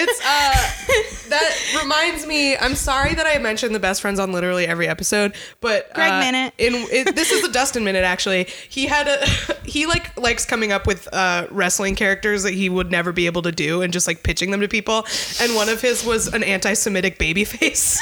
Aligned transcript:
It's 0.00 0.20
uh 0.20 1.28
that 1.28 1.80
reminds 1.82 2.26
me. 2.26 2.56
I'm 2.56 2.74
sorry 2.74 3.14
that 3.14 3.26
I 3.26 3.38
mentioned 3.38 3.74
the 3.74 3.80
best 3.80 4.00
friends 4.00 4.20
on 4.20 4.32
literally 4.32 4.66
every 4.66 4.86
episode, 4.86 5.34
but 5.60 5.92
Greg 5.92 6.12
uh, 6.12 6.20
minute. 6.20 6.54
In 6.58 6.74
it, 6.74 7.14
this 7.16 7.32
is 7.32 7.44
a 7.44 7.50
Dustin 7.52 7.82
minute 7.84 8.04
actually. 8.04 8.46
He 8.68 8.86
had 8.86 9.08
a 9.08 9.26
he 9.64 9.86
like 9.86 10.16
likes 10.16 10.44
coming 10.44 10.70
up 10.70 10.86
with 10.86 11.08
uh, 11.12 11.46
wrestling 11.50 11.96
characters 11.96 12.44
that 12.44 12.54
he 12.54 12.68
would 12.68 12.90
never 12.90 13.12
be 13.12 13.26
able 13.26 13.42
to 13.42 13.52
do 13.52 13.82
and 13.82 13.92
just 13.92 14.06
like 14.06 14.22
pitching 14.22 14.50
them 14.50 14.60
to 14.60 14.68
people. 14.68 15.04
And 15.40 15.54
one 15.54 15.68
of 15.68 15.80
his 15.80 16.04
was 16.04 16.32
an 16.32 16.42
anti-Semitic 16.42 17.18
baby 17.18 17.44
face 17.44 17.98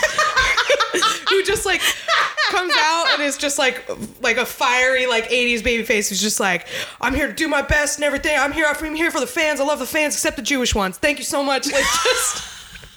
who 1.28 1.42
just 1.44 1.64
like 1.64 1.80
comes 2.50 2.72
out 2.76 3.06
and 3.12 3.22
is 3.22 3.36
just 3.36 3.58
like 3.58 3.88
like 4.20 4.36
a 4.36 4.46
fiery 4.46 5.06
like 5.06 5.28
80s 5.28 5.62
baby 5.62 5.82
face 5.84 6.08
who's 6.08 6.20
just 6.20 6.40
like 6.40 6.66
I'm 7.00 7.14
here 7.14 7.26
to 7.26 7.32
do 7.32 7.48
my 7.48 7.62
best 7.62 7.98
and 7.98 8.04
everything. 8.04 8.38
I'm 8.38 8.52
here 8.52 8.66
I'm 8.66 8.94
here 8.94 9.10
for 9.10 9.20
the 9.20 9.26
fans. 9.26 9.60
I 9.60 9.64
love 9.64 9.78
the 9.78 9.86
fans 9.86 10.14
except 10.14 10.36
the 10.36 10.42
Jewish 10.42 10.74
ones. 10.74 10.98
Thank 10.98 11.18
you 11.18 11.24
so 11.24 11.42
much. 11.42 11.66
Like 11.66 11.84
just 12.04 12.55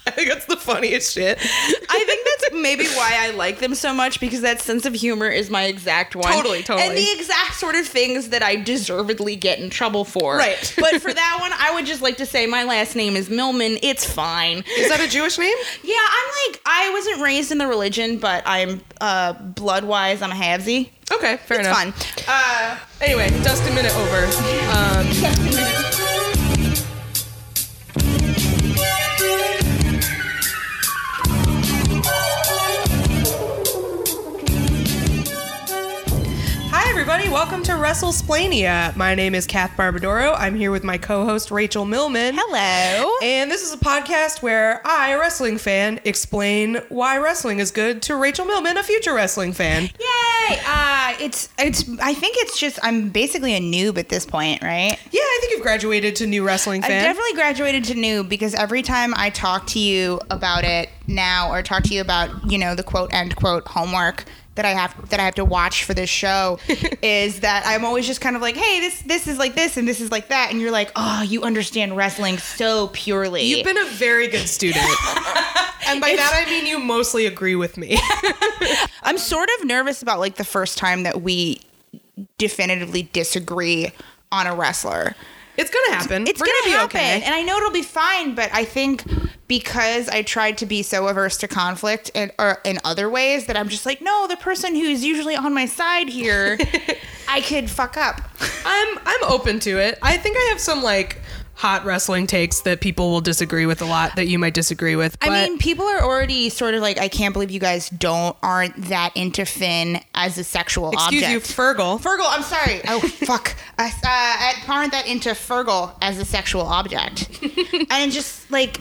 I 0.10 0.12
think 0.16 0.30
that's 0.30 0.46
the 0.46 0.57
funniest 0.57 1.14
shit. 1.14 1.38
I 1.39 2.04
think 2.06 2.25
that's 2.25 2.54
maybe 2.54 2.88
why 2.88 3.15
I 3.20 3.32
like 3.32 3.60
them 3.60 3.75
so 3.75 3.93
much 3.93 4.20
because 4.20 4.42
that 4.42 4.60
sense 4.60 4.86
of 4.86 4.93
humor 4.93 5.28
is 5.28 5.50
my 5.50 5.64
exact 5.64 6.15
one. 6.15 6.32
Totally, 6.32 6.64
totally. 6.64 6.88
And 6.88 6.97
the 6.97 7.11
exact 7.11 7.56
sort 7.56 7.75
of 7.75 7.86
things 7.86 8.29
that 8.29 8.42
I 8.42 8.56
deservedly 8.56 9.36
get 9.36 9.60
in 9.60 9.70
trouble 9.70 10.06
for. 10.06 10.37
Right. 10.37 10.74
but 10.79 11.01
for 11.01 11.14
that 11.14 11.37
one, 11.39 11.51
I 11.57 11.74
would 11.75 11.86
just 11.86 12.01
like 12.01 12.18
to 12.18 12.25
say 12.25 12.48
my 12.48 12.64
last 12.64 12.96
name 12.96 13.15
is 13.15 13.29
Millman. 13.29 13.78
It's 13.84 14.06
fine. 14.06 14.64
Is 14.78 14.89
that 14.89 15.00
a 15.00 15.07
Jewish 15.07 15.37
name? 15.37 15.56
Yeah, 15.84 15.96
I'm 15.98 16.51
like 16.51 16.62
I 16.65 16.89
wasn't 16.93 17.21
raised 17.21 17.51
in 17.51 17.57
the 17.57 17.68
religion, 17.68 18.18
but 18.18 18.43
I'm 18.46 18.82
uh 19.00 19.34
blood 19.34 19.84
wise 19.84 20.21
I'm 20.21 20.32
a 20.32 20.36
halvesy. 20.36 20.89
Okay, 21.12 21.37
fair 21.37 21.60
it's 21.60 21.68
enough. 21.68 21.78
fine. 21.78 21.93
Uh 22.28 22.78
Anyway, 23.01 23.29
Dustin 23.43 23.73
minute 23.76 23.96
over. 23.96 24.26
Um, 24.76 26.18
Welcome 37.32 37.62
to 37.64 37.74
Wrestlesplaining. 37.74 38.96
My 38.96 39.14
name 39.14 39.36
is 39.36 39.46
Kath 39.46 39.78
Barbadoro. 39.78 40.36
I'm 40.38 40.56
here 40.56 40.72
with 40.72 40.84
my 40.84 40.98
co-host 40.98 41.52
Rachel 41.52 41.86
Millman. 41.86 42.36
hello. 42.36 43.12
And 43.22 43.52
this 43.52 43.62
is 43.62 43.72
a 43.72 43.78
podcast 43.78 44.42
where 44.42 44.82
I, 44.86 45.12
a 45.12 45.20
wrestling 45.20 45.60
fan, 45.60 46.00
explain 46.06 46.82
why 46.90 47.18
wrestling 47.20 47.60
is 47.60 47.70
good 47.70 48.02
to 48.04 48.16
Rachel 48.16 48.46
Millman, 48.46 48.78
a 48.78 48.84
future 48.84 49.14
wrestling 49.14 49.54
fan. 49.54 49.84
Yay! 49.84 50.60
Uh 50.66 51.16
it's 51.20 51.50
it's 51.60 51.88
I 52.02 52.14
think 52.16 52.36
it's 52.40 52.60
just 52.60 52.80
I'm 52.82 53.10
basically 53.10 53.54
a 53.54 53.60
noob 53.60 53.98
at 54.00 54.10
this 54.10 54.26
point, 54.26 54.64
right? 54.64 54.98
Yeah, 55.12 55.22
I 55.22 55.38
think 55.40 55.54
you've 55.54 55.62
graduated 55.62 56.16
to 56.18 56.28
new 56.28 56.44
wrestling 56.46 56.82
fan. 56.82 57.04
definitely 57.04 57.34
graduated 57.34 57.84
to 57.86 57.94
noob 57.94 58.28
because 58.28 58.56
every 58.56 58.82
time 58.82 59.14
I 59.16 59.30
talk 59.30 59.68
to 59.68 59.80
you 59.80 60.20
about 60.32 60.64
it 60.64 60.90
now 61.08 61.52
or 61.52 61.62
talk 61.62 61.84
to 61.84 61.94
you 61.94 62.02
about, 62.02 62.52
you 62.52 62.58
know, 62.58 62.74
the 62.74 62.84
quote 62.84 63.14
end 63.14 63.36
quote 63.36 63.68
homework 63.68 64.26
that 64.60 64.66
I 64.66 64.74
have 64.74 65.10
that 65.10 65.22
I 65.22 65.24
have 65.24 65.36
to 65.36 65.46
watch 65.46 65.86
for 65.86 65.94
this 65.94 66.10
show 66.10 66.60
is 67.02 67.40
that 67.40 67.64
I'm 67.66 67.86
always 67.86 68.06
just 68.06 68.20
kind 68.20 68.36
of 68.36 68.42
like, 68.42 68.58
hey, 68.58 68.82
this 68.82 69.02
this 69.04 69.26
is 69.26 69.38
like 69.38 69.56
this 69.56 69.78
and 69.78 69.88
this 69.88 70.02
is 70.02 70.12
like 70.12 70.28
that, 70.28 70.52
and 70.52 70.60
you're 70.60 70.70
like, 70.70 70.92
oh, 70.98 71.22
you 71.22 71.44
understand 71.44 71.96
wrestling 71.96 72.38
so 72.38 72.88
purely. 72.88 73.44
You've 73.44 73.64
been 73.64 73.78
a 73.78 73.90
very 73.92 74.28
good 74.28 74.50
student. 74.50 74.84
and 75.88 76.02
by 76.02 76.14
that 76.14 76.44
I 76.46 76.50
mean 76.50 76.66
you 76.66 76.78
mostly 76.78 77.26
agree 77.26 77.56
with 77.56 77.78
me. 77.78 77.98
I'm 79.04 79.18
sort 79.18 79.48
of 79.58 79.66
nervous 79.66 80.02
about 80.02 80.20
like 80.20 80.36
the 80.36 80.44
first 80.44 80.78
time 80.78 81.04
that 81.04 81.22
we 81.22 81.62
definitively 82.38 83.04
disagree 83.14 83.94
on 84.30 84.46
a 84.46 84.54
wrestler. 84.54 85.16
It's 85.60 85.70
gonna 85.70 85.98
happen. 85.98 86.26
It's 86.28 86.40
We're 86.40 86.46
gonna, 86.48 86.66
be 86.66 86.72
happen, 86.72 86.98
okay. 86.98 87.22
and 87.22 87.36
I 87.36 87.42
know 87.44 87.58
it'll 87.58 87.72
be 87.72 87.82
fine. 87.82 88.34
But 88.34 88.50
I 88.54 88.64
think 88.64 89.04
because 89.48 90.08
I 90.08 90.22
tried 90.22 90.58
to 90.60 90.66
be 90.66 90.84
so 90.84 91.08
averse 91.08 91.38
to 91.38 91.48
conflict 91.48 92.12
in, 92.14 92.32
or 92.40 92.60
in 92.64 92.80
other 92.86 93.10
ways 93.10 93.48
that 93.48 93.58
I'm 93.58 93.68
just 93.68 93.86
like, 93.86 94.02
no, 94.02 94.28
the 94.28 94.38
person 94.38 94.76
who's 94.76 95.04
usually 95.04 95.36
on 95.36 95.54
my 95.54 95.66
side 95.66 96.08
here, 96.08 96.58
I 97.28 97.42
could 97.42 97.70
fuck 97.70 97.98
up. 97.98 98.22
I'm 98.66 98.98
I'm 99.06 99.23
open 99.26 99.60
to 99.61 99.80
it. 99.80 100.00
I 100.02 100.17
think 100.17 100.38
I 100.38 100.48
have 100.50 100.60
some 100.60 100.82
like 100.82 101.19
hot 101.59 101.83
wrestling 101.83 102.25
takes 102.25 102.61
that 102.61 102.80
people 102.80 103.11
will 103.11 103.20
disagree 103.20 103.65
with 103.65 103.81
a 103.81 103.86
lot 103.86 104.15
that 104.15 104.27
you 104.27 104.39
might 104.39 104.53
disagree 104.53 104.95
with. 104.95 105.20
But 105.20 105.30
I 105.30 105.45
mean, 105.45 105.58
people 105.58 105.83
are 105.86 106.02
already 106.02 106.47
sort 106.47 106.73
of 106.73 106.81
like, 106.81 106.97
I 106.97 107.09
can't 107.09 107.33
believe 107.33 107.52
you 107.52 107.59
guys 107.59 107.89
don't 107.89 108.37
aren't 108.42 108.77
that 108.86 109.11
into 109.17 109.43
Finn 109.45 109.99
as 110.15 110.37
a 110.37 110.45
sexual 110.45 110.89
excuse 110.92 111.21
object. 111.21 111.36
Excuse 111.36 111.58
you, 111.58 111.61
Fergal. 111.61 111.99
Fergal, 111.99 112.27
I'm 112.27 112.43
sorry. 112.43 112.80
Oh 112.87 112.99
fuck. 113.25 113.58
I 113.77 113.87
uh, 113.87 114.71
aren't 114.71 114.93
that 114.93 115.05
into 115.05 115.31
Fergal 115.31 115.93
as 116.02 116.17
a 116.17 116.23
sexual 116.23 116.61
object, 116.61 117.30
and 117.89 118.09
just 118.09 118.49
like 118.49 118.80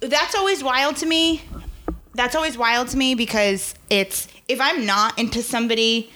that's 0.00 0.34
always 0.34 0.62
wild 0.62 0.96
to 0.96 1.06
me. 1.06 1.42
That's 2.12 2.34
always 2.34 2.58
wild 2.58 2.88
to 2.88 2.98
me 2.98 3.14
because 3.14 3.74
it's 3.88 4.28
if 4.46 4.60
I'm 4.60 4.84
not 4.84 5.18
into 5.18 5.42
somebody 5.42 6.10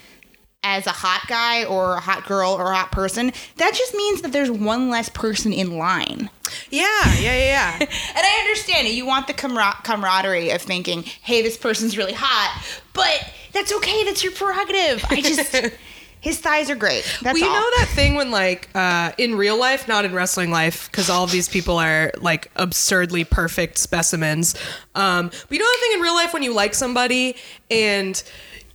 as 0.62 0.86
a 0.86 0.90
hot 0.90 1.24
guy 1.26 1.64
or 1.64 1.94
a 1.96 2.00
hot 2.00 2.26
girl 2.26 2.52
or 2.52 2.70
a 2.70 2.76
hot 2.76 2.92
person, 2.92 3.32
that 3.56 3.74
just 3.74 3.94
means 3.94 4.22
that 4.22 4.32
there's 4.32 4.50
one 4.50 4.90
less 4.90 5.08
person 5.08 5.52
in 5.52 5.76
line. 5.76 6.30
yeah, 6.70 6.86
yeah, 7.18 7.34
yeah, 7.36 7.78
yeah. 7.78 7.78
And 7.80 7.88
I 8.24 8.38
understand 8.40 8.86
it. 8.86 8.94
You 8.94 9.06
want 9.06 9.26
the 9.26 9.34
camar- 9.34 9.82
camaraderie 9.82 10.50
of 10.50 10.62
thinking, 10.62 11.02
hey, 11.02 11.42
this 11.42 11.56
person's 11.56 11.98
really 11.98 12.12
hot, 12.14 12.64
but 12.92 13.28
that's 13.52 13.72
okay. 13.72 14.04
That's 14.04 14.22
your 14.22 14.32
prerogative. 14.32 15.04
I 15.10 15.20
just, 15.20 15.56
his 16.20 16.38
thighs 16.38 16.70
are 16.70 16.76
great. 16.76 17.04
That's 17.22 17.34
well, 17.34 17.48
you 17.48 17.48
all. 17.48 17.60
know 17.60 17.70
that 17.78 17.88
thing 17.94 18.14
when 18.14 18.30
like 18.30 18.68
uh, 18.74 19.12
in 19.18 19.34
real 19.34 19.58
life, 19.58 19.88
not 19.88 20.04
in 20.04 20.14
wrestling 20.14 20.50
life, 20.52 20.88
because 20.90 21.10
all 21.10 21.24
of 21.24 21.32
these 21.32 21.48
people 21.48 21.78
are 21.78 22.12
like 22.20 22.50
absurdly 22.54 23.24
perfect 23.24 23.78
specimens. 23.78 24.54
Um, 24.94 25.26
but 25.26 25.50
you 25.50 25.58
know 25.58 25.64
that 25.64 25.80
thing 25.80 25.98
in 25.98 26.00
real 26.00 26.14
life 26.14 26.32
when 26.32 26.44
you 26.44 26.54
like 26.54 26.74
somebody 26.74 27.34
and 27.70 28.22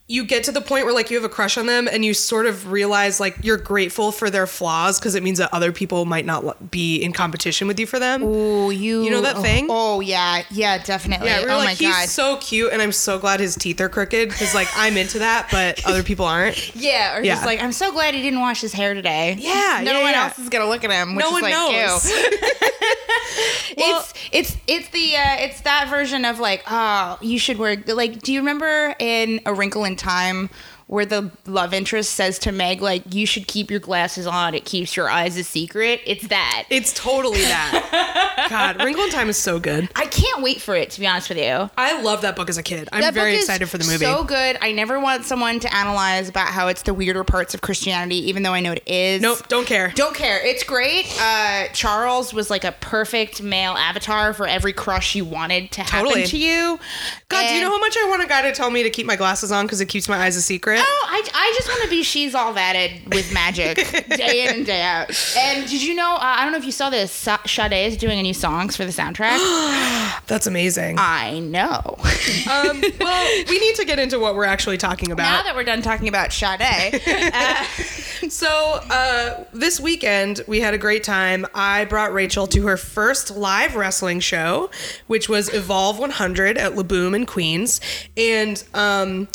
you 0.10 0.24
get 0.24 0.46
to 0.46 0.54
the 0.54 0.62
point 0.62 0.86
where 0.86 0.94
like 0.94 1.10
you 1.12 1.18
have 1.18 1.26
a 1.26 1.30
crush 1.30 1.58
on 1.58 1.66
them 1.66 1.86
and 1.92 2.06
you 2.06 2.14
sort 2.14 2.46
of 2.46 2.72
realize 2.72 3.20
like 3.20 3.36
you're 3.42 3.58
grateful 3.58 4.14
for 4.14 4.30
their 4.30 4.48
flaws 4.48 4.98
because 5.00 5.16
it 5.16 5.24
means 5.24 5.38
that 5.38 5.54
other 5.54 5.74
people 5.74 6.06
might 6.06 6.26
not 6.26 6.72
be 6.72 6.98
in 6.98 7.12
competition 7.12 7.68
with 7.68 7.78
you 7.78 7.86
for 7.86 8.00
them. 8.00 8.22
Oh, 8.24 8.70
you. 8.70 9.04
You 9.04 9.12
know 9.12 9.20
that 9.22 9.36
oh, 9.36 9.42
thing? 9.42 9.68
Oh, 9.70 10.00
yeah. 10.00 10.44
Yeah, 10.50 10.82
definitely. 10.82 11.28
Yeah, 11.28 11.42
we're 11.44 11.52
oh, 11.52 11.58
like 11.58 11.66
my 11.66 11.74
he's 11.74 11.94
God. 11.94 12.08
so 12.08 12.38
cute, 12.38 12.72
and 12.72 12.82
I'm 12.82 12.94
so 12.94 13.20
glad 13.20 13.42
his 13.42 13.56
teeth 13.56 13.82
are 13.82 13.90
crooked 13.90 14.30
because 14.30 14.56
like 14.56 14.70
I'm 14.78 14.96
into 14.96 15.20
that, 15.20 15.50
but 15.52 15.86
other 15.86 16.04
people 16.04 16.26
aren't. 16.26 16.74
yeah, 16.76 17.18
or 17.18 17.22
Yeah. 17.22 17.34
just 17.34 17.46
like, 17.46 17.62
I'm 17.62 17.74
so 17.74 17.92
glad 17.92 18.14
he 18.14 18.22
didn't 18.22 18.40
wash 18.40 18.62
his 18.62 18.72
hair 18.72 18.94
today. 18.94 19.36
Yeah, 19.38 19.82
no 19.84 19.92
yeah, 19.92 20.02
one 20.02 20.12
yeah. 20.14 20.24
else 20.24 20.40
is 20.40 20.48
gonna 20.48 20.70
look 20.70 20.86
at 20.86 20.92
him. 20.92 21.16
Which 21.16 21.26
No 21.26 21.36
is 21.36 21.42
one 21.42 21.42
like, 21.42 21.52
knows. 21.52 22.10
Ew. 23.78 23.84
Well- 23.84 24.00
it's 24.00 24.14
it's 24.32 24.58
it's 24.68 24.90
the 24.90 25.16
uh, 25.16 25.36
it's 25.40 25.62
that 25.62 25.90
version 25.90 26.24
of 26.26 26.40
like, 26.40 26.64
oh, 26.70 27.18
you 27.22 27.38
should 27.38 27.58
wear 27.58 27.76
like. 27.88 28.22
Do 28.22 28.32
you 28.32 28.40
remember 28.40 28.96
in 29.00 29.42
A 29.46 29.54
Wrinkle 29.54 29.84
in 29.84 29.96
Time? 29.98 30.50
Where 30.88 31.06
the 31.06 31.32
love 31.46 31.74
interest 31.74 32.14
says 32.14 32.40
to 32.40 32.52
Meg, 32.54 32.82
like, 32.82 33.14
you 33.14 33.26
should 33.26 33.46
keep 33.48 33.70
your 33.70 33.82
glasses 33.82 34.26
on. 34.26 34.56
It 34.56 34.64
keeps 34.64 34.96
your 34.96 35.10
eyes 35.10 35.36
a 35.36 35.44
secret. 35.44 36.00
It's 36.06 36.28
that. 36.30 36.64
It's 36.70 36.94
totally 36.94 37.42
that. 37.42 38.48
God, 38.50 38.82
Wrinkle 38.82 39.04
in 39.04 39.10
Time 39.10 39.28
is 39.28 39.36
so 39.36 39.60
good. 39.60 39.90
I 39.98 40.06
can't 40.06 40.42
wait 40.42 40.62
for 40.62 40.76
it, 40.76 40.90
to 40.92 41.00
be 41.02 41.06
honest 41.08 41.28
with 41.28 41.40
you. 41.40 41.70
I 41.78 42.02
love 42.02 42.22
that 42.22 42.38
book 42.38 42.48
as 42.50 42.58
a 42.58 42.64
kid. 42.64 42.88
I'm 42.94 43.02
That 43.02 43.14
very 43.14 43.36
excited 43.36 43.68
for 43.70 43.78
the 43.78 43.84
movie. 43.86 44.06
So 44.06 44.24
good. 44.24 44.58
I 44.62 44.72
never 44.72 44.98
want 44.98 45.26
someone 45.26 45.60
to 45.60 45.76
analyze 45.76 46.30
about 46.30 46.48
how 46.48 46.70
it's 46.70 46.84
the 46.84 46.94
weirder 46.94 47.26
parts 47.26 47.54
of 47.54 47.60
Christianity, 47.60 48.30
even 48.30 48.44
though 48.44 48.54
I 48.54 48.62
know 48.62 48.72
it 48.72 48.84
is. 48.88 49.22
nope, 49.22 49.46
don't 49.50 49.68
care. 49.68 49.92
Don't 49.94 50.16
care. 50.16 50.40
It's 50.46 50.64
great. 50.64 51.14
Uh, 51.20 51.68
Charles 51.74 52.34
was 52.34 52.50
like 52.50 52.64
a 52.64 52.72
perfect 52.72 53.42
male 53.44 53.74
avatar 53.74 54.32
for 54.34 54.48
every 54.48 54.72
crush 54.72 55.16
you 55.16 55.26
wanted 55.26 55.70
to 55.72 55.82
happen 55.82 56.06
Totally. 56.06 56.26
to 56.28 56.38
you. 56.38 56.80
God, 57.28 57.46
do 57.50 57.56
you 57.56 57.62
know 57.62 57.72
how 57.72 57.80
much 57.80 57.98
I 57.98 58.08
want 58.10 58.24
a 58.24 58.28
guy 58.28 58.44
to 58.44 58.54
tell 58.54 58.70
me 58.70 58.84
to 58.84 58.90
keep 58.90 59.06
my 59.06 59.18
glasses 59.18 59.52
on 59.52 59.66
because 59.66 59.82
it 59.82 59.88
keeps 59.90 60.08
my 60.08 60.16
eyes 60.18 60.38
a 60.38 60.42
secret? 60.42 60.77
Oh, 60.80 61.08
I, 61.10 61.24
I 61.34 61.54
just 61.56 61.68
want 61.68 61.84
to 61.84 61.90
be 61.90 62.04
she's 62.04 62.36
all 62.36 62.54
thatted 62.54 63.14
with 63.14 63.34
magic 63.34 63.76
day 64.16 64.46
in 64.48 64.56
and 64.56 64.66
day 64.66 64.82
out. 64.82 65.10
And 65.38 65.68
did 65.68 65.82
you 65.84 65.96
know? 65.96 66.16
Uh, 66.16 66.20
I 66.22 66.44
don't 66.44 66.52
know 66.52 66.58
if 66.58 66.66
you 66.66 66.72
saw 66.72 66.90
this. 66.90 67.12
Sa- 67.12 67.40
Sade 67.46 67.74
is 67.74 67.98
doing 67.98 68.20
a 68.20 68.22
new 68.24 68.34
songs 68.34 68.76
for 68.76 68.86
the 68.86 68.92
soundtrack. 68.92 69.38
That's 70.28 70.48
amazing. 70.48 70.98
I 71.00 71.40
know. 71.40 71.82
um, 72.52 72.82
well, 73.00 73.44
we 73.50 73.60
need 73.60 73.76
to 73.76 73.86
get 73.86 74.00
into 74.00 74.20
what 74.20 74.36
we're 74.36 74.46
actually 74.46 74.78
talking 74.78 75.12
about. 75.12 75.24
now 75.24 75.44
that 75.44 75.56
we're 75.56 75.64
done 75.64 75.82
talking 75.82 76.08
about 76.08 76.32
Sade, 76.34 77.02
uh, 77.34 77.64
So, 78.30 78.80
uh, 78.90 79.44
this 79.54 79.80
weekend 79.80 80.42
we 80.48 80.60
had 80.60 80.74
a 80.74 80.78
great 80.78 81.04
time. 81.04 81.46
I 81.54 81.86
brought 81.86 82.12
Rachel 82.14 82.48
to 82.48 82.66
her 82.68 82.76
first 82.76 83.32
live 83.32 83.76
wrestling 83.76 84.20
show, 84.20 84.70
which 85.06 85.30
was 85.30 85.54
Evolve 85.54 86.00
100 86.00 86.58
at 86.58 86.76
La 86.76 86.84
Boom 86.84 87.14
in 87.16 87.26
Queens, 87.26 87.80
and 88.18 88.64
um, 88.74 89.28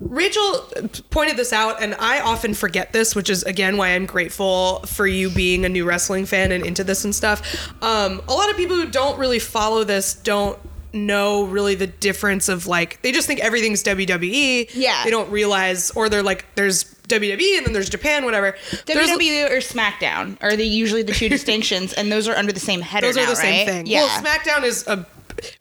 Rachel 0.00 0.66
pointed 1.10 1.36
this 1.36 1.52
out, 1.52 1.82
and 1.82 1.94
I 1.94 2.20
often 2.20 2.54
forget 2.54 2.92
this, 2.92 3.14
which 3.14 3.28
is 3.28 3.42
again 3.42 3.76
why 3.76 3.88
I'm 3.88 4.06
grateful 4.06 4.80
for 4.86 5.06
you 5.06 5.28
being 5.28 5.64
a 5.66 5.68
new 5.68 5.84
wrestling 5.84 6.24
fan 6.26 6.52
and 6.52 6.64
into 6.64 6.82
this 6.82 7.04
and 7.04 7.14
stuff. 7.14 7.70
Um, 7.82 8.22
a 8.26 8.32
lot 8.32 8.50
of 8.50 8.56
people 8.56 8.76
who 8.76 8.86
don't 8.86 9.18
really 9.18 9.38
follow 9.38 9.84
this 9.84 10.14
don't 10.14 10.58
know 10.92 11.44
really 11.44 11.76
the 11.76 11.86
difference 11.86 12.48
of 12.48 12.66
like 12.66 13.00
they 13.02 13.12
just 13.12 13.26
think 13.26 13.40
everything's 13.40 13.82
WWE. 13.84 14.70
Yeah. 14.74 15.04
They 15.04 15.10
don't 15.10 15.30
realize 15.30 15.90
or 15.92 16.08
they're 16.08 16.22
like 16.22 16.46
there's 16.56 16.84
WWE 17.06 17.58
and 17.58 17.66
then 17.66 17.72
there's 17.74 17.90
Japan, 17.90 18.24
whatever. 18.24 18.56
There's- 18.86 19.10
WWE 19.10 19.50
or 19.50 19.58
SmackDown 19.58 20.38
are 20.40 20.56
the 20.56 20.64
usually 20.66 21.02
the 21.02 21.12
two 21.12 21.28
distinctions, 21.36 21.92
and 21.92 22.10
those 22.10 22.26
are 22.26 22.34
under 22.36 22.52
the 22.52 22.60
same 22.60 22.80
header 22.80 23.06
those 23.08 23.18
are 23.18 23.24
now, 23.24 23.30
the 23.30 23.36
same 23.36 23.66
thing. 23.66 23.86
Yeah. 23.86 24.00
Well, 24.06 24.22
SmackDown 24.22 24.64
is 24.64 24.86
a 24.86 25.06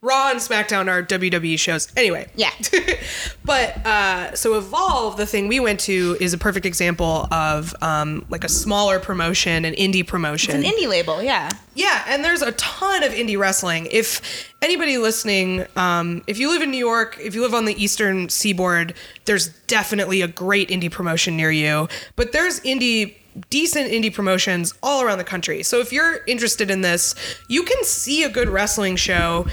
Raw 0.01 0.29
and 0.31 0.39
SmackDown 0.39 0.87
are 0.87 1.03
WWE 1.03 1.57
shows. 1.57 1.91
Anyway. 1.95 2.29
Yeah. 2.35 2.51
but 3.45 3.85
uh, 3.85 4.35
so 4.35 4.57
Evolve, 4.57 5.17
the 5.17 5.25
thing 5.25 5.47
we 5.47 5.59
went 5.59 5.79
to, 5.81 6.17
is 6.19 6.33
a 6.33 6.37
perfect 6.37 6.65
example 6.65 7.27
of 7.31 7.75
um, 7.81 8.25
like 8.29 8.43
a 8.43 8.49
smaller 8.49 8.99
promotion, 8.99 9.65
an 9.65 9.73
indie 9.75 10.05
promotion. 10.05 10.55
An 10.55 10.63
indie 10.63 10.87
label, 10.87 11.21
yeah. 11.21 11.49
Yeah, 11.75 12.03
and 12.07 12.25
there's 12.25 12.41
a 12.41 12.51
ton 12.53 13.03
of 13.03 13.13
indie 13.13 13.37
wrestling. 13.37 13.87
If 13.91 14.49
anybody 14.61 14.97
listening, 14.97 15.65
um, 15.75 16.23
if 16.27 16.37
you 16.37 16.49
live 16.49 16.61
in 16.61 16.71
New 16.71 16.77
York, 16.77 17.17
if 17.21 17.35
you 17.35 17.41
live 17.41 17.53
on 17.53 17.65
the 17.65 17.81
Eastern 17.81 18.27
Seaboard, 18.27 18.93
there's 19.25 19.47
definitely 19.67 20.21
a 20.21 20.27
great 20.27 20.69
indie 20.69 20.91
promotion 20.91 21.37
near 21.37 21.51
you. 21.51 21.87
But 22.15 22.31
there's 22.31 22.59
indie, 22.61 23.15
decent 23.49 23.91
indie 23.91 24.13
promotions 24.13 24.73
all 24.81 25.01
around 25.01 25.17
the 25.17 25.23
country. 25.23 25.63
So 25.63 25.79
if 25.79 25.91
you're 25.91 26.23
interested 26.25 26.69
in 26.69 26.81
this, 26.81 27.15
you 27.47 27.63
can 27.63 27.83
see 27.83 28.23
a 28.23 28.29
good 28.29 28.49
wrestling 28.49 28.95
show, 28.95 29.47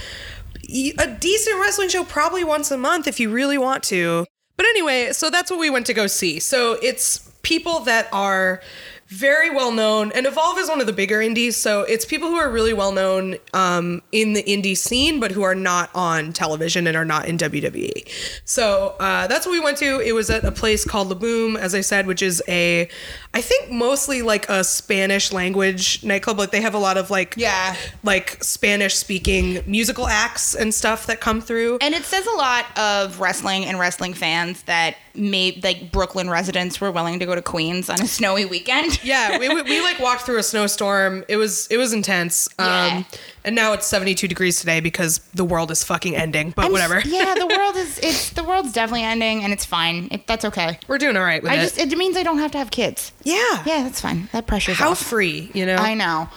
a 0.68 1.06
decent 1.06 1.60
wrestling 1.60 1.88
show, 1.88 2.04
probably 2.04 2.44
once 2.44 2.70
a 2.70 2.76
month 2.76 3.06
if 3.06 3.20
you 3.20 3.30
really 3.30 3.58
want 3.58 3.82
to. 3.84 4.26
But 4.56 4.66
anyway, 4.66 5.12
so 5.12 5.30
that's 5.30 5.50
what 5.50 5.60
we 5.60 5.70
went 5.70 5.86
to 5.86 5.94
go 5.94 6.06
see. 6.06 6.40
So 6.40 6.78
it's 6.82 7.30
people 7.42 7.80
that 7.80 8.08
are 8.12 8.60
very 9.08 9.50
well 9.50 9.70
known, 9.70 10.10
and 10.12 10.26
Evolve 10.26 10.58
is 10.58 10.68
one 10.68 10.80
of 10.80 10.86
the 10.86 10.92
bigger 10.92 11.22
indies. 11.22 11.56
So 11.56 11.82
it's 11.82 12.04
people 12.04 12.28
who 12.28 12.36
are 12.36 12.50
really 12.50 12.72
well 12.74 12.92
known 12.92 13.36
um, 13.54 14.02
in 14.12 14.32
the 14.32 14.42
indie 14.42 14.76
scene, 14.76 15.20
but 15.20 15.30
who 15.30 15.42
are 15.42 15.54
not 15.54 15.90
on 15.94 16.32
television 16.32 16.86
and 16.86 16.96
are 16.96 17.04
not 17.04 17.26
in 17.26 17.38
WWE. 17.38 18.08
So 18.44 18.96
uh, 18.98 19.26
that's 19.28 19.46
what 19.46 19.52
we 19.52 19.60
went 19.60 19.78
to. 19.78 20.00
It 20.00 20.12
was 20.12 20.28
at 20.30 20.44
a 20.44 20.50
place 20.52 20.84
called 20.84 21.08
La 21.08 21.14
Boom, 21.14 21.56
as 21.56 21.74
I 21.74 21.80
said, 21.82 22.06
which 22.06 22.20
is 22.22 22.42
a, 22.48 22.88
I 23.32 23.40
think 23.40 23.70
mostly 23.70 24.22
like 24.22 24.48
a 24.48 24.64
Spanish 24.64 25.32
language 25.32 26.02
nightclub. 26.02 26.38
Like 26.38 26.50
they 26.50 26.60
have 26.60 26.74
a 26.74 26.78
lot 26.78 26.96
of 26.96 27.10
like 27.10 27.34
Yeah. 27.36 27.76
like 28.02 28.42
Spanish 28.42 28.94
speaking 28.96 29.62
musical 29.66 30.06
acts 30.08 30.54
and 30.54 30.74
stuff 30.74 31.06
that 31.06 31.20
come 31.20 31.40
through. 31.40 31.78
And 31.80 31.94
it 31.94 32.04
says 32.04 32.26
a 32.26 32.36
lot 32.36 32.66
of 32.76 33.20
wrestling 33.20 33.64
and 33.66 33.78
wrestling 33.78 34.14
fans 34.14 34.62
that 34.62 34.96
made 35.16 35.62
like 35.64 35.90
Brooklyn 35.92 36.28
residents 36.30 36.80
were 36.80 36.90
willing 36.90 37.18
to 37.18 37.26
go 37.26 37.34
to 37.34 37.42
Queens 37.42 37.88
on 37.90 38.00
a 38.00 38.06
snowy 38.06 38.44
weekend. 38.44 38.98
yeah, 39.04 39.38
we, 39.38 39.48
we, 39.48 39.62
we 39.62 39.80
like 39.80 39.98
walked 40.00 40.22
through 40.22 40.38
a 40.38 40.42
snowstorm. 40.42 41.24
It 41.28 41.36
was 41.36 41.66
it 41.68 41.76
was 41.76 41.92
intense. 41.92 42.48
Um, 42.58 42.66
Yeah. 42.66 43.02
and 43.44 43.54
now 43.54 43.72
it's 43.72 43.86
72 43.86 44.26
degrees 44.28 44.58
today 44.60 44.80
because 44.80 45.18
the 45.34 45.44
world 45.44 45.70
is 45.70 45.84
fucking 45.84 46.16
ending. 46.16 46.50
But 46.50 46.66
I'm 46.66 46.72
whatever. 46.72 47.00
yeah, 47.04 47.34
the 47.34 47.46
world 47.58 47.76
is 47.76 47.98
it's 47.98 48.30
the 48.30 48.44
world's 48.44 48.72
definitely 48.72 49.04
ending 49.04 49.42
and 49.44 49.52
it's 49.52 49.64
fine. 49.64 50.08
It, 50.10 50.26
that's 50.26 50.44
okay. 50.44 50.78
We're 50.88 50.98
doing 50.98 51.16
all 51.16 51.24
right 51.24 51.42
with 51.42 51.52
I 51.52 51.56
it. 51.56 51.60
just 51.62 51.78
it 51.78 51.96
means 51.96 52.16
I 52.16 52.22
don't 52.22 52.38
have 52.38 52.50
to 52.52 52.58
have 52.58 52.70
kids. 52.70 53.12
yeah. 53.24 53.62
Yeah, 53.66 53.82
that's 53.84 54.00
fine. 54.00 54.28
That 54.32 54.46
pressure's 54.46 54.76
House 54.78 55.00
off. 55.02 55.06
free, 55.08 55.50
you 55.54 55.64
know. 55.66 55.76
I 55.76 55.94
know. 55.94 56.28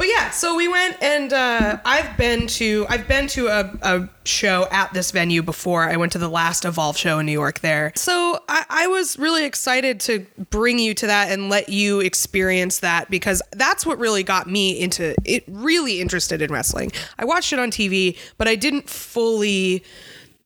But 0.00 0.08
yeah, 0.08 0.30
so 0.30 0.56
we 0.56 0.66
went 0.66 0.96
and 1.02 1.30
uh, 1.30 1.78
I've 1.84 2.16
been 2.16 2.46
to 2.46 2.86
I've 2.88 3.06
been 3.06 3.26
to 3.28 3.48
a, 3.48 3.70
a 3.82 4.08
show 4.24 4.66
at 4.70 4.94
this 4.94 5.10
venue 5.10 5.42
before. 5.42 5.82
I 5.82 5.98
went 5.98 6.12
to 6.12 6.18
the 6.18 6.30
last 6.30 6.64
Evolve 6.64 6.96
show 6.96 7.18
in 7.18 7.26
New 7.26 7.32
York 7.32 7.60
there. 7.60 7.92
So 7.96 8.42
I, 8.48 8.64
I 8.70 8.86
was 8.86 9.18
really 9.18 9.44
excited 9.44 10.00
to 10.00 10.26
bring 10.48 10.78
you 10.78 10.94
to 10.94 11.06
that 11.06 11.30
and 11.30 11.50
let 11.50 11.68
you 11.68 12.00
experience 12.00 12.78
that 12.78 13.10
because 13.10 13.42
that's 13.52 13.84
what 13.84 13.98
really 13.98 14.22
got 14.22 14.48
me 14.48 14.80
into 14.80 15.14
it 15.26 15.44
really 15.46 16.00
interested 16.00 16.40
in 16.40 16.50
wrestling. 16.50 16.92
I 17.18 17.26
watched 17.26 17.52
it 17.52 17.58
on 17.58 17.70
TV, 17.70 18.16
but 18.38 18.48
I 18.48 18.54
didn't 18.54 18.88
fully 18.88 19.84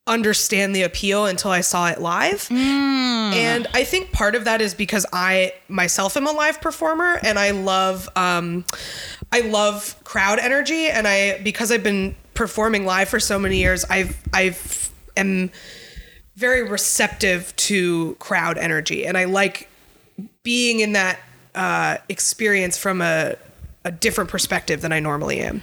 understand 0.06 0.76
the 0.76 0.82
appeal 0.82 1.26
until 1.26 1.50
I 1.50 1.62
saw 1.62 1.88
it 1.88 2.00
live. 2.00 2.48
And 3.34 3.66
I 3.72 3.84
think 3.84 4.12
part 4.12 4.34
of 4.34 4.44
that 4.44 4.60
is 4.60 4.74
because 4.74 5.06
I 5.12 5.54
myself 5.68 6.16
am 6.16 6.26
a 6.26 6.32
live 6.32 6.60
performer 6.60 7.18
and 7.22 7.38
I 7.38 7.52
love 7.52 8.08
um 8.16 8.64
I 9.34 9.40
love 9.40 9.96
crowd 10.04 10.38
energy 10.38 10.86
and 10.86 11.08
I 11.08 11.40
because 11.42 11.72
I've 11.72 11.82
been 11.82 12.14
performing 12.34 12.86
live 12.86 13.08
for 13.08 13.18
so 13.18 13.36
many 13.36 13.56
years, 13.56 13.84
I've 13.90 14.16
I've 14.32 14.92
am 15.16 15.50
very 16.36 16.62
receptive 16.62 17.54
to 17.56 18.14
crowd 18.20 18.58
energy 18.58 19.04
and 19.04 19.18
I 19.18 19.24
like 19.24 19.68
being 20.44 20.78
in 20.78 20.92
that 20.92 21.18
uh, 21.56 21.96
experience 22.08 22.78
from 22.78 23.02
a, 23.02 23.34
a 23.84 23.90
different 23.90 24.30
perspective 24.30 24.80
than 24.82 24.92
I 24.92 25.00
normally 25.00 25.40
am. 25.40 25.62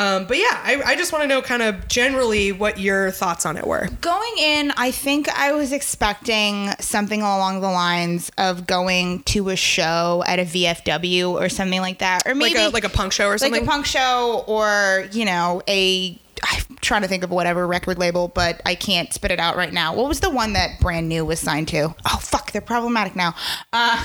Um, 0.00 0.24
but 0.24 0.38
yeah, 0.38 0.46
I, 0.50 0.80
I 0.82 0.96
just 0.96 1.12
want 1.12 1.24
to 1.24 1.28
know 1.28 1.42
kind 1.42 1.60
of 1.60 1.86
generally 1.86 2.52
what 2.52 2.78
your 2.78 3.10
thoughts 3.10 3.44
on 3.44 3.58
it 3.58 3.66
were. 3.66 3.86
Going 4.00 4.32
in, 4.38 4.72
I 4.78 4.92
think 4.92 5.28
I 5.28 5.52
was 5.52 5.72
expecting 5.72 6.70
something 6.80 7.20
along 7.20 7.60
the 7.60 7.70
lines 7.70 8.30
of 8.38 8.66
going 8.66 9.22
to 9.24 9.50
a 9.50 9.56
show 9.56 10.24
at 10.26 10.38
a 10.38 10.44
VFW 10.44 11.32
or 11.32 11.50
something 11.50 11.82
like 11.82 11.98
that, 11.98 12.26
or 12.26 12.30
Like 12.34 12.54
maybe 12.54 12.64
a 12.64 12.70
like 12.70 12.84
a 12.84 12.88
punk 12.88 13.12
show 13.12 13.26
or 13.26 13.36
something, 13.36 13.60
like 13.60 13.68
a 13.68 13.70
punk 13.70 13.84
show 13.84 14.42
or 14.46 15.06
you 15.12 15.26
know 15.26 15.60
a 15.68 16.18
i'm 16.42 16.76
trying 16.80 17.02
to 17.02 17.08
think 17.08 17.22
of 17.22 17.30
whatever 17.30 17.66
record 17.66 17.98
label 17.98 18.28
but 18.28 18.60
i 18.64 18.74
can't 18.74 19.12
spit 19.12 19.30
it 19.30 19.38
out 19.38 19.56
right 19.56 19.72
now. 19.72 19.94
What 19.94 20.08
was 20.08 20.20
the 20.20 20.30
one 20.30 20.54
that 20.54 20.80
brand 20.80 21.08
new 21.08 21.24
was 21.24 21.38
signed 21.40 21.68
to? 21.68 21.94
Oh 22.06 22.18
fuck 22.20 22.52
they're 22.52 22.60
problematic 22.62 23.14
now. 23.14 23.30
Uh 23.72 24.02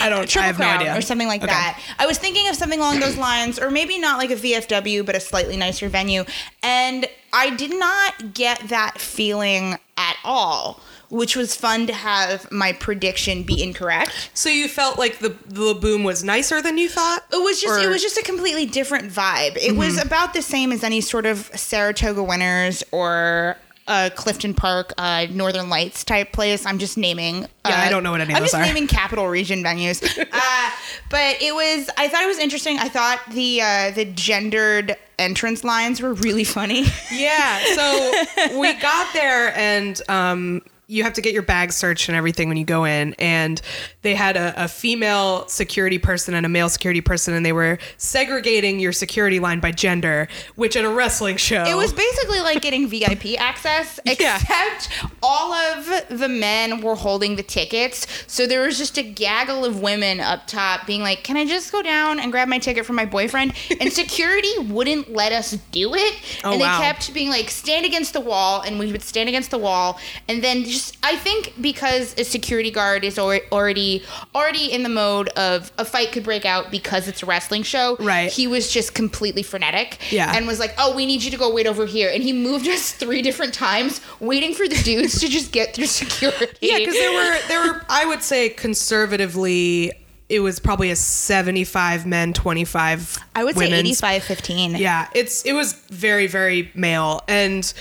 I 0.00 0.08
don't- 0.08 0.36
I 0.36 0.42
have 0.46 0.58
no 0.58 0.66
idea. 0.66 0.96
or 0.96 1.00
something 1.00 1.26
like 1.28 1.42
Okay. 1.42 1.50
that. 1.52 1.80
I 1.98 2.06
was 2.06 2.18
thinking 2.18 2.48
of 2.48 2.54
something 2.54 2.78
along 2.78 3.00
those 3.00 3.16
lines 3.16 3.58
or 3.58 3.70
maybe 3.70 3.98
not 3.98 4.18
like 4.18 4.30
a 4.30 4.36
vfw 4.36 5.04
but 5.04 5.14
a 5.16 5.20
slightly 5.20 5.56
nicer 5.56 5.88
venue. 5.88 6.24
And 6.62 7.06
i 7.32 7.54
did 7.56 7.76
not 7.78 8.34
get 8.34 8.68
that 8.68 8.98
feeling 8.98 9.76
at 9.96 10.16
all 10.24 10.80
which 11.10 11.34
was 11.36 11.54
fun 11.56 11.86
to 11.86 11.92
have 11.92 12.50
my 12.52 12.72
prediction 12.72 13.42
be 13.42 13.62
incorrect 13.62 14.30
So 14.34 14.48
you 14.50 14.68
felt 14.68 14.98
like 14.98 15.18
the 15.20 15.30
the 15.46 15.74
boom 15.74 16.04
was 16.04 16.22
nicer 16.22 16.60
than 16.60 16.76
you 16.78 16.88
thought? 16.88 17.24
It 17.32 17.42
was 17.42 17.60
just 17.60 17.80
it 17.82 17.88
was 17.88 18.02
just 18.02 18.18
a 18.18 18.22
completely 18.22 18.66
different 18.66 19.10
vibe. 19.10 19.56
It 19.56 19.76
was 19.76 19.94
Mm-hmm. 19.96 20.06
about 20.06 20.34
the 20.34 20.42
same 20.42 20.70
as 20.72 20.84
any 20.84 21.00
sort 21.00 21.24
of 21.26 21.50
Saratoga 21.54 22.22
Winners 22.22 22.82
or 22.92 23.56
uh, 23.86 24.10
Clifton 24.14 24.52
Park, 24.52 24.92
uh, 24.98 25.26
Northern 25.30 25.70
Lights 25.70 26.04
type 26.04 26.30
place. 26.30 26.66
I'm 26.66 26.78
just 26.78 26.98
naming. 26.98 27.36
Yeah, 27.40 27.46
uh, 27.64 27.86
I 27.86 27.88
don't 27.88 28.02
know 28.02 28.10
what 28.10 28.20
any 28.20 28.34
of 28.34 28.40
those 28.40 28.52
are. 28.52 28.58
I'm 28.58 28.64
just 28.64 28.74
naming 28.74 28.86
capital 28.86 29.26
region 29.28 29.62
venues. 29.64 30.02
uh, 30.30 30.70
but 31.08 31.40
it 31.40 31.54
was. 31.54 31.88
I 31.96 32.08
thought 32.08 32.22
it 32.22 32.26
was 32.26 32.38
interesting. 32.38 32.78
I 32.78 32.90
thought 32.90 33.18
the 33.32 33.62
uh, 33.62 33.90
the 33.92 34.04
gendered 34.04 34.94
entrance 35.18 35.64
lines 35.64 36.02
were 36.02 36.12
really 36.12 36.44
funny. 36.44 36.84
Yeah. 37.10 37.64
So 37.74 38.12
we 38.60 38.74
got 38.74 39.10
there 39.14 39.56
and 39.56 40.00
um 40.10 40.60
you 40.90 41.04
have 41.04 41.12
to 41.12 41.20
get 41.20 41.34
your 41.34 41.42
bag 41.42 41.70
searched 41.70 42.08
and 42.08 42.16
everything 42.16 42.48
when 42.48 42.56
you 42.56 42.64
go 42.64 42.84
in. 42.84 43.14
And 43.18 43.60
they 44.00 44.14
had 44.14 44.38
a, 44.38 44.64
a 44.64 44.68
female 44.68 45.46
security 45.46 45.98
person 45.98 46.32
and 46.32 46.46
a 46.46 46.48
male 46.48 46.70
security 46.70 47.02
person, 47.02 47.34
and 47.34 47.44
they 47.44 47.52
were 47.52 47.78
segregating 47.98 48.80
your 48.80 48.92
security 48.92 49.38
line 49.38 49.60
by 49.60 49.70
gender, 49.70 50.28
which 50.56 50.76
at 50.76 50.86
a 50.86 50.88
wrestling 50.88 51.36
show. 51.36 51.64
It 51.64 51.76
was 51.76 51.92
basically 51.92 52.40
like 52.40 52.62
getting 52.62 52.88
VIP 52.88 53.38
access, 53.38 54.00
Yeah. 54.06 54.36
except 54.40 54.88
all 55.22 55.52
of 55.52 56.04
the 56.08 56.28
men 56.28 56.80
were 56.80 56.96
holding 56.96 57.36
the 57.36 57.42
tickets. 57.42 58.06
So 58.26 58.46
there 58.46 58.62
was 58.62 58.78
just 58.78 58.96
a 58.96 59.02
gaggle 59.02 59.66
of 59.66 59.80
women 59.80 60.20
up 60.20 60.46
top 60.46 60.86
being 60.86 61.02
like, 61.02 61.22
Can 61.22 61.36
I 61.36 61.44
just 61.44 61.70
go 61.70 61.82
down 61.82 62.18
and 62.18 62.32
grab 62.32 62.48
my 62.48 62.58
ticket 62.58 62.86
from 62.86 62.96
my 62.96 63.04
boyfriend? 63.04 63.52
And 63.80 63.92
security 63.92 64.58
wouldn't 64.58 65.12
let 65.12 65.30
us 65.32 65.52
do 65.70 65.94
it. 65.94 66.14
Oh, 66.42 66.52
and 66.52 66.60
they 66.60 66.64
wow. 66.64 66.80
kept 66.80 67.12
being 67.14 67.28
like, 67.28 67.50
Stand 67.50 67.84
against 67.84 68.14
the 68.14 68.20
wall. 68.20 68.62
And 68.62 68.78
we 68.78 68.90
would 68.90 69.02
stand 69.02 69.28
against 69.28 69.50
the 69.50 69.58
wall. 69.58 70.00
And 70.26 70.42
then 70.42 70.64
just, 70.78 70.96
I 71.02 71.16
think 71.16 71.54
because 71.60 72.14
a 72.18 72.24
security 72.24 72.70
guard 72.70 73.04
is 73.04 73.18
already 73.18 74.02
already 74.34 74.72
in 74.72 74.82
the 74.82 74.88
mode 74.88 75.28
of 75.30 75.72
a 75.78 75.84
fight 75.84 76.12
could 76.12 76.24
break 76.24 76.44
out 76.44 76.70
because 76.70 77.08
it's 77.08 77.22
a 77.22 77.26
wrestling 77.26 77.62
show. 77.62 77.96
Right. 77.98 78.30
He 78.30 78.46
was 78.46 78.70
just 78.70 78.94
completely 78.94 79.42
frenetic. 79.42 79.98
Yeah. 80.10 80.34
And 80.34 80.46
was 80.46 80.58
like, 80.58 80.74
"Oh, 80.78 80.94
we 80.94 81.06
need 81.06 81.22
you 81.22 81.30
to 81.30 81.36
go 81.36 81.52
wait 81.52 81.66
over 81.66 81.86
here," 81.86 82.10
and 82.12 82.22
he 82.22 82.32
moved 82.32 82.66
us 82.68 82.92
three 82.92 83.22
different 83.22 83.54
times, 83.54 84.00
waiting 84.20 84.54
for 84.54 84.68
the 84.68 84.76
dudes 84.76 85.20
to 85.20 85.28
just 85.28 85.52
get 85.52 85.74
through 85.74 85.86
security. 86.02 86.46
Yeah, 86.60 86.78
because 86.78 86.94
there 86.94 87.12
were 87.12 87.38
there 87.48 87.72
were 87.72 87.84
I 87.88 88.04
would 88.06 88.22
say 88.22 88.48
conservatively 88.48 89.92
it 90.28 90.40
was 90.40 90.60
probably 90.60 90.90
a 90.90 90.96
75 90.96 92.04
men 92.04 92.34
25 92.34 93.18
I 93.34 93.44
would 93.44 93.56
say 93.56 93.64
women's 93.64 94.02
85 94.02 94.24
15. 94.24 94.76
Yeah, 94.76 95.08
it's 95.14 95.44
it 95.44 95.54
was 95.54 95.72
very 95.90 96.26
very 96.26 96.70
male 96.74 97.22
and 97.28 97.72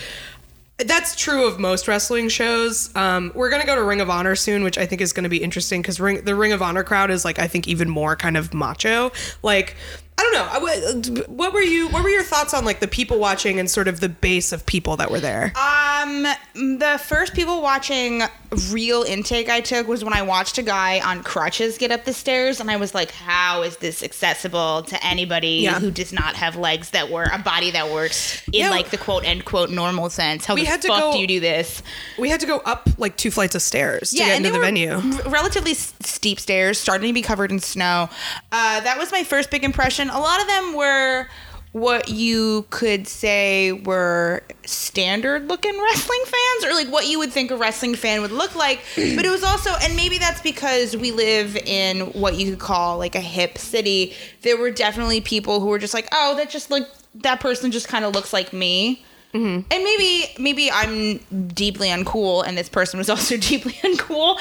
that's 0.85 1.15
true 1.15 1.47
of 1.47 1.59
most 1.59 1.87
wrestling 1.87 2.29
shows. 2.29 2.95
Um, 2.95 3.31
we're 3.33 3.49
gonna 3.49 3.65
go 3.65 3.75
to 3.75 3.83
Ring 3.83 4.01
of 4.01 4.09
Honor 4.09 4.35
soon, 4.35 4.63
which 4.63 4.77
I 4.77 4.85
think 4.85 5.01
is 5.01 5.11
gonna 5.11 5.29
be 5.29 5.41
interesting 5.43 5.81
because 5.81 5.99
Ring, 5.99 6.23
the 6.23 6.35
Ring 6.35 6.51
of 6.51 6.61
Honor 6.61 6.83
crowd 6.83 7.09
is 7.09 7.25
like 7.25 7.39
I 7.39 7.47
think 7.47 7.67
even 7.67 7.89
more 7.89 8.15
kind 8.15 8.37
of 8.37 8.53
macho. 8.53 9.11
Like 9.41 9.75
I 10.19 10.23
don't 10.23 11.17
know. 11.17 11.23
What 11.27 11.53
were 11.53 11.61
you? 11.61 11.89
What 11.89 12.01
were 12.03 12.09
your 12.09 12.23
thoughts 12.23 12.53
on 12.53 12.65
like 12.65 12.79
the 12.79 12.87
people 12.87 13.19
watching 13.19 13.59
and 13.59 13.69
sort 13.69 13.87
of 13.87 13.99
the 13.99 14.09
base 14.09 14.51
of 14.51 14.65
people 14.65 14.97
that 14.97 15.11
were 15.11 15.19
there? 15.19 15.53
Um, 15.55 16.23
the 16.53 16.99
first 17.03 17.33
people 17.35 17.61
watching 17.61 18.23
real 18.71 19.03
intake 19.03 19.47
I 19.49 19.61
took 19.61 19.87
was 19.87 20.03
when 20.03 20.13
I 20.13 20.21
watched 20.23 20.57
a 20.57 20.63
guy 20.63 21.01
on 21.01 21.21
crutches 21.21 21.77
get 21.77 21.91
up 21.91 22.05
the 22.05 22.13
stairs, 22.13 22.59
and 22.59 22.71
I 22.71 22.77
was 22.77 22.95
like, 22.95 23.11
"How 23.11 23.61
is 23.61 23.77
this 23.77 24.01
accessible 24.01 24.83
to 24.83 25.05
anybody 25.05 25.59
Yeah. 25.63 25.79
who 25.79 25.91
does 25.91 26.11
not 26.11 26.35
have 26.35 26.55
legs 26.55 26.89
that 26.91 27.11
work, 27.11 27.29
a 27.31 27.37
body 27.39 27.69
that 27.71 27.89
works 27.89 28.41
in 28.47 28.53
Yeah. 28.61 28.69
like 28.71 28.89
the 28.89 28.97
quote 28.97 29.23
end 29.23 29.45
quote 29.45 29.69
normal 29.69 30.09
sense? 30.09 30.45
How 30.45 30.55
We 30.55 30.61
the 30.63 30.67
had 30.67 30.81
to 30.83 30.87
fuck 30.87 30.99
go- 30.99 31.13
do 31.13 31.19
you 31.19 31.27
do 31.27 31.39
this? 31.39 31.83
We 32.17 32.29
had 32.29 32.39
to 32.39 32.47
go 32.47 32.57
up 32.65 32.89
like 32.97 33.17
two 33.17 33.29
flights 33.29 33.53
of 33.53 33.61
stairs 33.61 34.09
to 34.11 34.17
get 34.17 34.37
into 34.37 34.49
the 34.49 34.59
venue. 34.59 34.93
r- 34.95 35.29
Relatively 35.29 35.75
steep 35.75 36.39
stairs, 36.39 36.79
starting 36.79 37.09
to 37.09 37.13
be 37.13 37.21
covered 37.21 37.51
in 37.51 37.59
snow. 37.59 38.09
Uh, 38.51 38.79
that 38.79 38.97
was 38.97 39.11
my 39.11 39.23
first 39.23 39.51
big 39.51 39.63
impression. 39.63 40.06
A 40.09 40.19
lot 40.19 40.41
of 40.41 40.47
them 40.47 40.73
were 40.73 41.27
what 41.73 42.09
you 42.09 42.65
could 42.69 43.07
say 43.07 43.71
were 43.71 44.41
standard 44.65 45.47
looking 45.47 45.79
wrestling 45.79 46.23
fans 46.25 46.65
or 46.65 46.73
like 46.73 46.87
what 46.87 47.07
you 47.07 47.19
would 47.19 47.31
think 47.31 47.51
a 47.51 47.57
wrestling 47.57 47.95
fan 47.95 48.21
would 48.21 48.31
look 48.31 48.55
like. 48.55 48.79
But 48.95 49.25
it 49.25 49.29
was 49.29 49.43
also 49.43 49.71
and 49.81 49.95
maybe 49.95 50.17
that's 50.17 50.41
because 50.41 50.95
we 50.95 51.11
live 51.11 51.55
in 51.55 52.01
what 52.13 52.35
you 52.35 52.51
could 52.51 52.59
call 52.59 52.97
like 52.97 53.15
a 53.15 53.21
hip 53.21 53.57
city. 53.57 54.13
There 54.41 54.57
were 54.57 54.71
definitely 54.71 55.21
people 55.21 55.59
who 55.59 55.67
were 55.67 55.79
just 55.79 55.93
like 55.93 56.07
oh 56.11 56.35
that 56.37 56.49
just 56.49 56.71
like 56.71 56.87
that 57.15 57.39
person 57.39 57.71
just 57.71 57.87
kind 57.87 58.05
of 58.05 58.13
looks 58.13 58.33
like 58.33 58.53
me 58.53 59.03
and 59.33 59.65
maybe 59.69 60.25
maybe 60.39 60.71
I'm 60.71 61.17
deeply 61.47 61.89
uncool 61.89 62.43
and 62.45 62.57
this 62.57 62.69
person 62.69 62.97
was 62.97 63.09
also 63.15 63.37
deeply 63.37 63.73
uncool, 63.83 64.37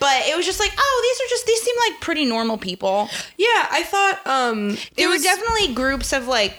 but 0.00 0.22
it 0.26 0.36
was 0.36 0.46
just 0.46 0.58
like, 0.60 0.72
oh, 0.78 1.00
these 1.18 1.26
are 1.26 1.30
just 1.30 1.46
these 1.46 1.60
seem 1.62 1.74
like 1.90 2.00
pretty 2.00 2.24
normal 2.24 2.56
people. 2.56 3.08
Yeah, 3.36 3.46
I 3.70 3.82
thought 3.84 4.20
um 4.26 4.70
it 4.70 4.90
There 4.96 5.08
was 5.08 5.20
were 5.20 5.24
definitely 5.24 5.74
groups 5.74 6.12
of 6.12 6.26
like 6.28 6.54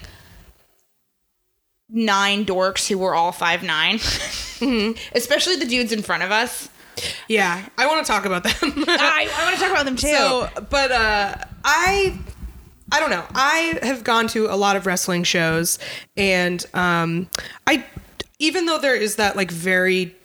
nine 1.89 2.45
dorks 2.45 2.87
who 2.87 2.97
were 2.97 3.15
all 3.15 3.31
five 3.31 3.63
nine. 3.63 3.95
especially 5.15 5.55
the 5.55 5.65
dudes 5.65 5.91
in 5.91 6.01
front 6.01 6.21
of 6.23 6.31
us. 6.31 6.69
yeah. 7.27 7.65
I 7.77 7.87
want 7.87 8.05
to 8.05 8.11
talk 8.11 8.25
about 8.25 8.43
them. 8.43 8.53
I, 8.87 9.29
I 9.33 9.43
want 9.45 9.55
to 9.55 9.61
talk 9.61 9.71
about 9.71 9.85
them 9.85 9.95
too. 9.95 10.07
So, 10.09 10.49
but 10.69 10.91
uh, 10.91 11.35
I, 11.63 12.17
I 12.91 12.99
don't 12.99 13.09
know. 13.09 13.25
I 13.35 13.79
have 13.83 14.03
gone 14.03 14.27
to 14.29 14.47
a 14.47 14.55
lot 14.55 14.75
of 14.75 14.85
wrestling 14.85 15.23
shows, 15.23 15.79
and 16.17 16.65
um, 16.73 17.29
I, 17.67 17.85
even 18.39 18.65
though 18.65 18.79
there 18.79 18.95
is 18.95 19.15
that 19.17 19.35
like 19.35 19.51
very 19.51 20.15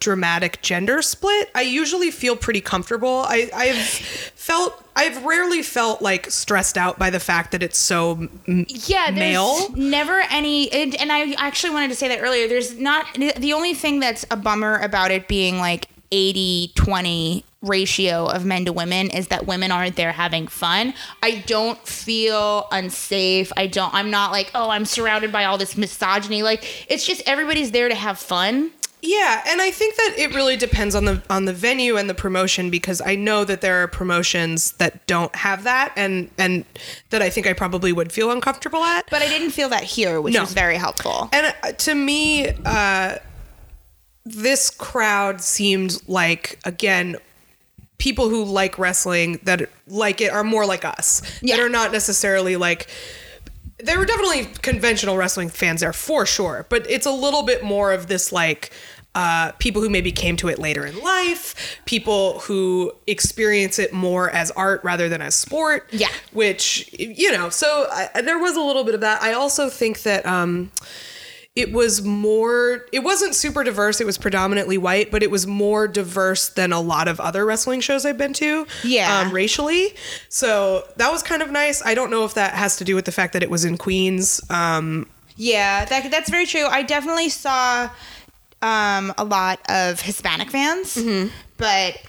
dramatic 0.00 0.60
gender 0.60 1.00
split, 1.00 1.50
I 1.54 1.62
usually 1.62 2.10
feel 2.10 2.36
pretty 2.36 2.60
comfortable. 2.60 3.24
I, 3.26 3.50
I've 3.54 3.76
felt. 3.76 4.80
I've 4.96 5.24
rarely 5.24 5.62
felt 5.62 6.02
like 6.02 6.30
stressed 6.30 6.78
out 6.78 7.00
by 7.00 7.10
the 7.10 7.18
fact 7.18 7.50
that 7.50 7.64
it's 7.64 7.78
so 7.78 8.28
m- 8.46 8.64
yeah, 8.68 9.10
there's 9.10 9.18
male. 9.18 9.70
never 9.74 10.20
any, 10.30 10.70
and, 10.70 10.94
and 10.94 11.10
I 11.10 11.32
actually 11.32 11.72
wanted 11.72 11.88
to 11.88 11.96
say 11.96 12.06
that 12.06 12.20
earlier. 12.20 12.46
There's 12.46 12.78
not 12.78 13.06
the 13.14 13.52
only 13.54 13.74
thing 13.74 13.98
that's 13.98 14.24
a 14.30 14.36
bummer 14.36 14.78
about 14.78 15.10
it 15.10 15.26
being 15.26 15.58
like 15.58 15.88
80 16.14 16.70
20 16.76 17.44
ratio 17.62 18.26
of 18.26 18.44
men 18.44 18.64
to 18.66 18.72
women 18.72 19.10
is 19.10 19.28
that 19.28 19.46
women 19.46 19.72
aren't 19.72 19.96
there 19.96 20.12
having 20.12 20.46
fun. 20.46 20.94
I 21.22 21.42
don't 21.46 21.78
feel 21.88 22.68
unsafe. 22.70 23.50
I 23.56 23.66
don't, 23.66 23.92
I'm 23.94 24.10
not 24.10 24.30
like, 24.32 24.50
oh, 24.54 24.68
I'm 24.70 24.84
surrounded 24.84 25.32
by 25.32 25.44
all 25.46 25.56
this 25.58 25.76
misogyny. 25.76 26.42
Like, 26.42 26.86
it's 26.90 27.06
just 27.06 27.22
everybody's 27.26 27.70
there 27.72 27.88
to 27.88 27.94
have 27.94 28.18
fun. 28.18 28.70
Yeah, 29.00 29.42
and 29.46 29.60
I 29.60 29.70
think 29.70 29.96
that 29.96 30.14
it 30.16 30.34
really 30.34 30.56
depends 30.56 30.94
on 30.94 31.04
the 31.04 31.22
on 31.28 31.44
the 31.44 31.52
venue 31.52 31.98
and 31.98 32.08
the 32.08 32.14
promotion 32.14 32.70
because 32.70 33.02
I 33.04 33.16
know 33.16 33.44
that 33.44 33.60
there 33.60 33.82
are 33.82 33.86
promotions 33.86 34.72
that 34.72 35.06
don't 35.06 35.34
have 35.36 35.64
that 35.64 35.92
and 35.96 36.30
and 36.38 36.64
that 37.10 37.20
I 37.20 37.28
think 37.28 37.46
I 37.46 37.52
probably 37.52 37.92
would 37.92 38.12
feel 38.12 38.30
uncomfortable 38.30 38.82
at. 38.82 39.04
But 39.10 39.20
I 39.20 39.26
didn't 39.28 39.50
feel 39.50 39.68
that 39.70 39.82
here, 39.84 40.22
which 40.22 40.32
No. 40.32 40.40
was 40.40 40.54
very 40.54 40.76
helpful. 40.76 41.28
And 41.34 41.54
uh, 41.62 41.72
to 41.72 41.94
me, 41.94 42.48
uh, 42.64 43.18
this 44.24 44.70
crowd 44.70 45.40
seemed 45.40 46.00
like 46.08 46.58
again 46.64 47.16
people 47.98 48.28
who 48.28 48.44
like 48.44 48.78
wrestling 48.78 49.38
that 49.44 49.68
like 49.86 50.20
it 50.20 50.32
are 50.32 50.44
more 50.44 50.66
like 50.66 50.84
us 50.84 51.22
Yeah. 51.42 51.56
that 51.56 51.62
are 51.62 51.68
not 51.68 51.92
necessarily 51.92 52.56
like 52.56 52.88
there 53.78 53.98
were 53.98 54.06
definitely 54.06 54.46
conventional 54.62 55.16
wrestling 55.16 55.48
fans 55.50 55.80
there 55.80 55.92
for 55.92 56.24
sure 56.26 56.66
but 56.68 56.88
it's 56.90 57.06
a 57.06 57.10
little 57.12 57.42
bit 57.42 57.62
more 57.62 57.92
of 57.92 58.06
this 58.06 58.32
like 58.32 58.70
uh, 59.16 59.52
people 59.60 59.80
who 59.80 59.88
maybe 59.88 60.10
came 60.10 60.36
to 60.36 60.48
it 60.48 60.58
later 60.58 60.84
in 60.84 60.98
life, 60.98 61.54
people 61.84 62.40
who 62.40 62.90
experience 63.06 63.78
it 63.78 63.92
more 63.92 64.28
as 64.30 64.50
art 64.56 64.82
rather 64.82 65.08
than 65.08 65.22
as 65.22 65.36
sport. 65.36 65.88
Yeah. 65.92 66.08
Which, 66.32 66.92
you 66.98 67.30
know, 67.30 67.48
so 67.48 67.86
I, 67.92 68.22
there 68.22 68.40
was 68.40 68.56
a 68.56 68.60
little 68.60 68.82
bit 68.82 68.92
of 68.96 69.02
that. 69.02 69.22
I 69.22 69.32
also 69.32 69.70
think 69.70 70.02
that 70.02 70.26
um, 70.26 70.72
it 71.56 71.72
was 71.72 72.02
more 72.02 72.84
it 72.92 73.04
wasn't 73.04 73.32
super 73.34 73.62
diverse 73.62 74.00
it 74.00 74.04
was 74.06 74.18
predominantly 74.18 74.76
white 74.76 75.10
but 75.12 75.22
it 75.22 75.30
was 75.30 75.46
more 75.46 75.86
diverse 75.86 76.48
than 76.48 76.72
a 76.72 76.80
lot 76.80 77.06
of 77.06 77.20
other 77.20 77.46
wrestling 77.46 77.80
shows 77.80 78.04
i've 78.04 78.18
been 78.18 78.32
to 78.32 78.66
Yeah. 78.82 79.20
um, 79.20 79.30
racially 79.32 79.94
so 80.28 80.84
that 80.96 81.12
was 81.12 81.22
kind 81.22 81.42
of 81.42 81.50
nice 81.52 81.80
i 81.86 81.94
don't 81.94 82.10
know 82.10 82.24
if 82.24 82.34
that 82.34 82.54
has 82.54 82.76
to 82.78 82.84
do 82.84 82.96
with 82.96 83.04
the 83.04 83.12
fact 83.12 83.32
that 83.34 83.42
it 83.42 83.50
was 83.50 83.64
in 83.64 83.76
queens 83.78 84.40
um, 84.50 85.06
Yeah, 85.36 85.84
that, 85.84 86.10
that's 86.10 86.30
very 86.30 86.46
true. 86.46 86.66
I 86.66 86.82
definitely 86.82 87.28
saw 87.28 87.88
um, 88.62 89.12
a 89.18 89.24
lot 89.24 89.58
of 89.68 90.00
Hispanic 90.00 90.50
fans, 90.50 90.94
Mm-hmm. 90.96 91.28
but 91.56 92.00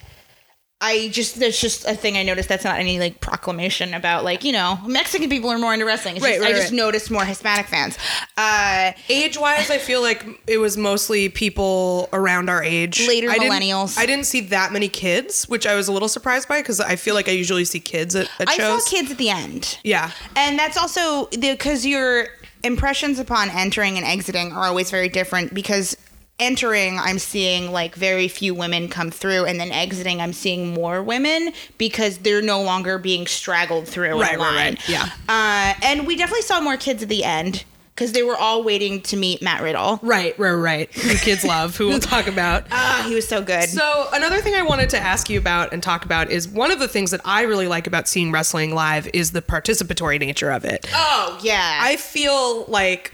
I 0.87 1.07
just 1.09 1.39
there's 1.39 1.59
just 1.59 1.85
a 1.85 1.95
thing 1.95 2.17
I 2.17 2.23
noticed 2.23 2.47
that's 2.49 2.63
not 2.63 2.79
any 2.79 2.99
like 2.99 3.19
proclamation 3.21 3.93
about 3.93 4.23
like 4.23 4.43
you 4.43 4.51
know 4.51 4.77
Mexican 4.85 5.29
people 5.29 5.49
are 5.49 5.57
more 5.57 5.73
into 5.73 5.85
wrestling. 5.85 6.15
Right, 6.15 6.35
just, 6.35 6.41
right, 6.41 6.49
I 6.53 6.57
just 6.59 6.71
right. 6.71 6.77
noticed 6.77 7.09
more 7.11 7.25
Hispanic 7.25 7.65
fans. 7.67 7.97
Uh, 8.37 8.91
age 9.09 9.37
wise 9.37 9.69
i 9.71 9.77
feel 9.77 10.01
like 10.01 10.25
it 10.47 10.57
was 10.57 10.75
mostly 10.77 11.29
people 11.29 12.09
around 12.13 12.49
our 12.49 12.61
age 12.63 13.07
Later 13.07 13.29
I 13.29 13.37
didn't- 13.37 13.51
millennials. 13.53 13.97
i 13.97 14.05
didn't 14.05 14.25
see 14.25 14.41
that 14.41 14.71
many 14.73 14.89
kids 14.89 15.45
which 15.47 15.65
i 15.65 15.73
was 15.75 15.87
a 15.87 15.91
little 15.93 16.09
surprised 16.09 16.47
by 16.47 16.59
because 16.61 16.79
i 16.81 16.95
feel 16.95 17.15
like 17.15 17.27
i 17.29 17.31
usually 17.31 17.65
see 17.65 17.79
kids 17.79 18.15
at, 18.15 18.29
at 18.39 18.49
I 18.49 18.57
shows 18.57 18.85
saw 18.85 18.91
kids 18.91 19.11
at 19.11 19.17
the 19.17 19.29
end. 19.29 19.79
yeah 19.83 20.11
And 20.35 20.59
that's 20.59 20.77
also 20.77 21.27
because 21.39 21.85
your 21.85 22.27
impressions 22.63 23.19
upon 23.19 23.49
entering 23.49 23.97
and 23.97 24.05
exiting 24.05 24.51
are 24.51 24.65
always 24.65 24.91
very 24.91 25.07
different 25.09 25.53
because 25.53 25.95
entering 26.39 26.99
I'm 26.99 27.17
seeing 27.19 27.71
like 27.71 27.95
very 27.95 28.27
few 28.27 28.53
women 28.53 28.89
come 28.89 29.09
through 29.09 29.45
and 29.45 29.59
then 29.59 29.71
exiting 29.71 30.21
I'm 30.21 30.33
seeing 30.33 30.73
more 30.73 31.01
women 31.01 31.53
because 31.77 32.17
they're 32.19 32.41
no 32.41 32.61
longer 32.61 32.97
being 32.97 33.25
straggled 33.25 33.87
through 33.87 34.19
Right, 34.19 34.37
right, 34.37 34.39
line. 34.39 34.55
right. 34.75 34.89
Yeah. 34.89 35.09
Uh, 35.29 35.73
and 35.83 36.05
we 36.05 36.15
definitely 36.17 36.41
saw 36.41 36.59
more 36.59 36.75
kids 36.77 37.01
at 37.03 37.09
the 37.09 37.23
end 37.23 37.63
because 37.95 38.11
they 38.11 38.23
were 38.23 38.35
all 38.35 38.61
waiting 38.61 38.99
to 39.03 39.15
meet 39.15 39.41
Matt 39.41 39.61
Riddle. 39.63 39.97
right 40.03 40.37
right 40.37 40.51
right 40.51 40.93
who 40.93 41.15
kids 41.15 41.45
love 41.45 41.77
who 41.77 41.87
we'll 41.87 41.99
talk 42.01 42.27
about 42.27 42.65
Ah, 42.71 43.05
he 43.07 43.15
was 43.15 43.25
so 43.25 43.41
good. 43.41 43.69
So 43.69 44.09
another 44.11 44.41
thing 44.41 44.55
I 44.55 44.63
wanted 44.63 44.89
to 44.89 44.99
ask 44.99 45.29
you 45.29 45.39
about 45.39 45.71
and 45.71 45.81
talk 45.81 46.03
about 46.03 46.29
is 46.29 46.45
one 46.49 46.69
of 46.69 46.79
the 46.79 46.89
things 46.89 47.11
that 47.11 47.21
I 47.23 47.43
really 47.43 47.69
like 47.69 47.87
about 47.87 48.09
seeing 48.09 48.33
wrestling 48.33 48.75
live 48.75 49.07
is 49.13 49.31
the 49.31 49.41
participatory 49.41 50.19
nature 50.19 50.51
of 50.51 50.65
it. 50.65 50.85
oh 50.93 51.39
yeah. 51.41 51.79
I 51.81 51.95
feel 51.95 52.65
like 52.65 53.13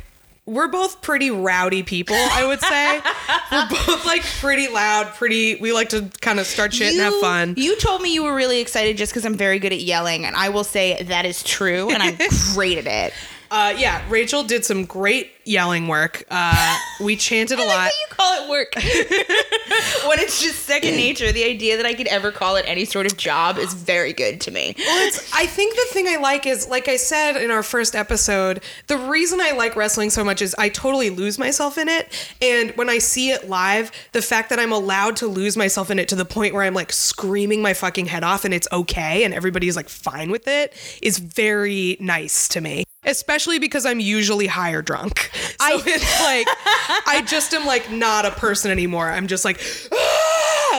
we're 0.51 0.67
both 0.67 1.01
pretty 1.01 1.31
rowdy 1.31 1.81
people, 1.81 2.15
I 2.17 2.45
would 2.45 2.59
say. 2.59 2.99
we're 3.51 3.85
both 3.87 4.05
like 4.05 4.21
pretty 4.41 4.67
loud, 4.67 5.07
pretty 5.15 5.55
we 5.55 5.71
like 5.71 5.89
to 5.89 6.11
kind 6.19 6.39
of 6.41 6.45
start 6.45 6.73
shit 6.73 6.91
and 6.93 7.01
have 7.01 7.13
fun. 7.21 7.53
You 7.55 7.77
told 7.77 8.01
me 8.01 8.13
you 8.13 8.23
were 8.23 8.35
really 8.35 8.59
excited 8.59 8.97
just 8.97 9.13
because 9.13 9.25
I'm 9.25 9.35
very 9.35 9.59
good 9.59 9.71
at 9.71 9.79
yelling, 9.79 10.25
and 10.25 10.35
I 10.35 10.49
will 10.49 10.65
say 10.65 11.01
that 11.03 11.25
is 11.25 11.41
true, 11.41 11.89
and 11.89 12.03
I'm 12.03 12.17
great 12.53 12.77
at 12.77 12.85
it. 12.85 13.13
Uh, 13.51 13.75
yeah, 13.77 14.01
Rachel 14.07 14.43
did 14.43 14.63
some 14.63 14.85
great 14.85 15.33
yelling 15.43 15.89
work. 15.89 16.23
Uh, 16.31 16.77
we 17.01 17.17
chanted 17.17 17.59
a 17.59 17.61
like 17.61 17.67
lot. 17.67 17.83
that 17.83 17.93
you 17.99 18.15
call 18.15 18.43
it 18.45 18.49
work. 18.49 18.73
when 20.07 20.19
it's 20.19 20.41
just 20.41 20.59
second 20.59 20.95
nature, 20.95 21.33
the 21.33 21.43
idea 21.43 21.75
that 21.75 21.85
I 21.85 21.93
could 21.93 22.07
ever 22.07 22.31
call 22.31 22.55
it 22.55 22.63
any 22.65 22.85
sort 22.85 23.07
of 23.07 23.17
job 23.17 23.57
is 23.57 23.73
very 23.73 24.13
good 24.13 24.39
to 24.41 24.51
me. 24.51 24.73
Well, 24.77 25.05
it's, 25.05 25.33
I 25.33 25.47
think 25.47 25.75
the 25.75 25.85
thing 25.89 26.07
I 26.07 26.15
like 26.15 26.45
is, 26.45 26.69
like 26.69 26.87
I 26.87 26.95
said 26.95 27.35
in 27.35 27.51
our 27.51 27.61
first 27.61 27.93
episode, 27.93 28.63
the 28.87 28.97
reason 28.97 29.41
I 29.41 29.51
like 29.51 29.75
wrestling 29.75 30.11
so 30.11 30.23
much 30.23 30.41
is 30.41 30.55
I 30.57 30.69
totally 30.69 31.09
lose 31.09 31.37
myself 31.37 31.77
in 31.77 31.89
it. 31.89 32.33
And 32.41 32.71
when 32.77 32.89
I 32.89 32.99
see 32.99 33.31
it 33.31 33.49
live, 33.49 33.91
the 34.13 34.21
fact 34.21 34.49
that 34.51 34.59
I'm 34.59 34.71
allowed 34.71 35.17
to 35.17 35.27
lose 35.27 35.57
myself 35.57 35.91
in 35.91 35.99
it 35.99 36.07
to 36.07 36.15
the 36.15 36.23
point 36.23 36.53
where 36.53 36.63
I'm 36.63 36.73
like 36.73 36.93
screaming 36.93 37.61
my 37.61 37.73
fucking 37.73 38.05
head 38.05 38.23
off 38.23 38.45
and 38.45 38.53
it's 38.53 38.67
okay 38.71 39.25
and 39.25 39.33
everybody's 39.33 39.75
like 39.75 39.89
fine 39.89 40.31
with 40.31 40.47
it 40.47 40.73
is 41.01 41.17
very 41.17 41.97
nice 41.99 42.47
to 42.47 42.61
me. 42.61 42.85
Especially 43.03 43.57
because 43.57 43.85
I'm 43.85 43.99
usually 43.99 44.45
high 44.45 44.71
or 44.71 44.83
drunk. 44.83 45.31
So 45.33 45.81
it's 45.85 46.21
like, 46.21 46.47
I 47.07 47.23
just 47.27 47.53
am 47.53 47.65
like 47.65 47.89
not 47.91 48.25
a 48.25 48.31
person 48.31 48.69
anymore. 48.69 49.09
I'm 49.09 49.27
just 49.27 49.43
like, 49.43 49.59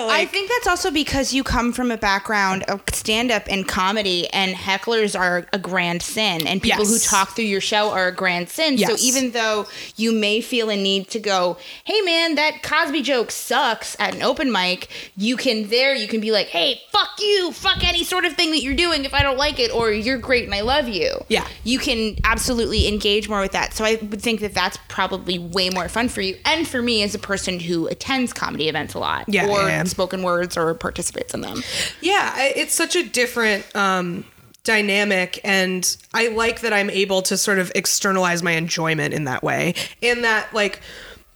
"Ah!" 0.09 0.13
I 0.13 0.27
think 0.27 0.51
that's 0.51 0.67
also 0.67 0.91
because 0.91 1.33
you 1.33 1.43
come 1.43 1.73
from 1.73 1.91
a 1.91 1.97
background 1.97 2.63
of 2.65 2.83
stand 2.93 3.31
up 3.31 3.45
and 3.49 3.67
comedy, 3.67 4.29
and 4.31 4.55
hecklers 4.55 5.19
are 5.19 5.47
a 5.53 5.59
grand 5.59 6.03
sin, 6.03 6.47
and 6.47 6.63
people 6.63 6.85
who 6.85 6.99
talk 6.99 7.35
through 7.35 7.45
your 7.45 7.61
show 7.61 7.91
are 7.91 8.09
a 8.09 8.13
grand 8.13 8.49
sin. 8.49 8.79
So 8.79 8.97
even 9.01 9.33
though 9.33 9.67
you 9.97 10.13
may 10.13 10.41
feel 10.41 10.71
a 10.71 10.77
need 10.77 11.09
to 11.11 11.21
go, 11.21 11.57
hey 11.85 12.01
man, 12.03 12.35
that 12.37 12.63
Cosby 12.63 13.03
joke 13.03 13.31
sucks 13.31 13.97
at 13.99 14.15
an 14.15 14.23
open 14.23 14.51
mic, 14.53 14.89
you 15.17 15.37
can 15.37 15.69
there, 15.69 15.95
you 15.95 16.09
can 16.09 16.21
be 16.21 16.31
like, 16.31 16.49
hey, 16.49 16.81
fuck 16.91 17.09
you, 17.21 17.53
fuck 17.53 17.87
any 17.87 18.05
sort 18.05 18.25
of 18.25 18.35
thing 18.35 18.51
that 18.51 18.63
you're 18.63 18.75
doing 18.75 19.05
if 19.05 19.15
I 19.15 19.23
don't 19.23 19.39
like 19.39 19.59
it, 19.59 19.75
or 19.75 19.91
you're 19.91 20.19
great 20.19 20.45
and 20.45 20.55
I 20.55 20.61
love 20.63 20.89
you. 20.89 21.11
Yeah. 21.29 21.47
You 21.65 21.79
can 21.79 22.17
absolutely 22.25 22.89
engage 22.89 23.29
more 23.29 23.41
with 23.41 23.53
that. 23.53 23.75
So 23.75 23.85
I 23.85 23.97
would 23.97 24.23
think 24.23 24.41
that 24.41 24.55
that's 24.55 24.79
probably 24.89 25.39
way 25.39 25.71
more 25.71 25.89
fun 25.89 26.09
for 26.09 26.21
you. 26.21 26.37
And 26.45 26.67
for 26.67 26.83
me 26.83 27.03
as 27.03 27.15
a 27.15 27.19
person 27.19 27.61
who 27.61 27.87
attends 27.87 28.33
comedy 28.33 28.69
events 28.69 28.95
a 28.95 28.99
lot 28.99 29.25
Yeah, 29.29 29.47
or 29.47 29.69
yeah. 29.69 29.85
Spoken 29.93 30.23
words 30.23 30.57
or 30.57 30.75
participates 30.75 31.33
in 31.35 31.41
them. 31.41 31.63
yeah, 32.01 32.35
it's 32.39 32.75
such 32.75 32.97
a 32.97 33.09
different 33.09 33.65
um, 33.77 34.25
dynamic, 34.65 35.41
and 35.45 35.97
I 36.13 36.29
like 36.29 36.63
that 36.63 36.73
I'm 36.73 36.91
able 36.91 37.23
to 37.23 37.37
sort 37.37 37.59
of 37.59 37.71
externalize 37.75 38.43
my 38.43 38.53
enjoyment 38.53 39.15
in 39.15 39.25
that 39.25 39.43
way. 39.43 39.75
In 40.01 40.23
that, 40.23 40.53
like, 40.53 40.81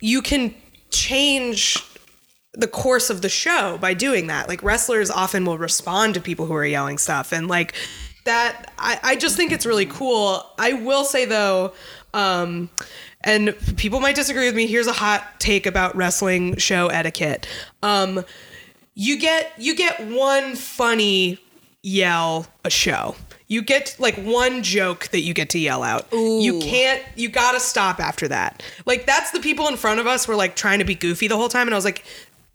you 0.00 0.22
can 0.22 0.54
change 0.90 1.82
the 2.56 2.66
course 2.66 3.10
of 3.10 3.20
the 3.22 3.28
show 3.28 3.78
by 3.78 3.94
doing 3.94 4.28
that. 4.28 4.48
Like 4.48 4.62
wrestlers 4.62 5.10
often 5.10 5.44
will 5.44 5.58
respond 5.58 6.14
to 6.14 6.20
people 6.20 6.46
who 6.46 6.54
are 6.54 6.64
yelling 6.64 6.98
stuff 6.98 7.32
and 7.32 7.48
like 7.48 7.74
that 8.24 8.72
I, 8.78 8.98
I 9.02 9.16
just 9.16 9.36
think 9.36 9.52
it's 9.52 9.66
really 9.66 9.86
cool. 9.86 10.44
I 10.58 10.72
will 10.72 11.04
say 11.04 11.26
though, 11.26 11.74
um 12.14 12.70
and 13.22 13.54
people 13.76 14.00
might 14.00 14.16
disagree 14.16 14.46
with 14.46 14.54
me. 14.54 14.66
Here's 14.66 14.86
a 14.86 14.92
hot 14.92 15.38
take 15.38 15.66
about 15.66 15.94
wrestling 15.96 16.56
show 16.56 16.88
etiquette. 16.88 17.46
Um 17.82 18.24
you 18.96 19.18
get 19.18 19.52
you 19.58 19.76
get 19.76 20.04
one 20.08 20.56
funny 20.56 21.38
yell 21.82 22.46
a 22.64 22.70
show. 22.70 23.14
You 23.46 23.62
get 23.62 23.94
like 24.00 24.16
one 24.16 24.64
joke 24.64 25.08
that 25.08 25.20
you 25.20 25.32
get 25.32 25.50
to 25.50 25.58
yell 25.58 25.84
out. 25.84 26.08
You 26.12 26.58
can't 26.58 27.00
you 27.14 27.28
got 27.28 27.52
to 27.52 27.60
stop 27.60 28.00
after 28.00 28.26
that. 28.26 28.62
Like 28.86 29.06
that's 29.06 29.30
the 29.30 29.38
people 29.38 29.68
in 29.68 29.76
front 29.76 30.00
of 30.00 30.06
us 30.08 30.26
were 30.26 30.34
like 30.34 30.56
trying 30.56 30.80
to 30.80 30.84
be 30.84 30.96
goofy 30.96 31.28
the 31.28 31.36
whole 31.36 31.48
time 31.48 31.68
and 31.68 31.74
I 31.74 31.78
was 31.78 31.84
like 31.84 32.04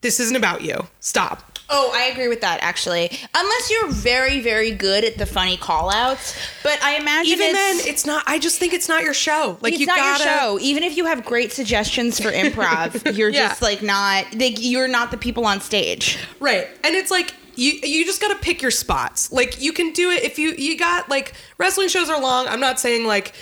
this 0.02 0.20
isn't 0.20 0.36
about 0.36 0.64
you. 0.64 0.88
Stop. 1.00 1.51
Oh, 1.74 1.92
I 1.96 2.04
agree 2.12 2.28
with 2.28 2.42
that 2.42 2.60
actually. 2.62 3.10
Unless 3.34 3.72
you're 3.72 3.88
very, 3.90 4.42
very 4.42 4.72
good 4.72 5.04
at 5.06 5.18
the 5.18 5.26
funny 5.26 5.56
call 5.58 5.90
outs. 5.92 6.36
But 6.64 6.82
I 6.84 6.98
imagine 6.98 7.32
Even 7.32 7.54
then 7.54 7.78
it's, 7.78 7.88
it's 7.88 8.06
not 8.06 8.24
I 8.28 8.40
just 8.40 8.60
think 8.60 8.74
it's 8.74 8.90
not 8.90 9.04
your 9.04 9.14
show. 9.14 9.58
Like 9.62 9.74
it's 9.74 9.80
you 9.80 9.86
not 9.88 9.98
gotta 9.98 10.24
your 10.24 10.34
show. 10.38 10.60
Even 10.60 10.84
if 10.84 10.98
you 10.98 11.06
have 11.06 11.24
great 11.26 11.52
suggestions 11.54 12.20
for 12.20 12.30
improv, 12.32 13.16
you're 13.18 13.30
Yeah. 13.30 13.48
just 13.50 13.62
like 13.62 13.82
not 13.82 14.26
like 14.36 14.56
you're 14.60 14.88
not 14.90 15.12
the 15.12 15.18
people 15.18 15.46
on 15.46 15.62
stage. 15.62 16.18
Right. 16.40 16.68
And 16.84 16.94
it's 16.96 17.10
like 17.12 17.34
you 17.56 17.72
you 17.84 18.06
just 18.06 18.20
got 18.22 18.30
to 18.30 18.40
pick 18.44 18.62
your 18.62 18.72
spots. 18.72 19.32
Like 19.32 19.62
you 19.62 19.72
can 19.74 19.94
do 19.94 20.10
it 20.12 20.24
if 20.24 20.38
you 20.40 20.52
you 20.52 20.78
got 20.78 21.10
like 21.10 21.34
wrestling 21.58 21.88
shows 21.88 22.10
are 22.10 22.20
long. 22.22 22.48
I'm 22.48 22.60
not 22.60 22.80
saying 22.80 23.06
like 23.08 23.34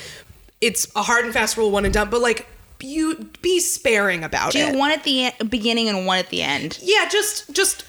it's 0.61 0.87
a 0.95 1.01
hard 1.01 1.25
and 1.25 1.33
fast 1.33 1.57
rule 1.57 1.71
one 1.71 1.85
and 1.85 1.93
done, 1.93 2.09
but 2.09 2.21
like 2.21 2.45
you 2.81 3.29
be 3.41 3.59
sparing 3.59 4.23
about 4.23 4.55
it. 4.55 4.71
Do 4.73 4.77
one 4.77 4.91
at 4.91 5.03
the 5.03 5.11
e- 5.27 5.43
beginning 5.49 5.89
and 5.89 6.05
one 6.05 6.17
at 6.19 6.29
the 6.29 6.41
end. 6.41 6.79
yeah, 6.81 7.07
just 7.09 7.51
just 7.53 7.85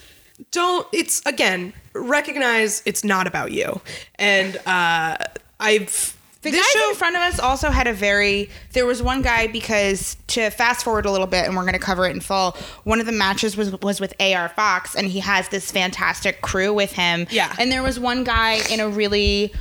don't 0.50 0.86
it's 0.92 1.22
again, 1.26 1.72
recognize 1.94 2.82
it's 2.84 3.04
not 3.04 3.26
about 3.26 3.52
you. 3.52 3.80
And 4.16 4.56
uh 4.66 5.16
I've 5.58 6.16
The 6.42 6.50
this 6.50 6.74
guys 6.74 6.82
show 6.82 6.88
in 6.88 6.96
front 6.96 7.16
of 7.16 7.22
us 7.22 7.38
also 7.38 7.68
had 7.68 7.86
a 7.86 7.92
very. 7.92 8.48
There 8.72 8.86
was 8.86 9.02
one 9.02 9.20
guy 9.20 9.46
because 9.46 10.16
to 10.28 10.48
fast 10.48 10.84
forward 10.84 11.04
a 11.04 11.10
little 11.10 11.26
bit, 11.26 11.46
and 11.46 11.54
we're 11.54 11.64
going 11.64 11.74
to 11.74 11.78
cover 11.78 12.06
it 12.06 12.12
in 12.14 12.20
full. 12.20 12.56
One 12.84 12.98
of 12.98 13.04
the 13.04 13.12
matches 13.12 13.58
was 13.58 13.72
was 13.82 14.00
with 14.00 14.14
AR 14.20 14.48
Fox, 14.48 14.96
and 14.96 15.06
he 15.06 15.20
has 15.20 15.48
this 15.50 15.70
fantastic 15.70 16.40
crew 16.40 16.72
with 16.72 16.92
him. 16.92 17.26
Yeah. 17.30 17.54
And 17.58 17.70
there 17.70 17.82
was 17.82 18.00
one 18.00 18.24
guy 18.24 18.60
in 18.70 18.80
a 18.80 18.88
really, 18.88 19.52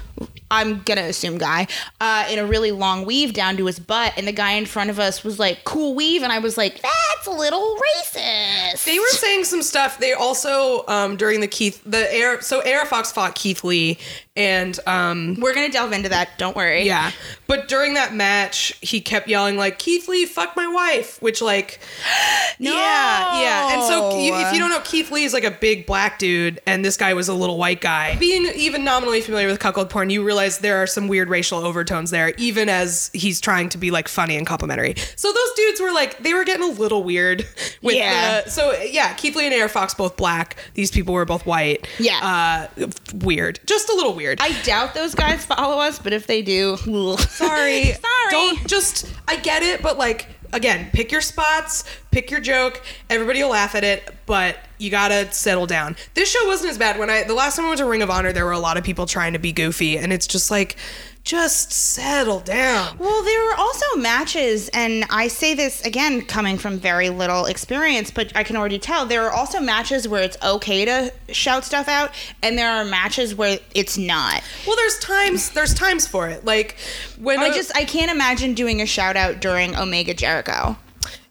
I'm 0.52 0.82
gonna 0.84 1.02
assume 1.04 1.38
guy, 1.38 1.68
uh, 2.02 2.26
in 2.30 2.40
a 2.40 2.46
really 2.46 2.72
long 2.72 3.06
weave 3.06 3.34
down 3.34 3.58
to 3.58 3.66
his 3.66 3.80
butt, 3.80 4.14
and 4.18 4.28
the 4.28 4.32
guy 4.32 4.52
in 4.54 4.66
front 4.66 4.90
of 4.90 5.00
us 5.00 5.24
was 5.24 5.40
like, 5.40 5.64
"Cool 5.64 5.94
weave," 5.96 6.24
and 6.24 6.32
I 6.32 6.40
was 6.40 6.58
like, 6.58 6.82
"That's 6.82 7.28
a 7.28 7.32
little 7.32 7.76
racist." 7.76 8.84
They 8.86 8.98
were 9.00 9.06
saying 9.10 9.46
some 9.46 9.62
stuff. 9.62 10.00
They 10.00 10.14
also 10.14 10.86
um 10.88 11.16
during 11.18 11.40
the 11.42 11.48
Keith 11.48 11.82
the 11.86 12.12
air 12.14 12.42
so 12.42 12.62
AR 12.68 12.86
Fox 12.86 13.12
fought 13.12 13.36
Keith 13.36 13.64
Lee 13.64 13.98
and 14.36 14.80
um 14.88 15.36
We're 15.40 15.54
gonna 15.54 15.70
delve 15.70 15.92
into 15.92 16.10
that. 16.10 16.38
Don't 16.38 16.56
worry. 16.56 16.84
yeah. 16.84 17.12
But 17.48 17.68
during 17.68 17.96
that 17.96 18.14
match, 18.14 18.74
he 18.82 19.02
kept 19.02 19.28
yelling 19.28 19.58
like 19.58 19.80
Keith 19.80 20.08
Lee 20.08 20.26
fuck 20.26 20.56
my 20.56 20.68
wife, 20.68 21.22
which 21.22 21.42
like 21.42 21.80
No. 22.60 22.74
Yeah, 22.74 23.42
yeah. 23.42 23.74
And 23.74 23.84
so 23.84 24.12
if 24.14 24.54
you 24.54 24.60
don't 24.60 24.70
know 24.70 24.82
Keith 24.82 25.12
Lee 25.12 25.24
is 25.24 25.34
like 25.34 25.44
a 25.44 25.52
big 25.52 25.86
black 25.86 26.20
dude 26.20 26.62
and 26.66 26.84
this 26.84 26.98
guy 26.98 27.14
was 27.14 27.28
a 27.30 27.34
little 27.34 27.58
white 27.58 27.82
guy. 27.82 28.16
Being 28.18 28.46
even 28.56 28.84
nominally 28.84 29.22
familiar 29.22 29.48
with 29.48 29.60
cuckold 29.60 29.90
porn, 29.90 30.10
you 30.10 30.24
realize 30.40 30.60
there 30.60 30.78
are 30.82 30.88
some 30.88 31.08
weird 31.08 31.30
racial 31.30 31.60
overtones 31.60 32.12
there 32.12 32.34
even 32.38 32.70
as 32.70 33.10
he's 33.14 33.42
trying 33.42 33.70
to 33.70 33.78
be 33.78 33.92
like 33.92 34.08
funny 34.08 34.36
and 34.38 34.48
complimentary. 34.48 34.96
So 35.16 35.32
those 35.32 35.52
dudes 35.56 35.82
were 35.82 35.92
like 35.92 36.18
they 36.24 36.34
were 36.34 36.44
getting 36.46 36.64
a 36.70 36.72
little 36.72 37.04
weird 37.04 37.46
with 37.82 37.96
Yeah. 37.96 38.42
the 38.42 38.50
so 38.50 38.72
yeah, 38.82 39.14
Keith 39.14 39.36
Lee 39.36 39.48
and 39.48 39.62
AR 39.62 39.68
Fox 39.70 39.94
both 39.94 40.16
black. 40.18 40.56
These 40.74 40.92
people 40.92 41.14
were 41.14 41.26
both 41.26 41.46
white. 41.46 41.88
Yeah. 42.00 42.68
Uh 42.80 42.88
weird. 43.16 43.60
Just 43.66 43.90
a 43.90 43.94
little 43.94 44.14
weird. 44.14 44.40
I 44.42 44.60
doubt 44.64 44.94
those 44.94 45.14
guys 45.16 45.46
follow 45.46 45.80
us, 45.80 46.00
but 46.00 46.14
if 46.14 46.28
they 46.28 46.42
do, 46.42 46.78
sorry. 47.18 47.84
Sorry. 47.84 47.94
Don't 48.32 48.68
just 48.68 49.12
I 49.28 49.36
get 49.38 49.62
it, 49.64 49.82
but 49.82 49.98
like 49.98 50.28
again, 50.54 50.90
pick 50.94 51.12
your 51.12 51.22
spots, 51.22 51.84
pick 52.12 52.32
your 52.32 52.40
joke. 52.40 52.82
Everybody 53.10 53.42
will 53.44 53.52
laugh 53.52 53.76
at 53.76 53.84
it, 53.84 54.14
but 54.26 54.58
you 54.78 54.90
gotta 54.90 55.32
settle 55.32 55.68
down. 55.68 55.96
This 56.14 56.32
show 56.32 56.46
wasn't 56.48 56.72
as 56.72 56.78
bad. 56.78 57.00
When 57.00 57.10
I 57.10 57.24
the 57.24 57.34
last 57.34 57.56
time 57.56 57.66
I 57.66 57.70
went 57.70 57.80
to 57.80 57.86
Ring 57.86 58.02
of 58.02 58.10
Honor, 58.10 58.32
there 58.32 58.46
were 58.46 58.52
a 58.52 58.60
lot 58.60 58.78
of 58.78 58.84
people 58.84 59.06
trying 59.06 59.34
to 59.34 59.40
be 59.40 59.52
goofy, 59.52 59.98
and 59.98 60.14
it's 60.14 60.28
just 60.28 60.50
like, 60.50 60.76
just 61.24 61.72
settle 61.72 62.40
down. 62.40 62.98
Well, 62.98 63.24
there 63.24 63.44
were 63.46 63.56
also 63.56 63.86
matches, 63.98 64.70
and 64.70 65.06
I 65.10 65.28
say 65.28 65.54
this 65.54 65.86
again, 65.86 66.22
coming 66.26 66.58
from 66.58 66.80
very 66.80 67.10
little 67.10 67.46
experience, 67.46 68.10
but 68.10 68.32
I 68.36 68.44
can 68.44 68.56
already 68.56 68.80
tell 68.80 69.06
there 69.06 69.26
are 69.26 69.32
also 69.32 69.60
matches 69.60 70.08
where 70.08 70.24
it's 70.24 70.38
okay 70.44 70.86
to 70.86 71.14
shout 71.32 71.64
stuff 71.66 71.88
out, 71.88 72.12
and 72.42 72.58
there 72.58 72.72
are 72.72 72.84
matches 72.86 73.36
where 73.36 73.60
it's 73.76 73.98
not. 73.98 74.42
Well, 74.66 74.76
there's 74.76 74.98
times 75.00 75.52
there's 75.52 75.74
times 75.74 76.08
for 76.08 76.28
it. 76.30 76.46
Like 76.46 76.78
when 77.20 77.40
I 77.40 77.50
just 77.50 77.76
I 77.76 77.86
can't 77.86 78.10
imagine 78.10 78.54
doing 78.56 78.82
a 78.82 78.86
shout 78.88 79.16
out 79.16 79.40
during 79.40 79.76
Omega 79.76 80.14
Jericho. 80.16 80.78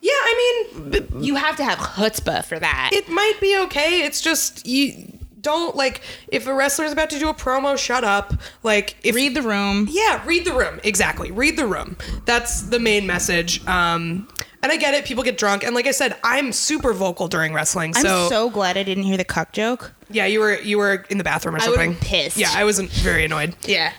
yeah, 0.01 0.11
I 0.13 0.71
mean, 0.73 1.07
You 1.23 1.35
have 1.37 1.57
to 1.57 1.65
have 1.65 1.79
chutzpah 1.79 2.45
for 2.45 2.59
that. 2.61 2.91
it 2.93 3.09
might 3.09 3.35
be 3.41 3.59
okay. 3.65 4.03
It's 4.03 4.21
just 4.21 4.65
you 4.67 5.18
don't 5.41 5.77
like 5.77 6.01
if 6.29 6.47
a 6.47 6.55
wrestler's 6.55 6.93
about 6.93 7.11
to 7.11 7.19
do 7.19 7.29
a 7.29 7.35
promo, 7.35 7.77
shut 7.79 8.05
up. 8.05 8.35
Like 8.63 8.97
if 9.03 9.15
Read 9.15 9.35
the 9.35 9.43
room. 9.43 9.87
Yeah, 9.91 10.25
read 10.27 10.45
the 10.45 10.53
room. 10.53 10.81
Exactly. 10.85 11.31
Read 11.31 11.57
the 11.57 11.67
room. 11.67 11.97
That's 12.25 12.63
the 12.63 12.79
main 12.79 13.07
message. 13.07 13.65
Um 13.67 14.29
and 14.63 14.73
I 14.73 14.77
get 14.77 14.93
it, 14.95 15.05
people 15.05 15.23
get 15.23 15.39
drunk. 15.39 15.63
And 15.63 15.75
like 15.75 15.87
I 15.87 15.93
said, 15.93 16.17
I'm 16.25 16.51
super 16.53 16.93
vocal 16.93 17.29
during 17.29 17.53
wrestling. 17.55 17.95
So 17.95 18.25
I'm 18.25 18.29
So, 18.29 18.51
glad 18.51 18.77
I 18.77 18.83
didn't 18.83 19.05
hear 19.05 19.17
the 19.17 19.25
cuck 19.25 19.53
joke. 19.53 19.93
yeah, 20.11 20.27
you 20.27 20.41
were 20.41 20.59
you 20.61 20.79
were 20.79 21.05
in 21.11 21.19
the 21.19 21.25
bathroom 21.25 21.55
or 21.55 21.59
I 21.61 21.65
something. 21.65 21.93
been 21.93 22.01
pissed. 22.01 22.37
Yeah, 22.37 22.51
I 22.55 22.65
wasn't 22.65 22.91
very 22.91 23.25
annoyed. 23.25 23.55
Yeah. 23.67 23.93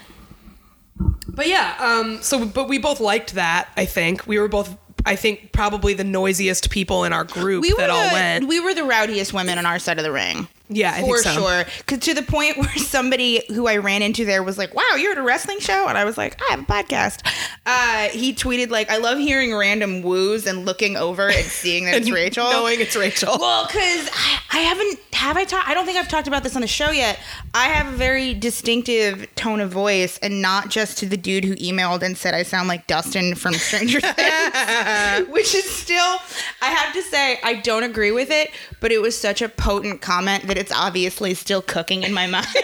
But 1.27 1.47
yeah, 1.47 1.75
um 1.79 2.21
so 2.21 2.45
but 2.45 2.67
we 2.67 2.77
both 2.79 2.99
liked 2.99 3.35
that, 3.35 3.69
I 3.77 3.85
think. 3.85 4.27
We 4.27 4.39
were 4.39 4.47
both 4.49 4.75
I 5.05 5.15
think 5.15 5.53
probably 5.53 5.93
the 5.93 6.03
noisiest 6.03 6.69
people 6.69 7.05
in 7.05 7.13
our 7.13 7.23
group 7.23 7.61
We 7.61 7.71
that 7.77 7.89
all 7.89 8.09
the, 8.09 8.13
went. 8.13 8.47
we 8.49 8.59
were 8.59 8.73
the 8.73 8.83
rowdiest 8.83 9.31
women 9.33 9.57
on 9.57 9.65
our 9.65 9.79
side 9.79 9.97
of 9.97 10.03
the 10.03 10.11
ring. 10.11 10.49
Yeah, 10.69 10.93
I 10.95 11.01
for 11.01 11.17
think 11.17 11.33
so. 11.35 11.41
sure. 11.41 11.65
'Cause 11.87 11.99
to 11.99 12.13
the 12.13 12.21
point 12.21 12.57
where 12.59 12.75
somebody 12.77 13.43
who 13.49 13.67
I 13.67 13.77
ran 13.77 14.01
into 14.01 14.23
there 14.25 14.43
was 14.43 14.57
like, 14.57 14.73
"Wow, 14.75 14.95
you're 14.97 15.11
at 15.13 15.17
a 15.17 15.21
wrestling 15.23 15.59
show," 15.59 15.87
and 15.87 15.97
I 15.97 16.05
was 16.05 16.17
like, 16.17 16.39
"I 16.47 16.51
have 16.51 16.59
a 16.61 16.63
podcast." 16.63 17.25
Uh, 17.65 18.09
he 18.09 18.33
tweeted 18.33 18.69
like, 18.69 18.89
"I 18.91 18.97
love 18.97 19.17
hearing 19.17 19.55
random 19.55 20.03
woos 20.03 20.45
and 20.45 20.65
looking 20.65 20.95
over 20.95 21.27
and 21.29 21.45
seeing 21.45 21.85
that 21.85 21.95
it's 21.97 22.05
And 22.07 22.15
Rachel." 22.15 22.49
knowing 22.51 22.79
it's 22.79 22.95
Rachel. 22.95 23.37
Well, 23.39 23.65
because 23.65 24.09
I, 24.13 24.39
I 24.51 24.59
haven't 24.59 24.99
have 25.13 25.35
I 25.37 25.43
talked. 25.45 25.67
I 25.67 25.73
don't 25.73 25.85
think 25.85 25.97
I've 25.97 26.07
talked 26.07 26.27
about 26.27 26.43
this 26.43 26.55
on 26.55 26.61
the 26.61 26.67
show 26.67 26.91
yet. 26.91 27.19
I 27.53 27.65
have 27.69 27.91
a 27.93 27.97
very 27.97 28.33
distinctive 28.33 29.27
tone 29.35 29.59
of 29.59 29.71
voice, 29.71 30.17
and 30.19 30.41
not 30.41 30.69
just 30.69 30.97
to 30.99 31.05
the 31.07 31.17
dude 31.17 31.43
who 31.45 31.55
emailed 31.55 32.03
and 32.03 32.17
said 32.17 32.33
I 32.33 32.43
sound 32.43 32.67
like 32.67 32.85
Dustin 32.87 33.35
from 33.35 33.53
Stranger 33.55 33.99
Things, 34.01 35.27
which 35.29 35.55
is 35.55 35.69
still. 35.69 36.17
I 36.61 36.67
have 36.67 36.93
to 36.93 37.01
say 37.01 37.39
I 37.43 37.55
don't 37.55 37.83
agree 37.83 38.11
with 38.11 38.29
it, 38.29 38.51
but 38.79 38.91
it 38.91 39.01
was 39.01 39.17
such 39.17 39.41
a 39.41 39.49
potent 39.49 40.01
comment 40.01 40.47
that 40.47 40.57
it's 40.59 40.71
obviously 40.71 41.33
still 41.33 41.61
cooking 41.61 42.03
in 42.03 42.13
my 42.13 42.27
mind. 42.27 42.45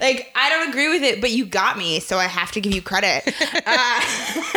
like 0.00 0.32
I 0.34 0.48
don't 0.50 0.68
agree 0.68 0.88
with 0.88 1.02
it, 1.02 1.20
but 1.20 1.30
you 1.30 1.44
got 1.46 1.76
me, 1.78 2.00
so 2.00 2.16
I 2.18 2.24
have 2.26 2.52
to 2.52 2.60
give 2.60 2.72
you 2.74 2.82
credit. 2.82 3.22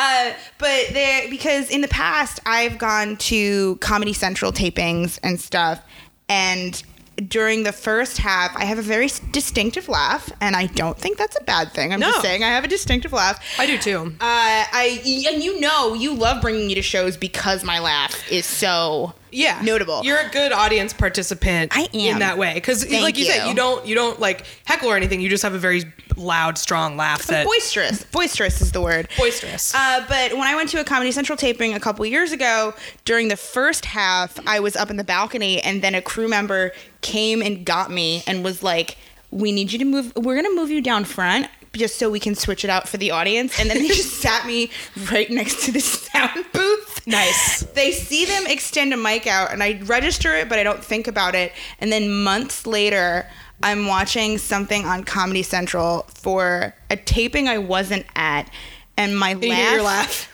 Uh, 0.00 0.32
but 0.58 0.84
there 0.92 1.28
because 1.28 1.68
in 1.70 1.80
the 1.80 1.88
past 1.88 2.38
I've 2.46 2.78
gone 2.78 3.16
to 3.16 3.74
Comedy 3.76 4.12
Central 4.12 4.52
tapings 4.52 5.18
and 5.24 5.40
stuff, 5.40 5.80
and 6.28 6.80
during 7.26 7.64
the 7.64 7.72
first 7.72 8.16
half, 8.18 8.56
I 8.56 8.64
have 8.64 8.78
a 8.78 8.82
very 8.82 9.08
distinctive 9.32 9.88
laugh, 9.88 10.30
and 10.40 10.54
I 10.54 10.66
don't 10.66 10.96
think 10.96 11.18
that's 11.18 11.36
a 11.40 11.42
bad 11.42 11.72
thing. 11.72 11.92
I'm 11.92 11.98
No. 11.98 12.10
just 12.10 12.22
saying 12.22 12.44
I 12.44 12.48
have 12.50 12.62
a 12.62 12.68
distinctive 12.68 13.12
laugh. 13.12 13.40
I 13.58 13.66
do 13.66 13.76
too. 13.76 14.12
Uh, 14.20 14.20
I 14.20 15.24
and 15.32 15.42
you 15.42 15.58
know 15.58 15.94
you 15.94 16.14
love 16.14 16.40
bringing 16.42 16.68
me 16.68 16.76
to 16.76 16.82
shows 16.82 17.16
because 17.16 17.64
my 17.64 17.80
laugh 17.80 18.30
is 18.30 18.46
so 18.46 19.14
yeah 19.30 19.60
notable. 19.62 20.00
you're 20.04 20.18
a 20.18 20.28
good 20.30 20.52
audience 20.52 20.92
participant 20.92 21.72
I 21.74 21.88
am. 21.92 22.14
in 22.14 22.18
that 22.20 22.38
way 22.38 22.54
because 22.54 22.88
like 22.90 23.18
you, 23.18 23.24
said 23.24 23.44
you. 23.44 23.50
you 23.50 23.54
don't 23.54 23.86
you 23.86 23.94
don't 23.94 24.18
like 24.20 24.44
heckle 24.64 24.90
or 24.90 24.96
anything 24.96 25.20
you 25.20 25.28
just 25.28 25.42
have 25.42 25.54
a 25.54 25.58
very 25.58 25.84
loud 26.16 26.58
strong 26.58 26.96
laugh 26.96 27.26
that 27.26 27.46
boisterous. 27.46 28.04
Boisterous 28.04 28.60
is 28.60 28.72
the 28.72 28.80
word. 28.80 29.08
boisterous 29.16 29.74
Uh, 29.74 30.04
but 30.08 30.32
when 30.32 30.42
I 30.42 30.54
went 30.56 30.68
to 30.70 30.80
a 30.80 30.84
Comedy 30.84 31.12
Central 31.12 31.36
taping 31.36 31.74
a 31.74 31.80
couple 31.80 32.04
years 32.06 32.32
ago, 32.32 32.74
during 33.04 33.28
the 33.28 33.36
first 33.36 33.84
half, 33.84 34.38
I 34.46 34.60
was 34.60 34.76
up 34.76 34.90
in 34.90 34.96
the 34.96 35.04
balcony, 35.04 35.60
and 35.62 35.82
then 35.82 35.94
a 35.94 36.02
crew 36.02 36.28
member 36.28 36.72
came 37.00 37.42
and 37.42 37.64
got 37.64 37.90
me 37.90 38.22
and 38.26 38.44
was 38.44 38.62
like, 38.62 38.96
"We 39.30 39.52
need 39.52 39.72
you 39.72 39.78
to 39.78 39.84
move. 39.84 40.12
We're 40.16 40.34
gonna 40.36 40.54
move 40.54 40.70
you 40.70 40.80
down 40.80 41.04
front." 41.04 41.48
Just 41.72 41.98
so 41.98 42.10
we 42.10 42.18
can 42.18 42.34
switch 42.34 42.64
it 42.64 42.70
out 42.70 42.88
for 42.88 42.96
the 42.96 43.10
audience, 43.10 43.60
and 43.60 43.68
then 43.70 43.78
they 43.78 43.88
just 43.88 44.14
sat 44.20 44.46
me 44.46 44.70
right 45.12 45.30
next 45.30 45.64
to 45.66 45.72
the 45.72 45.80
sound 45.80 46.44
booth. 46.52 47.06
Nice. 47.06 47.62
They 47.62 47.92
see 47.92 48.24
them 48.24 48.46
extend 48.46 48.92
a 48.92 48.96
mic 48.96 49.26
out, 49.26 49.52
and 49.52 49.62
I 49.62 49.80
register 49.84 50.34
it, 50.36 50.48
but 50.48 50.58
I 50.58 50.62
don't 50.62 50.82
think 50.82 51.06
about 51.06 51.34
it. 51.34 51.52
And 51.80 51.92
then 51.92 52.22
months 52.22 52.66
later, 52.66 53.26
I'm 53.62 53.86
watching 53.86 54.38
something 54.38 54.84
on 54.84 55.04
Comedy 55.04 55.42
Central 55.42 56.02
for 56.14 56.74
a 56.90 56.96
taping 56.96 57.48
I 57.48 57.58
wasn't 57.58 58.06
at, 58.14 58.50
and 58.96 59.18
my 59.18 59.34
laugh, 59.34 59.80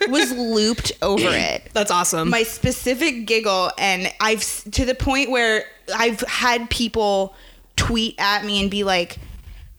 laugh. 0.01 0.09
was 0.09 0.33
looped 0.33 0.93
over 1.03 1.23
it. 1.29 1.69
that's 1.75 1.91
awesome 1.91 2.31
My 2.31 2.43
specific 2.43 3.27
giggle, 3.27 3.71
and 3.79 4.13
I've 4.21 4.45
to 4.73 4.85
the 4.85 4.95
point 4.95 5.31
where 5.31 5.65
I've 5.95 6.21
had 6.21 6.71
people 6.71 7.35
tweet 7.77 8.15
at 8.19 8.45
me 8.45 8.61
and 8.63 8.71
be 8.71 8.85
like, 8.85 9.19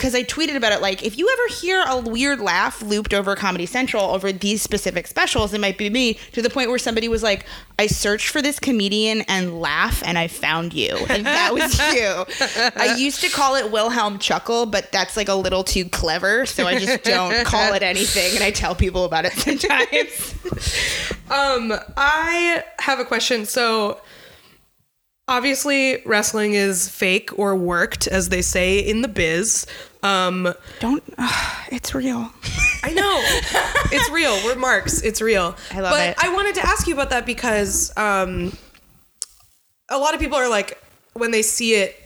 because 0.05 0.13
I 0.13 0.21
tweeted 0.21 0.55
about 0.55 0.71
it, 0.71 0.83
like, 0.83 1.01
if 1.03 1.17
you 1.17 1.27
ever 1.27 1.55
hear 1.55 1.83
a 1.87 1.97
weird 1.99 2.39
laugh 2.39 2.79
looped 2.83 3.11
over 3.11 3.35
Comedy 3.35 3.65
Central 3.65 4.03
over 4.03 4.31
these 4.31 4.61
specific 4.61 5.07
specials, 5.07 5.51
it 5.51 5.59
might 5.59 5.79
be 5.79 5.89
me. 5.89 6.19
To 6.33 6.43
the 6.43 6.49
point 6.51 6.69
where 6.69 6.77
somebody 6.77 7.07
was 7.07 7.23
like, 7.23 7.43
I 7.79 7.87
searched 7.87 8.29
for 8.29 8.39
this 8.39 8.59
comedian 8.59 9.21
and 9.21 9.59
laugh, 9.59 10.03
and 10.05 10.19
I 10.19 10.27
found 10.27 10.75
you, 10.75 10.95
and 11.09 11.25
that 11.25 11.55
was 11.55 11.79
you. 11.95 12.71
I 12.79 12.97
used 12.99 13.21
to 13.21 13.29
call 13.29 13.55
it 13.55 13.71
Wilhelm 13.71 14.19
Chuckle, 14.19 14.67
but 14.67 14.91
that's 14.91 15.17
like 15.17 15.27
a 15.27 15.33
little 15.33 15.63
too 15.63 15.85
clever, 15.85 16.45
so 16.45 16.67
I 16.67 16.77
just 16.77 17.03
don't 17.03 17.43
call 17.43 17.73
it 17.73 17.81
anything, 17.81 18.35
and 18.35 18.43
I 18.43 18.51
tell 18.51 18.75
people 18.75 19.05
about 19.05 19.25
it 19.25 19.33
sometimes. 19.33 20.35
Um, 21.31 21.73
I 21.97 22.63
have 22.77 22.99
a 22.99 23.05
question. 23.05 23.47
So, 23.47 23.99
obviously, 25.27 26.03
wrestling 26.05 26.53
is 26.53 26.89
fake 26.89 27.31
or 27.39 27.55
worked, 27.55 28.05
as 28.05 28.29
they 28.29 28.43
say 28.43 28.77
in 28.77 29.01
the 29.01 29.07
biz. 29.07 29.65
Um, 30.05 30.53
don't. 30.79 31.03
it's 31.71 31.95
real. 31.95 32.31
I 32.83 32.93
know 32.93 33.21
it's 33.91 34.09
real. 34.11 34.35
We're 34.45 34.55
marks. 34.55 35.01
It's 35.01 35.21
real. 35.21 35.55
I 35.71 35.79
love 35.79 35.91
but 35.91 36.09
it. 36.09 36.15
I 36.23 36.33
wanted 36.33 36.55
to 36.55 36.65
ask 36.65 36.87
you 36.87 36.93
about 36.93 37.09
that 37.09 37.25
because 37.25 37.91
um, 37.97 38.55
a 39.89 39.97
lot 39.97 40.13
of 40.13 40.19
people 40.19 40.37
are 40.37 40.49
like, 40.49 40.79
when 41.13 41.31
they 41.31 41.41
see 41.41 41.73
it 41.73 41.99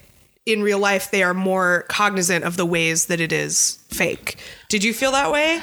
in 0.46 0.64
real 0.64 0.80
life, 0.80 1.12
they 1.12 1.24
are 1.24 1.34
more 1.34 1.84
cognizant 1.90 2.46
of 2.46 2.56
the 2.56 2.66
ways 2.66 3.08
that 3.08 3.20
it 3.20 3.34
is 3.34 3.84
fake. 3.90 4.38
Did 4.70 4.84
you 4.84 4.94
feel 4.94 5.12
that 5.12 5.32
way? 5.32 5.62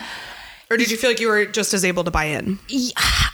Or 0.71 0.77
did 0.77 0.91
you 0.91 0.97
feel 0.97 1.11
like 1.11 1.21
you 1.21 1.29
were 1.29 1.47
just 1.47 1.73
as 1.75 1.85
able 1.85 2.05
to 2.05 2.11
buy 2.11 2.25
in? 2.25 2.59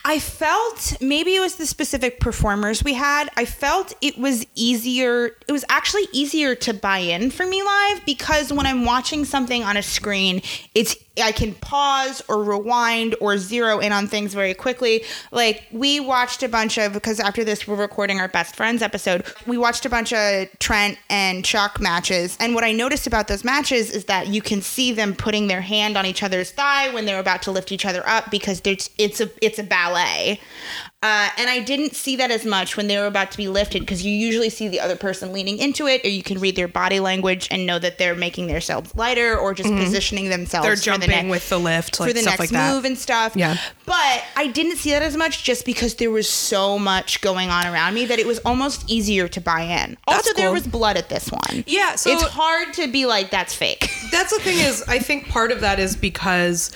I 0.04 0.18
felt 0.18 0.96
maybe 1.00 1.34
it 1.34 1.40
was 1.40 1.56
the 1.56 1.66
specific 1.66 2.20
performers 2.20 2.84
we 2.84 2.92
had. 2.92 3.30
I 3.36 3.44
felt 3.44 3.94
it 4.02 4.18
was 4.18 4.44
easier. 4.54 5.36
It 5.48 5.52
was 5.52 5.64
actually 5.68 6.08
easier 6.12 6.54
to 6.56 6.74
buy 6.74 6.98
in 6.98 7.30
for 7.30 7.46
me 7.46 7.62
live 7.62 8.04
because 8.04 8.52
when 8.52 8.66
I'm 8.66 8.84
watching 8.84 9.24
something 9.24 9.62
on 9.62 9.76
a 9.76 9.82
screen, 9.82 10.42
it's 10.74 10.96
I 11.20 11.32
can 11.32 11.54
pause 11.54 12.22
or 12.28 12.42
rewind 12.42 13.14
or 13.20 13.36
zero 13.36 13.80
in 13.80 13.92
on 13.92 14.06
things 14.06 14.32
very 14.32 14.54
quickly. 14.54 15.04
Like 15.30 15.64
we 15.70 16.00
watched 16.00 16.42
a 16.42 16.48
bunch 16.48 16.78
of 16.78 16.94
because 16.94 17.20
after 17.20 17.44
this 17.44 17.66
we're 17.66 17.76
recording 17.76 18.18
our 18.20 18.28
best 18.28 18.56
friends 18.56 18.80
episode. 18.80 19.24
We 19.46 19.58
watched 19.58 19.84
a 19.84 19.90
bunch 19.90 20.12
of 20.12 20.48
Trent 20.58 20.98
and 21.10 21.44
Chuck 21.44 21.80
matches, 21.80 22.36
and 22.40 22.54
what 22.54 22.64
I 22.64 22.72
noticed 22.72 23.06
about 23.06 23.28
those 23.28 23.44
matches 23.44 23.90
is 23.90 24.06
that 24.06 24.28
you 24.28 24.40
can 24.40 24.62
see 24.62 24.92
them 24.92 25.14
putting 25.14 25.48
their 25.48 25.60
hand 25.60 25.96
on 25.96 26.06
each 26.06 26.22
other's 26.22 26.50
thigh 26.50 26.92
when 26.94 27.04
they're 27.04 27.20
about 27.20 27.42
to 27.42 27.50
lift 27.50 27.72
each 27.72 27.84
other 27.84 28.06
up 28.06 28.30
because 28.30 28.62
it's 28.64 29.20
a 29.20 29.30
it's 29.44 29.58
a 29.58 29.64
ballet. 29.64 30.40
Uh, 31.02 31.30
and 31.36 31.50
I 31.50 31.58
didn't 31.60 31.96
see 31.96 32.14
that 32.16 32.30
as 32.30 32.44
much 32.44 32.76
when 32.76 32.86
they 32.86 32.96
were 32.96 33.06
about 33.06 33.32
to 33.32 33.36
be 33.36 33.48
lifted 33.48 33.80
because 33.80 34.04
you 34.04 34.12
usually 34.12 34.48
see 34.50 34.68
the 34.68 34.78
other 34.78 34.94
person 34.94 35.32
leaning 35.32 35.58
into 35.58 35.88
it, 35.88 36.04
or 36.04 36.08
you 36.08 36.22
can 36.22 36.38
read 36.38 36.54
their 36.54 36.68
body 36.68 37.00
language 37.00 37.48
and 37.50 37.66
know 37.66 37.80
that 37.80 37.98
they're 37.98 38.14
making 38.14 38.46
themselves 38.46 38.94
lighter 38.94 39.36
or 39.36 39.52
just 39.52 39.68
positioning 39.68 40.28
themselves. 40.28 40.64
They're 40.64 40.76
for 40.76 40.82
jumping 40.82 41.10
the 41.10 41.16
next, 41.16 41.30
with 41.30 41.48
the 41.48 41.58
lift, 41.58 41.98
like 41.98 42.10
for 42.10 42.14
the 42.14 42.22
next 42.22 42.38
like 42.38 42.52
move 42.52 42.84
and 42.84 42.96
stuff. 42.96 43.34
Yeah. 43.34 43.56
But 43.84 44.22
I 44.36 44.46
didn't 44.46 44.76
see 44.76 44.90
that 44.90 45.02
as 45.02 45.16
much 45.16 45.42
just 45.42 45.66
because 45.66 45.96
there 45.96 46.10
was 46.12 46.28
so 46.28 46.78
much 46.78 47.20
going 47.20 47.50
on 47.50 47.66
around 47.66 47.94
me 47.94 48.06
that 48.06 48.20
it 48.20 48.26
was 48.26 48.38
almost 48.44 48.88
easier 48.88 49.26
to 49.26 49.40
buy 49.40 49.62
in. 49.62 49.96
Also, 50.06 50.22
That's 50.28 50.34
there 50.34 50.52
was 50.52 50.68
blood 50.68 50.96
at 50.96 51.08
this 51.08 51.30
one. 51.30 51.64
Yeah, 51.66 51.96
so- 51.96 52.10
it's 52.12 52.22
hard 52.22 52.74
to 52.74 52.86
be 52.86 53.06
like 53.06 53.30
that's 53.30 53.54
fake. 53.54 53.90
That's 54.12 54.32
the 54.32 54.40
thing 54.42 54.58
is, 54.58 54.84
I 54.86 55.00
think 55.00 55.28
part 55.28 55.50
of 55.50 55.60
that 55.62 55.80
is 55.80 55.96
because 55.96 56.70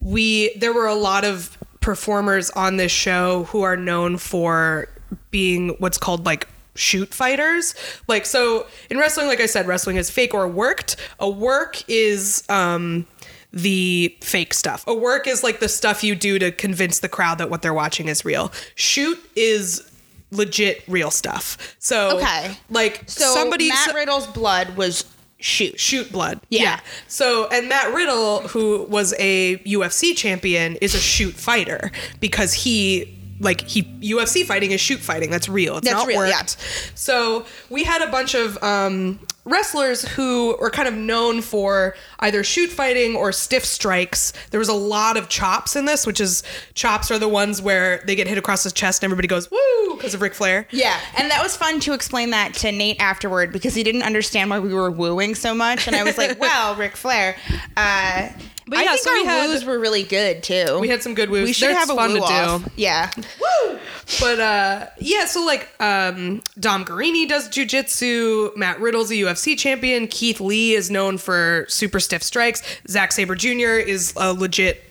we 0.00 0.54
there 0.56 0.72
were 0.72 0.86
a 0.86 0.94
lot 0.94 1.24
of 1.24 1.58
performers 1.86 2.50
on 2.50 2.78
this 2.78 2.90
show 2.90 3.44
who 3.44 3.62
are 3.62 3.76
known 3.76 4.18
for 4.18 4.88
being 5.30 5.68
what's 5.78 5.98
called 5.98 6.26
like 6.26 6.48
shoot 6.74 7.14
fighters. 7.14 7.76
Like 8.08 8.26
so 8.26 8.66
in 8.90 8.98
wrestling, 8.98 9.28
like 9.28 9.38
I 9.40 9.46
said, 9.46 9.68
wrestling 9.68 9.94
is 9.96 10.10
fake 10.10 10.34
or 10.34 10.48
worked. 10.48 10.96
A 11.20 11.30
work 11.30 11.80
is 11.88 12.42
um 12.48 13.06
the 13.52 14.16
fake 14.20 14.52
stuff. 14.52 14.82
A 14.88 14.94
work 14.94 15.28
is 15.28 15.44
like 15.44 15.60
the 15.60 15.68
stuff 15.68 16.02
you 16.02 16.16
do 16.16 16.40
to 16.40 16.50
convince 16.50 16.98
the 16.98 17.08
crowd 17.08 17.38
that 17.38 17.50
what 17.50 17.62
they're 17.62 17.72
watching 17.72 18.08
is 18.08 18.24
real. 18.24 18.52
Shoot 18.74 19.18
is 19.36 19.88
legit 20.32 20.82
real 20.88 21.12
stuff. 21.12 21.76
So 21.78 22.18
Okay. 22.18 22.58
like 22.68 23.04
So 23.06 23.32
somebody 23.32 23.68
Matt 23.68 23.94
Riddle's 23.94 24.26
blood 24.26 24.76
was 24.76 25.04
shoot. 25.38 25.78
shoot 25.78 26.10
blood. 26.10 26.40
Yeah. 26.48 26.80
So, 27.08 27.48
and 27.48 27.68
Matt 27.68 27.94
Riddle, 27.94 28.40
who 28.48 28.84
was 28.84 29.14
a 29.18 29.58
UFC 29.58 30.16
champion, 30.16 30.76
is 30.76 30.94
a 30.94 31.00
shoot 31.00 31.34
fighter 31.34 31.90
because 32.20 32.52
he 32.52 33.12
like 33.40 33.60
he 33.62 33.82
UFC 34.00 34.44
fighting 34.44 34.70
is 34.72 34.80
shoot 34.80 34.98
fighting. 35.00 35.30
That's 35.30 35.48
real. 35.48 35.76
It's 35.78 35.86
That's 35.86 35.98
not 35.98 36.06
real, 36.06 36.18
worked. 36.18 36.30
yeah. 36.30 36.90
So 36.94 37.44
we 37.70 37.84
had 37.84 38.02
a 38.02 38.10
bunch 38.10 38.34
of 38.34 38.62
um, 38.62 39.18
wrestlers 39.44 40.02
who 40.08 40.56
were 40.60 40.70
kind 40.70 40.88
of 40.88 40.94
known 40.94 41.42
for 41.42 41.94
either 42.20 42.42
shoot 42.42 42.70
fighting 42.70 43.14
or 43.14 43.32
stiff 43.32 43.64
strikes. 43.64 44.32
There 44.50 44.58
was 44.58 44.68
a 44.68 44.74
lot 44.74 45.16
of 45.16 45.28
chops 45.28 45.76
in 45.76 45.84
this, 45.84 46.06
which 46.06 46.20
is 46.20 46.42
chops 46.74 47.10
are 47.10 47.18
the 47.18 47.28
ones 47.28 47.60
where 47.60 48.02
they 48.06 48.14
get 48.14 48.26
hit 48.26 48.38
across 48.38 48.64
the 48.64 48.70
chest 48.70 49.02
and 49.02 49.10
everybody 49.12 49.28
goes 49.28 49.50
woo 49.50 49.96
because 49.96 50.14
of 50.14 50.22
Ric 50.22 50.34
Flair. 50.34 50.66
Yeah, 50.70 50.98
and 51.18 51.30
that 51.30 51.42
was 51.42 51.56
fun 51.56 51.80
to 51.80 51.92
explain 51.92 52.30
that 52.30 52.54
to 52.54 52.72
Nate 52.72 53.00
afterward 53.00 53.52
because 53.52 53.74
he 53.74 53.82
didn't 53.82 54.02
understand 54.02 54.50
why 54.50 54.58
we 54.60 54.72
were 54.72 54.90
wooing 54.90 55.34
so 55.34 55.54
much, 55.54 55.86
and 55.86 55.94
I 55.96 56.02
was 56.04 56.16
like, 56.18 56.40
"Well, 56.40 56.74
Ric 56.74 56.96
Flair." 56.96 57.36
Uh, 57.76 58.28
But 58.68 58.78
I 58.78 58.82
yeah, 58.82 58.88
think 58.90 59.00
so 59.02 59.10
our 59.10 59.16
we 59.18 59.24
had- 59.24 59.48
woos 59.48 59.64
were 59.64 59.78
really 59.78 60.02
good 60.02 60.42
too. 60.42 60.78
We 60.80 60.88
had 60.88 61.02
some 61.02 61.14
good 61.14 61.30
woos. 61.30 61.44
We 61.46 61.52
should 61.52 61.68
That's 61.70 61.78
have 61.88 61.90
a 61.90 61.94
fun 61.94 62.10
woo 62.12 62.16
to 62.18 62.22
off. 62.24 62.64
do. 62.64 62.70
Yeah. 62.76 63.10
Woo! 63.16 63.78
But 64.20 64.40
uh 64.40 64.86
yeah, 64.98 65.26
so 65.26 65.44
like 65.44 65.68
um 65.80 66.42
Dom 66.58 66.84
Garrini 66.84 67.28
does 67.28 67.48
jujitsu, 67.48 68.56
Matt 68.56 68.80
Riddle's 68.80 69.10
a 69.10 69.14
UFC 69.14 69.56
champion, 69.58 70.06
Keith 70.08 70.40
Lee 70.40 70.72
is 70.74 70.90
known 70.90 71.18
for 71.18 71.66
super 71.68 72.00
stiff 72.00 72.22
strikes, 72.22 72.62
Zack 72.88 73.12
Sabre 73.12 73.34
Jr. 73.36 73.78
is 73.78 74.12
a 74.16 74.32
legit 74.32 74.82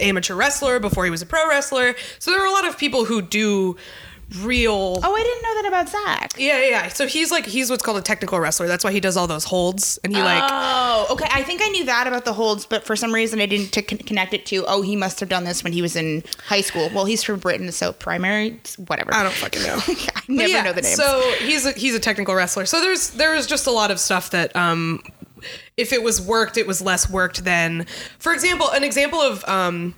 amateur 0.00 0.34
wrestler 0.34 0.80
before 0.80 1.04
he 1.04 1.10
was 1.10 1.22
a 1.22 1.26
pro 1.26 1.48
wrestler. 1.48 1.94
So 2.18 2.30
there 2.32 2.40
are 2.42 2.46
a 2.46 2.52
lot 2.52 2.66
of 2.66 2.76
people 2.78 3.04
who 3.04 3.22
do 3.22 3.76
real 4.42 5.00
Oh, 5.02 5.14
I 5.14 5.22
didn't 5.22 5.42
know 5.42 5.54
that 5.62 5.68
about 5.68 5.88
Zach. 5.88 6.34
yeah, 6.38 6.58
yeah, 6.60 6.68
yeah. 6.68 6.88
So 6.88 7.06
he's 7.06 7.30
like 7.30 7.46
he's 7.46 7.70
what's 7.70 7.82
called 7.82 7.98
a 7.98 8.02
technical 8.02 8.38
wrestler. 8.40 8.66
That's 8.66 8.84
why 8.84 8.92
he 8.92 9.00
does 9.00 9.16
all 9.16 9.26
those 9.26 9.44
holds 9.44 9.98
and 10.04 10.14
he 10.14 10.22
like 10.22 10.42
Oh, 10.46 11.06
okay. 11.10 11.26
I 11.30 11.42
think 11.42 11.60
I 11.62 11.68
knew 11.68 11.84
that 11.84 12.06
about 12.06 12.24
the 12.24 12.32
holds, 12.32 12.66
but 12.66 12.84
for 12.84 12.96
some 12.96 13.12
reason 13.12 13.40
I 13.40 13.46
didn't 13.46 13.72
con- 13.86 13.98
connect 13.98 14.34
it 14.34 14.46
to. 14.46 14.64
Oh, 14.66 14.82
he 14.82 14.96
must 14.96 15.20
have 15.20 15.28
done 15.28 15.44
this 15.44 15.62
when 15.62 15.72
he 15.72 15.82
was 15.82 15.96
in 15.96 16.22
high 16.46 16.60
school. 16.62 16.90
Well, 16.94 17.04
he's 17.04 17.22
from 17.22 17.38
Britain, 17.38 17.70
so 17.72 17.92
primary, 17.92 18.58
whatever. 18.86 19.14
I 19.14 19.22
don't 19.22 19.32
fucking 19.34 19.62
know. 19.62 19.78
I 19.86 20.20
never 20.28 20.48
yeah, 20.50 20.62
know 20.62 20.72
the 20.72 20.82
names. 20.82 20.96
So 20.96 21.20
he's 21.40 21.66
a, 21.66 21.72
he's 21.72 21.94
a 21.94 22.00
technical 22.00 22.34
wrestler. 22.34 22.66
So 22.66 22.80
there's 22.80 23.10
there 23.10 23.34
is 23.34 23.46
just 23.46 23.66
a 23.66 23.70
lot 23.70 23.90
of 23.90 23.98
stuff 24.00 24.30
that 24.30 24.54
um 24.56 25.02
if 25.76 25.92
it 25.92 26.02
was 26.02 26.20
worked, 26.22 26.56
it 26.56 26.66
was 26.66 26.80
less 26.80 27.10
worked 27.10 27.44
than 27.44 27.86
for 28.18 28.32
example, 28.32 28.70
an 28.70 28.82
example 28.84 29.20
of 29.20 29.44
um 29.48 29.94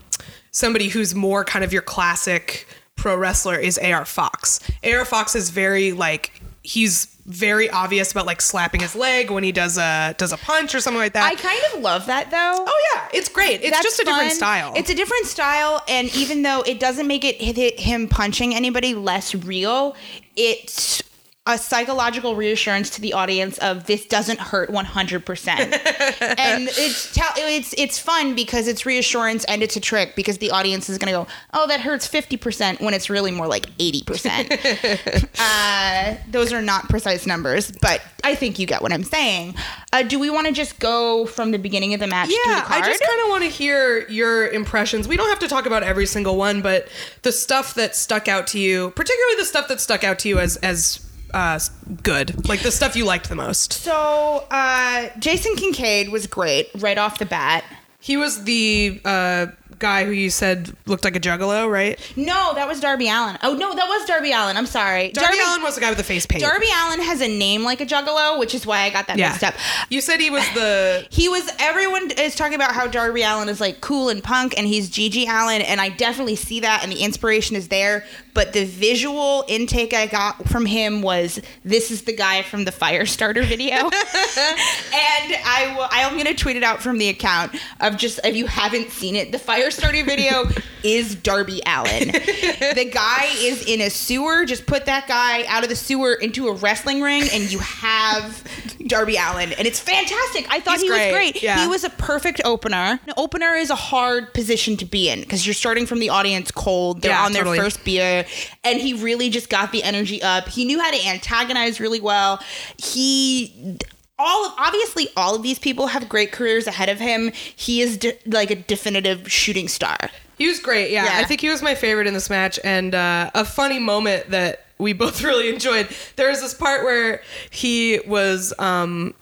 somebody 0.50 0.88
who's 0.88 1.14
more 1.14 1.44
kind 1.44 1.64
of 1.64 1.72
your 1.72 1.82
classic 1.82 2.66
pro 2.96 3.16
wrestler 3.16 3.56
is 3.56 3.78
AR 3.78 4.04
Fox. 4.04 4.60
AR 4.84 5.04
Fox 5.04 5.34
is 5.34 5.50
very 5.50 5.92
like 5.92 6.32
he's 6.62 7.06
very 7.26 7.68
obvious 7.70 8.12
about 8.12 8.24
like 8.26 8.40
slapping 8.40 8.80
his 8.80 8.94
leg 8.94 9.30
when 9.30 9.42
he 9.44 9.50
does 9.52 9.78
a 9.78 10.14
does 10.18 10.32
a 10.32 10.36
punch 10.36 10.74
or 10.74 10.80
something 10.80 11.00
like 11.00 11.12
that. 11.12 11.24
I 11.24 11.34
kind 11.34 11.60
of 11.74 11.80
love 11.80 12.06
that 12.06 12.30
though. 12.30 12.64
oh 12.66 12.92
yeah, 12.94 13.08
it's 13.12 13.28
great. 13.28 13.62
It's 13.62 13.70
That's 13.70 13.82
just 13.84 14.00
a 14.00 14.04
different 14.04 14.32
style. 14.32 14.72
It's 14.76 14.90
a 14.90 14.94
different 14.94 15.26
style, 15.26 15.82
and 15.88 16.14
even 16.14 16.42
though 16.42 16.62
it 16.62 16.78
doesn't 16.80 17.06
make 17.06 17.24
it 17.24 17.80
him 17.80 18.08
punching 18.08 18.54
anybody 18.54 18.94
less 18.94 19.34
real, 19.34 19.96
it's 20.36 21.02
a 21.46 21.56
psychological 21.56 22.34
reassurance 22.34 22.90
to 22.90 23.00
the 23.00 23.12
audience 23.12 23.56
of 23.58 23.86
this 23.86 24.04
doesn't 24.04 24.40
hurt 24.40 24.68
100%. 24.70 25.48
and 26.38 26.68
it's 26.68 27.16
it's 27.16 27.74
it's 27.78 27.98
fun 27.98 28.34
because 28.34 28.66
it's 28.66 28.84
reassurance 28.84 29.44
and 29.44 29.62
it's 29.62 29.76
a 29.76 29.80
trick 29.80 30.16
because 30.16 30.38
the 30.38 30.50
audience 30.50 30.88
is 30.88 30.98
going 30.98 31.12
to 31.12 31.24
go, 31.24 31.26
"Oh, 31.54 31.68
that 31.68 31.80
hurts 31.80 32.08
50% 32.08 32.80
when 32.80 32.94
it's 32.94 33.08
really 33.08 33.30
more 33.30 33.46
like 33.46 33.66
80%." 33.78 35.28
uh, 35.38 36.16
those 36.30 36.52
are 36.52 36.62
not 36.62 36.88
precise 36.88 37.26
numbers, 37.26 37.70
but 37.70 38.02
I 38.24 38.34
think 38.34 38.58
you 38.58 38.66
get 38.66 38.82
what 38.82 38.92
I'm 38.92 39.04
saying. 39.04 39.54
Uh, 39.92 40.02
do 40.02 40.18
we 40.18 40.30
want 40.30 40.48
to 40.48 40.52
just 40.52 40.80
go 40.80 41.26
from 41.26 41.52
the 41.52 41.58
beginning 41.58 41.94
of 41.94 42.00
the 42.00 42.08
match 42.08 42.28
to 42.28 42.40
the 42.44 42.50
Yeah, 42.50 42.62
card? 42.62 42.82
I 42.82 42.86
just 42.88 43.04
kind 43.04 43.22
of 43.22 43.28
want 43.28 43.44
to 43.44 43.50
hear 43.50 44.06
your 44.08 44.48
impressions. 44.48 45.06
We 45.06 45.16
don't 45.16 45.28
have 45.28 45.38
to 45.38 45.48
talk 45.48 45.66
about 45.66 45.84
every 45.84 46.06
single 46.06 46.36
one, 46.36 46.60
but 46.60 46.88
the 47.22 47.30
stuff 47.30 47.74
that 47.74 47.94
stuck 47.94 48.26
out 48.26 48.48
to 48.48 48.58
you, 48.58 48.90
particularly 48.90 49.36
the 49.36 49.44
stuff 49.44 49.68
that 49.68 49.80
stuck 49.80 50.02
out 50.02 50.18
to 50.20 50.28
you 50.28 50.40
as 50.40 50.56
as 50.56 51.05
uh, 51.32 51.58
good, 52.02 52.48
like 52.48 52.60
the 52.62 52.70
stuff 52.70 52.96
you 52.96 53.04
liked 53.04 53.28
the 53.28 53.34
most. 53.34 53.72
so, 53.72 54.46
uh, 54.50 55.08
Jason 55.18 55.54
Kincaid 55.56 56.10
was 56.10 56.26
great 56.26 56.70
right 56.76 56.98
off 56.98 57.18
the 57.18 57.26
bat. 57.26 57.64
He 57.98 58.16
was 58.16 58.44
the 58.44 59.00
uh, 59.04 59.46
guy 59.78 60.04
who 60.04 60.12
you 60.12 60.30
said 60.30 60.74
looked 60.86 61.04
like 61.04 61.16
a 61.16 61.20
juggalo, 61.20 61.70
right? 61.70 61.98
No, 62.16 62.52
that 62.54 62.66
was 62.68 62.80
Darby 62.80 63.08
Allin. 63.08 63.38
Oh 63.42 63.54
no, 63.54 63.74
that 63.74 63.88
was 63.88 64.06
Darby 64.06 64.32
Allin. 64.32 64.56
I'm 64.56 64.66
sorry. 64.66 65.10
Darby, 65.10 65.38
Allin 65.46 65.62
was 65.62 65.74
the 65.74 65.80
guy 65.80 65.88
with 65.88 65.98
the 65.98 66.04
face 66.04 66.26
paint. 66.26 66.42
Darby 66.42 66.68
Allin 66.72 67.00
has 67.00 67.20
a 67.20 67.28
name 67.28 67.62
like 67.62 67.80
a 67.80 67.86
juggalo, 67.86 68.38
which 68.38 68.54
is 68.54 68.66
why 68.66 68.82
I 68.82 68.90
got 68.90 69.06
that 69.08 69.18
yeah. 69.18 69.28
mixed 69.30 69.44
up. 69.44 69.54
You 69.90 70.00
said 70.00 70.20
he 70.20 70.30
was 70.30 70.46
the 70.54 71.06
He 71.10 71.28
was 71.28 71.50
everyone 71.58 72.10
is 72.12 72.34
talking 72.34 72.54
about 72.54 72.72
how 72.72 72.86
Darby 72.86 73.22
Allin 73.22 73.48
is 73.48 73.60
like 73.60 73.80
cool 73.80 74.08
and 74.08 74.22
punk 74.22 74.56
and 74.56 74.66
he's 74.66 74.90
GG 74.90 75.26
Allin 75.26 75.62
and 75.62 75.80
I 75.80 75.90
definitely 75.90 76.36
see 76.36 76.60
that 76.60 76.82
and 76.82 76.92
the 76.92 77.00
inspiration 77.02 77.56
is 77.56 77.68
there, 77.68 78.04
but 78.36 78.52
the 78.52 78.64
visual 78.66 79.44
intake 79.48 79.92
I 79.94 80.06
got 80.06 80.48
from 80.48 80.64
him 80.66 81.02
was 81.02 81.40
this 81.64 81.90
is 81.90 82.02
the 82.02 82.12
guy 82.14 82.42
from 82.42 82.64
the 82.64 82.70
Firestarter 82.70 83.44
video. 83.44 83.74
and 83.76 85.36
I 85.44 85.74
will 85.76 85.88
I 85.90 86.00
am 86.00 86.12
going 86.12 86.26
to 86.26 86.34
tweet 86.34 86.56
it 86.56 86.62
out 86.62 86.82
from 86.82 86.98
the 86.98 87.08
account 87.08 87.54
of 87.80 87.96
just 87.96 88.20
if 88.24 88.36
you 88.36 88.46
haven't 88.46 88.90
seen 88.90 89.16
it, 89.16 89.32
the 89.32 89.38
Firestarter 89.38 90.04
video 90.04 90.44
is 90.84 91.14
Darby 91.14 91.60
Allin. 91.66 92.08
the 92.12 92.90
guy 92.92 93.26
is 93.38 93.66
in 93.66 93.80
a 93.80 93.90
sewer, 93.90 94.44
just 94.44 94.66
put 94.66 94.86
that 94.86 95.08
guy 95.08 95.44
out 95.46 95.62
of 95.62 95.68
the 95.68 95.76
sewer 95.76 96.12
into 96.14 96.48
a 96.48 96.52
wrestling 96.54 97.00
ring 97.00 97.24
and 97.32 97.50
you 97.50 97.58
have 97.60 98.42
Darby 98.86 99.16
Allin 99.16 99.52
and 99.54 99.66
it's 99.66 99.80
fantastic. 99.80 100.46
I 100.50 100.60
thought 100.60 100.74
He's 100.74 100.82
he 100.82 100.88
great, 100.88 101.06
was 101.10 101.14
great. 101.14 101.42
yeah. 101.42 101.62
He 101.62 101.66
was 101.68 101.84
a 101.84 101.90
perfect 101.90 102.40
opener. 102.44 103.00
An 103.06 103.14
opener 103.16 103.54
is 103.54 103.70
a 103.70 103.74
hard 103.74 104.34
position 104.34 104.76
to 104.76 104.84
be 104.84 105.08
in 105.08 105.20
because 105.20 105.46
you're 105.46 105.54
starting 105.54 105.86
from 105.86 105.98
the 106.00 106.10
audience 106.10 106.50
cold. 106.50 107.00
They're 107.02 107.12
Yeah, 107.12 107.24
on 107.24 107.32
their 107.32 107.42
totally. 107.44 107.58
first 107.58 107.82
beer, 107.84 108.25
and 108.64 108.80
he 108.80 108.94
really 108.94 109.30
just 109.30 109.48
got 109.48 109.72
the 109.72 109.82
energy 109.82 110.22
up. 110.22 110.48
He 110.48 110.64
knew 110.64 110.80
how 110.80 110.90
to 110.90 111.06
antagonize 111.06 111.80
really 111.80 112.00
well. 112.00 112.40
He. 112.78 113.78
All 114.18 114.46
of, 114.46 114.54
obviously, 114.56 115.08
all 115.14 115.34
of 115.34 115.42
these 115.42 115.58
people 115.58 115.88
have 115.88 116.08
great 116.08 116.32
careers 116.32 116.66
ahead 116.66 116.88
of 116.88 116.98
him. 116.98 117.32
He 117.54 117.82
is 117.82 117.98
de- 117.98 118.18
like 118.24 118.50
a 118.50 118.54
definitive 118.54 119.30
shooting 119.30 119.68
star. 119.68 119.98
He 120.38 120.46
was 120.48 120.58
great. 120.58 120.90
Yeah, 120.90 121.04
Yeah. 121.04 121.18
I 121.18 121.24
think 121.24 121.42
he 121.42 121.50
was 121.50 121.60
my 121.60 121.74
favorite 121.74 122.06
in 122.06 122.14
this 122.14 122.30
match, 122.30 122.58
and 122.64 122.94
uh, 122.94 123.30
a 123.34 123.44
funny 123.44 123.78
moment 123.78 124.30
that 124.30 124.64
we 124.78 124.92
both 124.94 125.22
really 125.22 125.50
enjoyed. 125.50 125.88
There 126.16 126.30
was 126.30 126.40
this 126.40 126.54
part 126.54 126.84
where 126.84 127.20
he 127.50 128.00
was 128.06 128.54
um, 128.58 129.12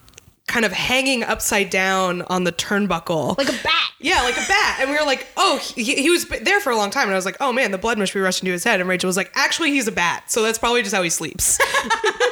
kind 0.46 0.64
of 0.64 0.72
hanging 0.72 1.22
upside 1.22 1.70
down 1.70 2.22
on 2.22 2.44
the 2.44 2.52
turnbuckle, 2.52 3.37
Like 3.38 3.48
a 3.48 3.62
bat. 3.62 3.90
yeah, 3.98 4.22
like 4.22 4.37
a 4.37 4.44
bat. 4.46 4.78
And 4.80 4.90
we 4.90 4.96
were 4.98 5.04
like, 5.07 5.26
oh, 5.37 5.59
he, 5.74 5.94
he 5.94 6.11
was 6.11 6.26
there 6.42 6.61
for 6.61 6.70
a 6.70 6.76
long 6.76 6.90
time, 6.90 7.04
and 7.04 7.12
I 7.12 7.16
was 7.16 7.24
like, 7.24 7.37
oh 7.40 7.52
man, 7.52 7.70
the 7.70 7.78
blood 7.78 7.98
must 7.98 8.12
be 8.12 8.20
rushing 8.20 8.46
to 8.46 8.52
his 8.52 8.62
head. 8.64 8.78
And 8.80 8.88
Rachel 8.88 9.09
was 9.09 9.16
like, 9.16 9.30
actually, 9.35 9.70
he's 9.70 9.88
a 9.88 9.92
bat, 9.92 10.30
so 10.30 10.42
that's 10.42 10.59
probably 10.59 10.83
just 10.83 10.94
how 10.94 11.02
he 11.02 11.11
sleeps. 11.11 11.59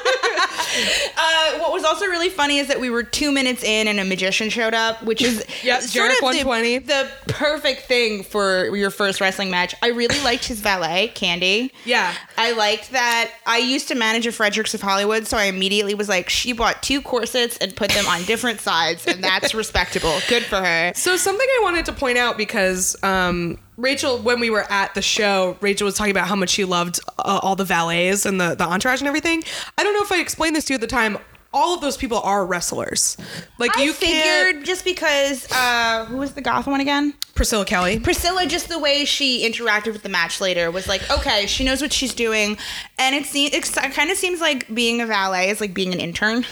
Uh, 0.74 1.58
what 1.58 1.70
was 1.72 1.84
also 1.84 2.06
really 2.06 2.30
funny 2.30 2.56
is 2.58 2.68
that 2.68 2.80
we 2.80 2.88
were 2.88 3.02
two 3.02 3.30
minutes 3.30 3.62
in 3.62 3.86
and 3.88 4.00
a 4.00 4.04
magician 4.06 4.48
showed 4.48 4.72
up, 4.72 5.02
which 5.02 5.20
is 5.20 5.44
Yep, 5.64 5.82
sort 5.82 6.10
Jarek 6.10 6.14
of 6.14 6.42
the- 6.62 6.78
The, 6.78 7.32
perfect 7.32 7.82
thing 7.82 8.22
for 8.22 8.74
your 8.74 8.90
first 8.90 9.20
wrestling 9.20 9.50
match. 9.50 9.74
I 9.82 9.88
really 9.88 10.18
liked 10.22 10.46
his 10.46 10.60
valet, 10.60 11.08
Candy. 11.08 11.72
Yeah. 11.84 12.14
I 12.38 12.52
liked 12.52 12.92
that. 12.92 13.30
I 13.46 13.58
used 13.58 13.88
to 13.88 13.94
manage 13.94 14.26
a 14.26 14.32
Fredericks 14.32 14.72
of 14.72 14.80
Hollywood, 14.80 15.26
so 15.26 15.36
I 15.36 15.44
immediately 15.44 15.94
was 15.94 16.08
like, 16.08 16.30
she 16.30 16.52
bought 16.54 16.82
two 16.82 17.02
corsets 17.02 17.58
and 17.58 17.76
put 17.76 17.90
them 17.90 18.01
on 18.06 18.22
different 18.24 18.60
sides, 18.60 19.06
and 19.06 19.22
that's 19.22 19.54
respectable. 19.62 20.18
Good 20.28 20.44
for 20.44 20.56
her. 20.56 20.92
So 20.94 21.16
something 21.16 21.46
I 21.46 21.60
wanted 21.62 21.86
to 21.86 21.92
point 21.92 22.18
out 22.18 22.36
because 22.36 22.96
um, 23.02 23.58
Rachel, 23.76 24.18
when 24.18 24.40
we 24.40 24.50
were 24.50 24.70
at 24.70 24.94
the 24.94 25.02
show, 25.02 25.56
Rachel 25.60 25.86
was 25.86 25.94
talking 25.96 26.10
about 26.10 26.28
how 26.28 26.36
much 26.36 26.50
she 26.50 26.64
loved 26.64 27.00
uh, 27.18 27.40
all 27.42 27.56
the 27.56 27.64
valets 27.64 28.26
and 28.26 28.40
the 28.40 28.54
the 28.54 28.64
entourage 28.64 29.00
and 29.00 29.08
everything. 29.08 29.42
I 29.78 29.82
don't 29.82 29.94
know 29.94 30.02
if 30.02 30.12
I 30.12 30.20
explained 30.20 30.56
this 30.56 30.64
to 30.66 30.72
you 30.72 30.76
at 30.76 30.80
the 30.80 30.86
time. 30.86 31.18
All 31.54 31.74
of 31.74 31.80
those 31.80 31.96
people 31.96 32.18
are 32.20 32.46
wrestlers. 32.46 33.16
Like 33.58 33.76
I 33.76 33.82
you 33.82 33.92
figured 33.92 34.64
just 34.64 34.84
because 34.84 35.50
uh, 35.52 36.06
who 36.06 36.16
was 36.16 36.32
the 36.32 36.40
goth 36.40 36.66
one 36.66 36.80
again? 36.80 37.14
Priscilla 37.34 37.64
Kelly. 37.64 37.98
Priscilla, 37.98 38.46
just 38.46 38.68
the 38.68 38.78
way 38.78 39.04
she 39.04 39.48
interacted 39.48 39.92
with 39.92 40.02
the 40.02 40.08
match 40.08 40.40
later 40.40 40.70
was 40.70 40.86
like, 40.86 41.08
okay, 41.10 41.46
she 41.46 41.64
knows 41.64 41.80
what 41.80 41.92
she's 41.92 42.14
doing, 42.14 42.56
and 42.98 43.14
it 43.14 43.24
seems 43.26 43.52
it 43.54 43.64
kind 43.92 44.10
of 44.10 44.16
seems 44.16 44.40
like 44.40 44.72
being 44.74 45.00
a 45.00 45.06
valet 45.06 45.50
is 45.50 45.60
like 45.60 45.74
being 45.74 45.92
an 45.92 46.00
intern. 46.00 46.44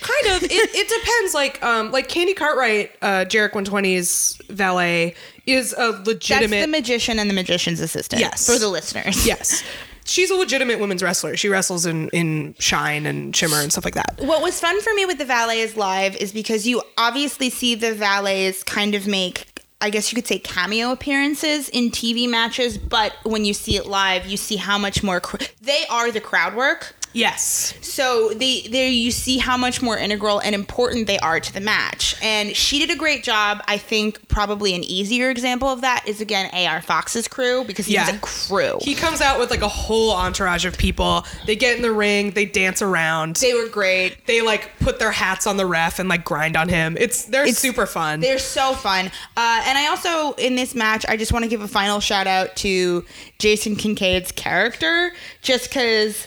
kind 0.00 0.36
of. 0.36 0.42
It, 0.42 0.50
it 0.52 0.88
depends. 1.02 1.34
Like 1.34 1.62
um, 1.62 1.90
like 1.90 2.08
Candy 2.08 2.34
Cartwright, 2.34 2.92
uh, 3.02 3.24
Jarek 3.26 3.52
120's 3.52 4.40
valet 4.48 5.14
is 5.46 5.74
a 5.76 5.90
legitimate 6.04 6.50
That's 6.50 6.64
the 6.64 6.68
magician 6.68 7.18
and 7.18 7.28
the 7.28 7.34
magician's 7.34 7.80
assistant. 7.80 8.20
Yes. 8.20 8.46
for 8.46 8.58
the 8.58 8.68
listeners. 8.68 9.26
yes. 9.26 9.62
She's 10.04 10.30
a 10.30 10.34
legitimate 10.34 10.78
women's 10.80 11.02
wrestler. 11.02 11.36
She 11.36 11.48
wrestles 11.48 11.86
in, 11.86 12.08
in 12.10 12.54
Shine 12.58 13.06
and 13.06 13.34
Shimmer 13.34 13.56
and 13.56 13.72
stuff 13.72 13.84
like 13.84 13.94
that. 13.94 14.16
What 14.18 14.42
was 14.42 14.60
fun 14.60 14.80
for 14.82 14.92
me 14.94 15.06
with 15.06 15.18
the 15.18 15.24
valets 15.24 15.76
live 15.76 16.14
is 16.16 16.32
because 16.32 16.66
you 16.66 16.82
obviously 16.98 17.50
see 17.50 17.74
the 17.74 17.94
valets 17.94 18.62
kind 18.62 18.94
of 18.94 19.06
make. 19.06 19.46
I 19.80 19.90
guess 19.90 20.10
you 20.10 20.16
could 20.16 20.26
say 20.26 20.38
cameo 20.38 20.92
appearances 20.92 21.68
in 21.68 21.90
TV 21.90 22.28
matches, 22.28 22.78
but 22.78 23.12
when 23.24 23.44
you 23.44 23.52
see 23.52 23.76
it 23.76 23.86
live, 23.86 24.26
you 24.26 24.36
see 24.36 24.56
how 24.56 24.78
much 24.78 25.02
more 25.02 25.20
cr- 25.20 25.44
they 25.60 25.84
are 25.90 26.10
the 26.10 26.20
crowd 26.20 26.54
work. 26.54 26.94
Yes. 27.14 27.74
So 27.80 28.30
they 28.34 28.62
there 28.62 28.88
you 28.88 29.10
see 29.10 29.38
how 29.38 29.56
much 29.56 29.80
more 29.80 29.96
integral 29.96 30.40
and 30.40 30.54
important 30.54 31.06
they 31.06 31.18
are 31.20 31.40
to 31.40 31.52
the 31.52 31.60
match. 31.60 32.16
And 32.22 32.54
she 32.54 32.78
did 32.78 32.90
a 32.90 32.96
great 32.96 33.22
job. 33.24 33.62
I 33.68 33.78
think 33.78 34.28
probably 34.28 34.74
an 34.74 34.82
easier 34.84 35.30
example 35.30 35.68
of 35.68 35.80
that 35.82 36.04
is 36.06 36.20
again 36.20 36.50
AR 36.52 36.82
Fox's 36.82 37.28
crew 37.28 37.64
because 37.64 37.86
he's 37.86 37.94
Yeah. 37.94 38.16
a 38.16 38.18
crew. 38.18 38.78
He 38.82 38.94
comes 38.94 39.20
out 39.20 39.38
with 39.38 39.50
like 39.50 39.62
a 39.62 39.68
whole 39.68 40.10
entourage 40.10 40.64
of 40.64 40.76
people. 40.76 41.24
They 41.46 41.56
get 41.56 41.76
in 41.76 41.82
the 41.82 41.92
ring, 41.92 42.32
they 42.32 42.44
dance 42.46 42.82
around. 42.82 43.36
they 43.36 43.54
were 43.54 43.68
great. 43.68 44.26
They 44.26 44.40
like 44.42 44.70
put 44.80 44.98
their 44.98 45.12
hats 45.12 45.46
on 45.46 45.56
the 45.56 45.66
ref 45.66 45.98
and 46.00 46.08
like 46.08 46.24
grind 46.24 46.56
on 46.56 46.68
him. 46.68 46.96
It's 46.98 47.24
they're 47.24 47.42
It's- 47.44 47.58
super 47.58 47.86
fun. 47.86 48.20
They're 48.20 48.38
so 48.40 48.74
fun. 48.74 49.06
Uh, 49.36 49.62
and 49.66 49.78
I 49.78 49.86
also, 49.88 50.32
in 50.32 50.56
this 50.56 50.74
match, 50.74 51.06
I 51.08 51.16
just 51.16 51.32
want 51.32 51.44
to 51.44 51.48
give 51.48 51.60
a 51.60 51.68
final 51.68 52.00
shout 52.00 52.26
out 52.26 52.56
to 52.56 53.04
Jason 53.38 53.76
Kincaid's 53.76 54.32
character, 54.32 55.12
just 55.42 55.68
because 55.68 56.26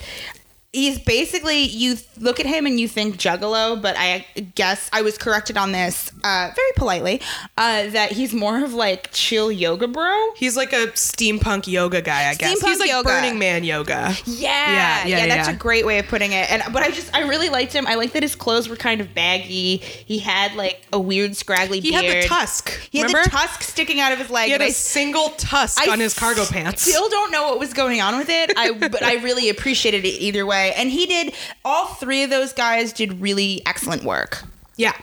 he's 0.77 0.99
basically, 0.99 1.63
you 1.63 1.95
look 2.19 2.39
at 2.39 2.45
him 2.45 2.65
and 2.65 2.79
you 2.79 2.87
think 2.87 3.17
juggalo, 3.17 3.81
but 3.81 3.95
I 3.97 4.25
guess 4.55 4.89
I 4.93 5.01
was 5.01 5.17
corrected 5.17 5.57
on 5.57 5.71
this 5.71 6.11
uh, 6.23 6.51
very 6.55 6.71
politely 6.75 7.21
uh, 7.57 7.87
that 7.89 8.11
he's 8.11 8.33
more 8.33 8.63
of 8.63 8.73
like 8.73 9.09
chill 9.11 9.51
yoga 9.51 9.87
bro. 9.87 10.33
He's 10.35 10.55
like 10.55 10.73
a 10.73 10.87
steampunk 10.87 11.67
yoga 11.67 12.01
guy, 12.01 12.29
I 12.29 12.35
guess. 12.35 12.61
Steampunk 12.61 12.67
He's 12.67 12.79
like 12.79 12.89
yoga. 12.89 13.09
Burning 13.09 13.39
Man 13.39 13.63
yoga. 13.63 14.15
Yeah, 14.25 15.05
Yeah, 15.05 15.07
yeah, 15.07 15.27
that's 15.27 15.47
yeah. 15.49 15.55
a 15.55 15.57
great 15.57 15.85
way 15.85 15.99
of 15.99 16.07
putting 16.07 16.31
it. 16.33 16.49
And 16.51 16.61
but 16.71 16.83
I 16.83 16.91
just 16.91 17.13
I 17.15 17.21
really 17.27 17.49
liked 17.49 17.73
him. 17.73 17.87
I 17.87 17.95
like 17.95 18.13
that 18.13 18.23
his 18.23 18.35
clothes 18.35 18.69
were 18.69 18.75
kind 18.75 19.01
of 19.01 19.13
baggy. 19.13 19.77
He 19.77 20.19
had 20.19 20.53
like 20.55 20.81
a 20.93 20.99
weird 20.99 21.35
scraggly 21.35 21.79
He 21.79 21.91
beard. 21.91 22.05
had 22.05 22.23
the 22.23 22.27
tusk. 22.27 22.69
He 22.91 22.99
had 22.99 23.07
remember? 23.07 23.23
the 23.29 23.35
tusk 23.35 23.61
sticking 23.63 23.99
out 23.99 24.11
of 24.11 24.19
his 24.19 24.29
leg. 24.29 24.45
He 24.45 24.51
had 24.51 24.61
a 24.61 24.65
I 24.65 24.69
single 24.69 25.29
tusk 25.29 25.81
I 25.87 25.91
on 25.91 25.99
his 25.99 26.13
cargo 26.13 26.45
pants. 26.45 26.83
Still 26.83 27.09
don't 27.09 27.31
know 27.31 27.47
what 27.49 27.59
was 27.59 27.73
going 27.73 27.99
on 28.01 28.17
with 28.17 28.29
it. 28.29 28.51
I 28.55 28.71
but 28.73 29.01
I 29.03 29.15
really 29.23 29.49
appreciated 29.49 30.05
it 30.05 30.09
either 30.21 30.45
way. 30.45 30.66
And 30.75 30.89
he 30.89 31.05
did 31.05 31.33
all 31.63 31.87
three 31.87 32.23
of 32.23 32.29
those 32.29 32.53
guys 32.53 32.93
did 32.93 33.21
really 33.21 33.61
excellent 33.65 34.03
work. 34.03 34.43
Yeah. 34.75 34.93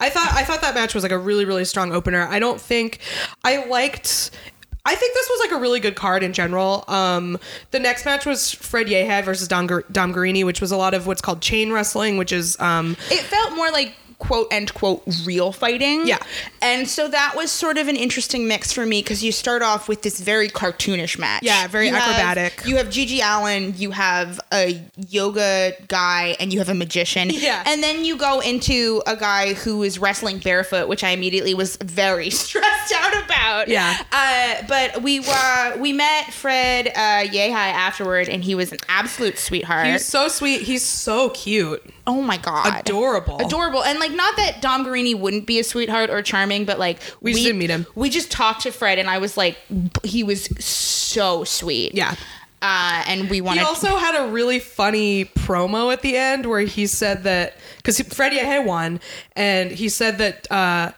I 0.00 0.10
thought 0.10 0.32
I 0.32 0.44
thought 0.44 0.60
that 0.62 0.74
match 0.74 0.94
was 0.94 1.02
like 1.02 1.12
a 1.12 1.18
really 1.18 1.44
really 1.44 1.64
strong 1.64 1.92
opener. 1.92 2.26
I 2.28 2.38
don't 2.38 2.60
think 2.60 2.98
I 3.44 3.64
liked 3.66 4.30
I 4.84 4.96
think 4.96 5.14
this 5.14 5.28
was 5.30 5.40
like 5.48 5.58
a 5.58 5.60
really 5.60 5.78
good 5.78 5.94
card 5.94 6.24
in 6.24 6.32
general. 6.32 6.84
Um, 6.88 7.38
the 7.70 7.78
next 7.78 8.04
match 8.04 8.26
was 8.26 8.50
Fred 8.50 8.88
Yehi 8.88 9.22
versus 9.24 9.46
Dom, 9.46 9.68
Dom 9.68 10.12
Garrini, 10.12 10.44
which 10.44 10.60
was 10.60 10.72
a 10.72 10.76
lot 10.76 10.92
of 10.92 11.06
what's 11.06 11.20
called 11.20 11.40
chain 11.40 11.72
wrestling, 11.72 12.16
which 12.16 12.32
is 12.32 12.58
um, 12.58 12.96
It 13.08 13.20
felt 13.20 13.54
more 13.54 13.70
like 13.70 13.94
quote 14.22 14.46
end 14.52 14.72
quote 14.72 15.02
real 15.24 15.50
fighting. 15.50 16.06
Yeah. 16.06 16.18
And 16.60 16.88
so 16.88 17.08
that 17.08 17.34
was 17.36 17.50
sort 17.50 17.76
of 17.76 17.88
an 17.88 17.96
interesting 17.96 18.46
mix 18.46 18.72
for 18.72 18.86
me 18.86 19.02
because 19.02 19.24
you 19.24 19.32
start 19.32 19.62
off 19.62 19.88
with 19.88 20.02
this 20.02 20.20
very 20.20 20.48
cartoonish 20.48 21.18
match. 21.18 21.42
Yeah, 21.42 21.66
very 21.66 21.88
You 21.88 21.94
have- 21.94 22.02
acrobatic. 22.16 22.62
you 22.66 22.76
have 22.76 22.86
GG 22.86 23.20
Allin, 23.20 23.74
you 23.76 23.90
have 23.90 24.38
a 24.52 24.80
yoga 25.08 25.72
guy, 25.88 26.36
and 26.38 26.52
you 26.52 26.60
have 26.60 26.68
a 26.68 26.74
magician. 26.74 27.30
Yeah. 27.30 27.64
And 27.66 27.82
then 27.82 28.04
you 28.04 28.16
go 28.16 28.38
into 28.40 29.02
a 29.06 29.16
guy 29.16 29.54
who 29.54 29.82
is 29.82 29.98
wrestling 29.98 30.38
barefoot, 30.38 30.86
which 30.88 31.02
I 31.02 31.10
immediately 31.10 31.54
was 31.54 31.76
very 31.76 32.30
stressed 32.42 32.94
out 32.94 33.24
about. 33.24 33.68
Yeah. 33.68 33.96
Uh, 34.12 34.62
but 34.68 35.02
we 35.02 35.18
were 35.20 35.76
we 35.78 35.92
met 35.92 36.32
Fred 36.32 36.88
uh, 36.88 37.26
Yehi 37.28 37.50
afterward, 37.50 38.28
and 38.28 38.44
he 38.44 38.54
was 38.54 38.70
an 38.72 38.78
absolute 38.88 39.38
sweetheart. 39.38 39.86
He's 39.88 40.06
so 40.06 40.28
sweet. 40.28 40.62
He's 40.62 40.84
so 40.84 41.30
cute. 41.30 41.82
Oh 42.06 42.20
my 42.20 42.36
god, 42.36 42.80
Adorable. 42.80 43.38
adorable, 43.38 43.84
and 43.84 44.00
like 44.00 44.10
not 44.10 44.34
that 44.36 44.60
Dom 44.60 44.84
Garrini 44.84 45.16
wouldn't 45.18 45.46
be 45.46 45.60
a 45.60 45.64
sweetheart 45.64 46.10
or 46.10 46.20
charming, 46.22 46.64
but 46.64 46.78
like 46.78 46.98
We 47.20 47.32
just 47.32 47.44
didn't 47.44 47.58
meet 47.58 47.70
him. 47.70 47.86
We 47.94 48.10
just 48.10 48.30
talked 48.32 48.62
to 48.62 48.72
Fred, 48.72 48.98
and 48.98 49.08
I 49.08 49.18
was 49.18 49.36
like, 49.36 49.56
he 50.02 50.24
was 50.24 50.44
so 50.64 51.44
sweet. 51.44 51.94
Yeah. 51.94 52.16
Uh, 52.60 53.02
and 53.08 53.28
we 53.28 53.40
wanted. 53.40 53.60
He 53.60 53.66
also 53.66 53.96
had 53.96 54.14
a 54.20 54.30
really 54.30 54.60
funny 54.60 55.24
promo 55.24 55.92
at 55.92 56.02
the 56.02 56.16
end 56.16 56.46
where 56.46 56.60
he 56.60 56.86
said 56.86 57.24
that 57.24 57.56
because 57.76 58.00
Fred 58.00 58.32
Yehi 58.32 58.64
won, 58.64 59.00
and 59.34 59.70
he 59.72 59.88
said 59.88 60.18
that 60.18 60.50
uh, 60.50 60.92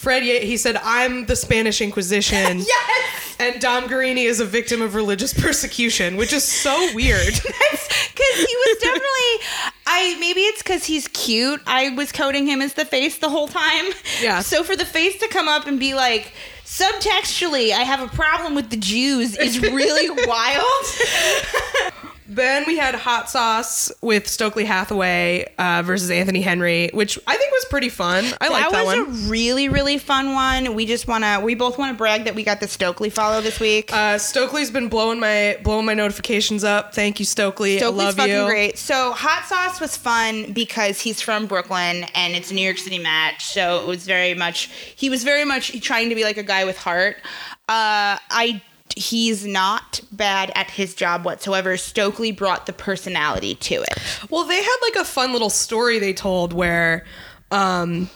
Fred 0.00 0.22
he 0.22 0.56
said 0.56 0.80
I'm 0.82 1.26
the 1.26 1.36
Spanish 1.36 1.82
Inquisition. 1.82 2.64
Yes! 2.66 3.36
And 3.38 3.60
Dom 3.60 3.84
Garrini 3.84 4.24
is 4.24 4.40
a 4.40 4.44
victim 4.46 4.80
of 4.82 4.94
religious 4.94 5.32
persecution, 5.34 6.16
which 6.16 6.32
is 6.32 6.42
so 6.44 6.74
weird. 6.94 7.34
because 7.34 8.36
he 8.36 8.56
was 8.56 8.78
definitely 8.78 9.76
i 9.86 10.16
maybe 10.20 10.40
it's 10.42 10.62
because 10.62 10.84
he's 10.84 11.08
cute 11.08 11.60
i 11.66 11.88
was 11.90 12.12
coding 12.12 12.46
him 12.46 12.60
as 12.60 12.74
the 12.74 12.84
face 12.84 13.18
the 13.18 13.28
whole 13.30 13.48
time 13.48 13.86
Yeah. 14.22 14.40
so 14.40 14.62
for 14.62 14.76
the 14.76 14.84
face 14.84 15.18
to 15.18 15.28
come 15.28 15.48
up 15.48 15.66
and 15.66 15.80
be 15.80 15.94
like 15.94 16.32
subtextually 16.64 17.72
i 17.72 17.80
have 17.82 18.00
a 18.00 18.08
problem 18.14 18.54
with 18.54 18.68
the 18.70 18.76
jews 18.76 19.36
is 19.36 19.58
really 19.60 20.10
wild 20.26 20.84
then 22.36 22.64
we 22.66 22.76
had 22.78 22.94
Hot 22.94 23.28
Sauce 23.28 23.90
with 24.00 24.28
Stokely 24.28 24.64
Hathaway 24.64 25.52
uh, 25.58 25.82
versus 25.84 26.10
Anthony 26.10 26.40
Henry, 26.42 26.88
which 26.94 27.18
I 27.26 27.36
think 27.36 27.52
was 27.52 27.64
pretty 27.66 27.88
fun. 27.88 28.24
I 28.40 28.48
like 28.48 28.70
that 28.70 28.84
one. 28.84 28.96
that 28.98 29.06
was 29.06 29.16
one. 29.18 29.26
a 29.26 29.30
really 29.30 29.68
really 29.68 29.98
fun 29.98 30.32
one 30.32 30.74
we 30.74 30.86
just 30.86 31.08
want 31.08 31.24
to 31.24 31.40
we 31.42 31.54
both 31.54 31.76
want 31.78 31.92
to 31.92 31.98
brag 31.98 32.24
that 32.24 32.34
we 32.34 32.44
got 32.44 32.60
the 32.60 32.68
stokely 32.68 33.10
follow 33.10 33.40
this 33.40 33.58
week 33.58 33.92
Uh, 33.92 34.16
Stokely's 34.18 34.70
been 34.70 34.88
blowing 34.88 35.18
my 35.20 35.58
blowing 35.64 35.86
my 35.86 35.94
notifications 35.94 36.64
up. 36.64 36.94
Thank 36.94 37.18
you, 37.18 37.26
Stokely. 37.26 37.78
Stokely's 37.78 38.00
I 38.00 38.04
love 38.06 38.14
fucking 38.16 38.34
you. 38.34 38.46
great. 38.46 38.78
So 38.78 39.12
Hot 39.12 39.44
Sauce 39.46 39.80
was 39.80 39.96
fun 39.96 40.52
because 40.52 41.00
he's 41.00 41.20
from 41.20 41.46
Brooklyn 41.46 42.04
and 42.14 42.34
it's 42.34 42.50
a 42.50 42.54
New 42.54 42.62
York 42.62 42.78
City 42.78 42.98
match. 42.98 43.44
So 43.46 43.80
it 43.82 43.86
was 43.86 44.04
very 44.06 44.34
much 44.34 44.70
he 44.96 45.10
was 45.10 45.24
very 45.24 45.44
much 45.44 45.80
trying 45.80 46.08
to 46.10 46.14
be 46.14 46.24
like 46.24 46.36
a 46.36 46.42
guy 46.44 46.64
with 46.64 46.78
heart. 46.78 47.16
Uh, 47.68 48.18
I 48.30 48.62
he's 48.96 49.46
not 49.46 50.00
bad 50.12 50.52
at 50.54 50.70
his 50.70 50.94
job 50.94 51.24
whatsoever. 51.24 51.76
Stokely 51.76 52.32
brought 52.32 52.66
the 52.66 52.72
personality 52.72 53.54
to 53.56 53.74
it. 53.82 53.98
Well, 54.30 54.44
they 54.44 54.62
had 54.62 54.76
like 54.82 54.96
a 54.96 55.04
fun 55.04 55.32
little 55.32 55.50
story 55.50 55.98
they 55.98 56.12
told 56.12 56.52
where 56.52 57.04
um 57.50 58.08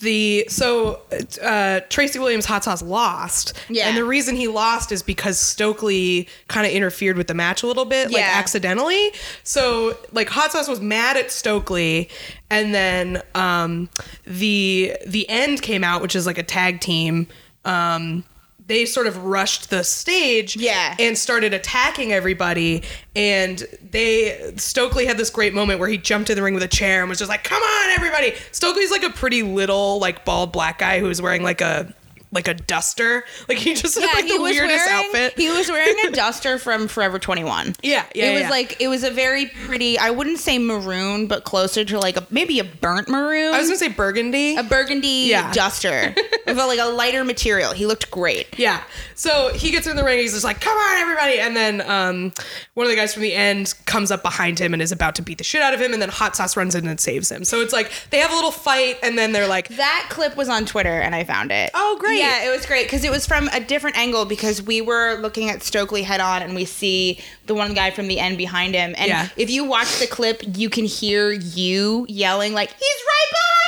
the 0.00 0.46
so 0.48 1.00
uh 1.42 1.80
Tracy 1.88 2.18
Williams 2.18 2.44
hot 2.46 2.64
sauce 2.64 2.82
lost. 2.82 3.54
Yeah. 3.68 3.88
And 3.88 3.96
the 3.96 4.04
reason 4.04 4.36
he 4.36 4.46
lost 4.46 4.92
is 4.92 5.02
because 5.02 5.38
Stokely 5.38 6.28
kind 6.48 6.66
of 6.66 6.72
interfered 6.72 7.16
with 7.16 7.26
the 7.26 7.34
match 7.34 7.62
a 7.62 7.66
little 7.66 7.84
bit, 7.84 8.10
like 8.10 8.22
accidentally. 8.22 9.12
So 9.42 9.96
like 10.12 10.28
hot 10.28 10.52
sauce 10.52 10.68
was 10.68 10.80
mad 10.80 11.16
at 11.16 11.30
Stokely 11.32 12.08
and 12.50 12.74
then 12.74 13.22
um 13.34 13.88
the 14.24 14.96
the 15.06 15.28
end 15.28 15.62
came 15.62 15.82
out, 15.82 16.00
which 16.02 16.14
is 16.14 16.26
like 16.26 16.38
a 16.38 16.44
tag 16.44 16.80
team. 16.80 17.26
Um 17.64 18.24
they 18.68 18.84
sort 18.86 19.06
of 19.08 19.24
rushed 19.24 19.70
the 19.70 19.82
stage 19.82 20.56
Yeah. 20.56 20.94
and 20.98 21.18
started 21.18 21.52
attacking 21.52 22.12
everybody 22.12 22.84
and 23.16 23.66
they 23.90 24.52
Stokely 24.56 25.06
had 25.06 25.16
this 25.18 25.30
great 25.30 25.52
moment 25.54 25.80
where 25.80 25.88
he 25.88 25.98
jumped 25.98 26.30
in 26.30 26.36
the 26.36 26.42
ring 26.42 26.54
with 26.54 26.62
a 26.62 26.68
chair 26.68 27.00
and 27.00 27.08
was 27.08 27.18
just 27.18 27.28
like 27.28 27.42
come 27.44 27.62
on 27.62 27.90
everybody 27.90 28.34
Stokely's 28.52 28.90
like 28.92 29.02
a 29.02 29.10
pretty 29.10 29.42
little 29.42 29.98
like 29.98 30.24
bald 30.24 30.52
black 30.52 30.78
guy 30.78 31.00
who's 31.00 31.20
wearing 31.20 31.42
like 31.42 31.60
a 31.60 31.92
like 32.30 32.46
a 32.46 32.52
duster 32.54 33.24
like 33.48 33.56
he 33.58 33.74
just 33.74 33.98
had 33.98 34.04
like 34.14 34.28
the 34.28 34.38
weirdest 34.40 34.86
wearing 34.86 35.06
outfit 35.06 35.32
he 35.38 35.48
was 35.50 35.68
wearing 35.70 35.96
a 36.06 36.10
duster 36.14 36.58
from 36.58 36.86
Forever 36.88 37.18
21. 37.18 37.74
Yeah, 37.82 38.04
yeah, 38.14 38.26
It 38.26 38.32
was 38.34 38.40
yeah. 38.42 38.50
like 38.50 38.76
it 38.80 38.88
was 38.88 39.02
a 39.04 39.10
very 39.10 39.46
pretty. 39.46 39.98
I 39.98 40.10
wouldn't 40.10 40.38
say 40.38 40.58
maroon, 40.58 41.26
but 41.26 41.44
closer 41.44 41.84
to 41.86 41.98
like 41.98 42.16
a 42.16 42.26
maybe 42.30 42.58
a 42.58 42.64
burnt 42.64 43.08
maroon. 43.08 43.54
I 43.54 43.58
was 43.58 43.68
gonna 43.68 43.78
say 43.78 43.88
burgundy 43.88 44.56
a 44.56 44.62
burgundy 44.62 45.28
Yeah. 45.30 45.50
duster 45.52 46.14
a, 46.46 46.52
like 46.54 46.78
a 46.78 46.84
lighter 46.86 47.24
material. 47.24 47.72
He 47.72 47.86
looked 47.86 48.10
great. 48.10 48.58
Yeah. 48.58 48.82
So 49.14 49.52
he 49.54 49.70
gets 49.70 49.86
in 49.86 49.96
the 49.96 50.04
ring. 50.04 50.18
He's 50.18 50.32
just 50.32 50.44
like, 50.44 50.60
"Come 50.60 50.76
on, 50.76 50.96
everybody!" 50.98 51.40
And 51.40 51.56
then 51.56 51.80
um, 51.90 52.32
one 52.74 52.84
of 52.86 52.90
the 52.90 52.96
guys 52.96 53.14
from 53.14 53.22
the 53.22 53.34
end 53.34 53.74
comes 53.86 54.10
up 54.10 54.22
behind 54.22 54.58
him 54.58 54.72
and 54.74 54.82
is 54.82 54.92
about 54.92 55.14
to 55.16 55.22
beat 55.22 55.38
the 55.38 55.44
shit 55.44 55.62
out 55.62 55.72
of 55.74 55.80
him. 55.80 55.92
And 55.92 56.00
then 56.02 56.08
Hot 56.10 56.36
Sauce 56.36 56.56
runs 56.56 56.74
in 56.74 56.86
and 56.86 57.00
saves 57.00 57.30
him. 57.30 57.44
So 57.44 57.60
it's 57.60 57.72
like 57.72 57.90
they 58.10 58.18
have 58.18 58.30
a 58.30 58.34
little 58.34 58.50
fight, 58.50 58.98
and 59.02 59.16
then 59.18 59.32
they're 59.32 59.48
like, 59.48 59.68
That 59.68 60.06
clip 60.10 60.36
was 60.36 60.48
on 60.48 60.66
Twitter 60.66 61.00
and 61.00 61.14
I 61.14 61.24
found 61.24 61.50
it. 61.52 61.70
Oh, 61.74 61.96
great. 61.98 62.17
Yeah, 62.18 62.44
it 62.46 62.50
was 62.54 62.66
great 62.66 62.84
because 62.86 63.04
it 63.04 63.10
was 63.10 63.26
from 63.26 63.48
a 63.52 63.60
different 63.60 63.96
angle 63.96 64.24
because 64.24 64.62
we 64.62 64.80
were 64.80 65.14
looking 65.20 65.48
at 65.50 65.62
Stokely 65.62 66.02
head 66.02 66.20
on 66.20 66.42
and 66.42 66.54
we 66.54 66.64
see 66.64 67.20
the 67.46 67.54
one 67.54 67.74
guy 67.74 67.90
from 67.90 68.08
the 68.08 68.18
end 68.18 68.36
behind 68.38 68.74
him. 68.74 68.94
And 68.98 69.08
Yeah. 69.08 69.28
if 69.36 69.50
you 69.50 69.64
watch 69.64 69.98
the 69.98 70.06
clip, 70.06 70.42
you 70.56 70.68
can 70.70 70.84
hear 70.84 71.30
you 71.32 72.04
yelling 72.08 72.52
like, 72.54 72.70
"He's 72.70 72.80
right 72.80 73.26
behind 73.30 73.44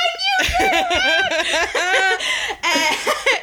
And- 2.63 2.91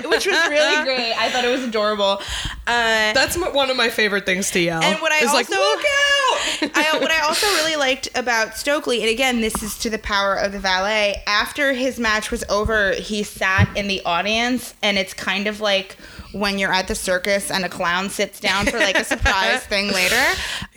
which 0.08 0.26
was 0.26 0.36
really 0.48 0.84
great. 0.84 1.12
I 1.12 1.28
thought 1.30 1.44
it 1.44 1.48
was 1.50 1.62
adorable. 1.64 2.20
Uh, 2.66 3.12
"That's 3.12 3.36
m- 3.36 3.52
one 3.54 3.70
of 3.70 3.76
my 3.76 3.88
favorite 3.88 4.24
things 4.26 4.50
to 4.52 4.60
yell." 4.60 4.82
And 4.82 5.00
what 5.00 5.12
I 5.12 5.18
is 5.18 5.24
also 5.28 5.34
like, 5.36 5.48
"Look 5.50 5.80
out!" 5.80 6.70
I, 6.74 6.98
what 7.00 7.10
I 7.10 7.20
also 7.20 7.46
really 7.48 7.76
liked 7.76 8.08
about 8.16 8.56
Stokely, 8.56 9.00
and 9.02 9.10
again, 9.10 9.40
this 9.40 9.62
is 9.62 9.78
to 9.80 9.90
the 9.90 9.98
power 9.98 10.34
of 10.34 10.52
the 10.52 10.58
valet. 10.58 11.22
After 11.26 11.72
his 11.72 11.98
match 11.98 12.30
was 12.30 12.44
over, 12.48 12.92
he 12.92 13.22
sat 13.22 13.68
in 13.76 13.88
the 13.88 14.00
audience, 14.04 14.74
and 14.82 14.98
it's 14.98 15.14
kind 15.14 15.46
of 15.46 15.60
like 15.60 15.96
when 16.32 16.58
you're 16.58 16.72
at 16.72 16.88
the 16.88 16.94
circus 16.94 17.50
and 17.50 17.64
a 17.64 17.68
clown 17.68 18.08
sits 18.10 18.38
down 18.40 18.66
for 18.66 18.78
like 18.78 18.96
a 18.98 19.04
surprise 19.14 19.60
thing 19.64 19.92
later. 19.92 20.14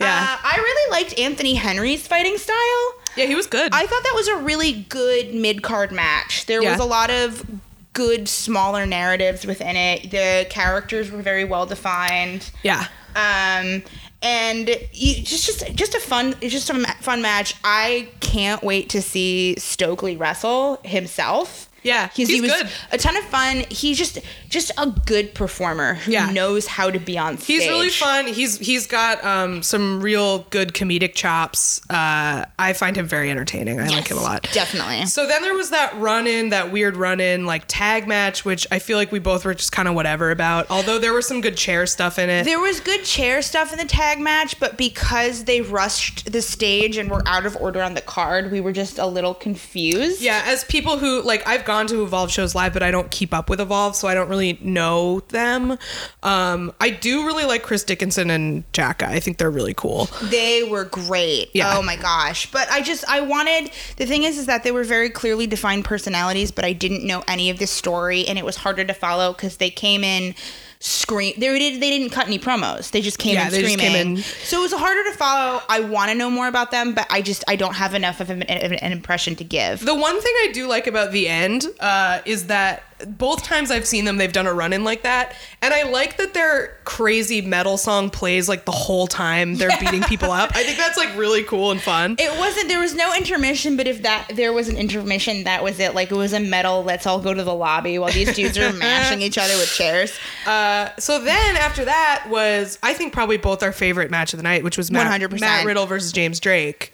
Yeah. 0.00 0.06
Uh, 0.30 0.38
I 0.42 0.56
really 0.56 0.90
liked 0.90 1.18
Anthony 1.18 1.54
Henry's 1.54 2.06
fighting 2.06 2.38
style. 2.38 2.94
Yeah, 3.16 3.26
he 3.26 3.34
was 3.34 3.46
good. 3.46 3.72
I 3.72 3.86
thought 3.86 4.02
that 4.02 4.12
was 4.14 4.28
a 4.28 4.36
really 4.36 4.72
good 4.88 5.34
mid 5.34 5.62
card 5.62 5.92
match. 5.92 6.46
There 6.46 6.62
Yeah. 6.62 6.72
was 6.72 6.80
a 6.80 6.84
lot 6.84 7.10
of 7.10 7.44
good 7.92 8.28
smaller 8.28 8.86
narratives 8.86 9.44
within 9.46 9.76
it. 9.76 10.10
The 10.10 10.46
characters 10.48 11.10
were 11.10 11.20
very 11.22 11.44
well 11.44 11.66
defined 11.66 12.50
yeah. 12.62 12.86
um 13.14 13.82
and 14.22 14.68
you, 14.92 15.22
just 15.22 15.44
just 15.46 15.74
just 15.74 15.94
a 15.94 16.00
fun 16.00 16.34
just 16.40 16.70
a 16.70 16.74
fun 17.00 17.20
match 17.20 17.54
i 17.64 18.08
can't 18.20 18.62
wait 18.62 18.88
to 18.88 19.02
see 19.02 19.54
stokely 19.58 20.16
wrestle 20.16 20.78
himself 20.84 21.68
Yeah, 21.82 22.08
he's 22.14 22.28
he 22.28 22.40
was 22.40 22.50
good. 22.52 22.68
a 22.90 22.98
ton 22.98 23.16
of 23.16 23.24
fun 23.24 23.64
he's 23.70 23.98
just 23.98 24.18
just 24.48 24.70
a 24.78 24.86
good 25.06 25.34
performer 25.34 25.94
who 25.94 26.12
Yeah. 26.12 26.30
knows 26.30 26.66
how 26.66 26.90
to 26.90 26.98
be 26.98 27.16
on 27.18 27.38
stage 27.38 27.46
He's 27.46 27.68
really 27.68 27.88
fun. 27.88 28.26
He's 28.26 28.58
he's 28.58 28.86
got 28.86 29.24
um, 29.24 29.62
some 29.62 30.00
real 30.02 30.40
good 30.50 30.74
comedic 30.74 31.14
chops. 31.14 31.80
Uh, 31.90 32.44
I 32.58 32.72
find 32.74 32.96
him 32.96 33.06
very 33.06 33.30
entertaining. 33.30 33.80
I 33.80 33.88
like 33.88 34.08
him 34.08 34.18
a 34.18 34.22
lot. 34.22 34.48
definitely 34.52 35.06
So 35.06 35.26
then 35.26 35.42
there 35.42 35.54
was 35.54 35.70
that 35.70 35.98
run 35.98 36.26
in, 36.26 36.50
that 36.50 36.70
weird 36.70 36.96
run 36.96 37.20
in, 37.20 37.46
like 37.46 37.64
tag 37.66 38.06
match, 38.06 38.44
which 38.44 38.66
I 38.70 38.78
feel 38.78 38.96
like 38.98 39.10
we 39.10 39.18
both 39.18 39.44
were 39.44 39.54
just 39.54 39.72
kind 39.72 39.88
of 39.88 39.94
whatever 39.94 40.30
about. 40.30 40.70
Although 40.70 40.98
there 40.98 41.12
was 41.12 41.26
some 41.26 41.40
good 41.40 41.56
chair 41.56 41.86
stuff 41.86 42.18
in 42.18 42.28
it. 42.30 42.44
there 42.44 42.60
was 42.60 42.80
good 42.80 43.04
chair 43.04 43.42
stuff 43.42 43.72
in 43.72 43.78
the 43.78 43.84
tag 43.84 44.20
match, 44.20 44.60
but 44.60 44.76
because 44.76 45.44
they 45.44 45.60
rushed 45.60 46.30
the 46.32 46.42
stage 46.42 46.96
and 46.96 47.10
were 47.10 47.22
out 47.26 47.46
of 47.46 47.56
order 47.56 47.82
on 47.82 47.94
the 47.94 48.00
card, 48.00 48.52
we 48.52 48.60
were 48.60 48.72
just 48.72 48.98
a 48.98 49.06
little 49.06 49.34
confused. 49.34 50.20
yeah, 50.20 50.42
as 50.46 50.64
people 50.64 50.98
who 50.98 51.22
like 51.22 51.46
I've 51.46 51.64
gone 51.64 51.71
to 51.88 52.02
Evolve 52.02 52.30
shows 52.30 52.54
live, 52.54 52.72
but 52.72 52.82
I 52.82 52.90
don't 52.90 53.10
keep 53.10 53.34
up 53.34 53.50
with 53.50 53.60
Evolve, 53.60 53.96
so 53.96 54.08
I 54.08 54.14
don't 54.14 54.28
really 54.28 54.58
know 54.60 55.20
them. 55.28 55.78
Um, 56.22 56.72
I 56.80 56.90
do 56.90 57.26
really 57.26 57.44
like 57.44 57.62
Chris 57.62 57.84
Dickinson 57.84 58.30
and 58.30 58.70
Jaka. 58.72 59.08
I 59.08 59.20
think 59.20 59.38
they're 59.38 59.50
really 59.50 59.74
cool. 59.74 60.08
They 60.22 60.62
were 60.62 60.84
great. 60.84 61.50
Yeah. 61.54 61.76
Oh 61.76 61.82
my 61.82 61.96
gosh. 61.96 62.50
But 62.50 62.70
I 62.70 62.82
just 62.82 63.04
I 63.08 63.20
wanted 63.20 63.70
the 63.96 64.06
thing 64.06 64.22
is 64.22 64.38
is 64.38 64.46
that 64.46 64.62
they 64.62 64.72
were 64.72 64.84
very 64.84 65.10
clearly 65.10 65.46
defined 65.46 65.84
personalities, 65.84 66.50
but 66.50 66.64
I 66.64 66.72
didn't 66.72 67.04
know 67.06 67.24
any 67.26 67.50
of 67.50 67.58
the 67.58 67.66
story 67.66 68.26
and 68.26 68.38
it 68.38 68.44
was 68.44 68.56
harder 68.56 68.84
to 68.84 68.94
follow 68.94 69.32
cuz 69.34 69.56
they 69.56 69.70
came 69.70 70.04
in 70.04 70.34
scream. 70.84 71.34
They 71.38 71.58
did. 71.58 71.80
They 71.80 71.90
didn't 71.90 72.10
cut 72.10 72.26
any 72.26 72.38
promos. 72.38 72.90
They 72.90 73.00
just 73.00 73.18
came 73.18 73.34
Yeah, 73.34 73.46
in 73.46 73.52
they 73.52 73.60
just 73.62 73.72
screaming. 73.74 73.94
came 73.94 74.16
in- 74.16 74.22
So 74.44 74.58
it 74.58 74.62
was 74.62 74.72
harder 74.72 75.04
to 75.10 75.16
follow. 75.16 75.62
I 75.68 75.80
want 75.80 76.10
to 76.10 76.14
know 76.16 76.30
more 76.30 76.48
about 76.48 76.70
them, 76.70 76.92
but 76.94 77.06
I 77.10 77.22
just 77.22 77.44
I 77.48 77.56
don't 77.56 77.74
have 77.74 77.94
enough 77.94 78.20
of 78.20 78.30
an, 78.30 78.42
of 78.42 78.72
an 78.72 78.92
impression 78.92 79.36
to 79.36 79.44
give. 79.44 79.84
The 79.84 79.94
one 79.94 80.20
thing 80.20 80.32
I 80.42 80.50
do 80.52 80.66
like 80.66 80.86
about 80.86 81.12
the 81.12 81.28
end 81.28 81.66
uh, 81.80 82.20
is 82.24 82.46
that 82.46 82.82
both 83.06 83.42
times 83.42 83.70
I've 83.70 83.86
seen 83.86 84.04
them, 84.04 84.16
they've 84.16 84.32
done 84.32 84.46
a 84.46 84.52
run 84.52 84.72
in 84.72 84.84
like 84.84 85.02
that, 85.02 85.34
and 85.60 85.72
I 85.72 85.84
like 85.84 86.16
that 86.16 86.34
their 86.34 86.78
crazy 86.84 87.40
metal 87.40 87.76
song 87.76 88.10
plays 88.10 88.48
like 88.48 88.64
the 88.64 88.72
whole 88.72 89.06
time 89.06 89.56
they're 89.56 89.76
beating 89.80 90.02
people 90.02 90.30
up. 90.30 90.50
I 90.54 90.62
think 90.62 90.78
that's 90.78 90.96
like 90.96 91.16
really 91.16 91.42
cool 91.44 91.70
and 91.70 91.80
fun. 91.80 92.16
It 92.18 92.36
wasn't. 92.38 92.68
There 92.68 92.80
was 92.80 92.94
no 92.94 93.14
intermission, 93.14 93.76
but 93.76 93.86
if 93.86 94.02
that 94.02 94.30
there 94.34 94.52
was 94.52 94.68
an 94.68 94.76
intermission, 94.76 95.44
that 95.44 95.62
was 95.62 95.78
it. 95.80 95.94
Like 95.94 96.10
it 96.10 96.16
was 96.16 96.32
a 96.32 96.40
metal. 96.40 96.82
Let's 96.82 97.06
all 97.06 97.20
go 97.20 97.34
to 97.34 97.42
the 97.42 97.54
lobby 97.54 97.98
while 97.98 98.12
these 98.12 98.34
dudes 98.34 98.58
are 98.58 98.72
mashing 98.72 99.22
each 99.22 99.38
other 99.38 99.54
with 99.56 99.72
chairs. 99.72 100.12
Uh, 100.46 100.90
so 100.98 101.22
then 101.22 101.56
after 101.56 101.84
that 101.84 102.26
was 102.28 102.78
I 102.82 102.94
think 102.94 103.12
probably 103.12 103.36
both 103.36 103.62
our 103.62 103.70
favorite 103.70 104.10
match 104.10 104.32
of 104.32 104.38
the 104.38 104.42
night, 104.42 104.64
which 104.64 104.76
was 104.76 104.90
Matt, 104.90 105.20
100%. 105.20 105.40
Matt 105.40 105.64
Riddle 105.64 105.86
versus 105.86 106.10
James 106.10 106.40
Drake, 106.40 106.92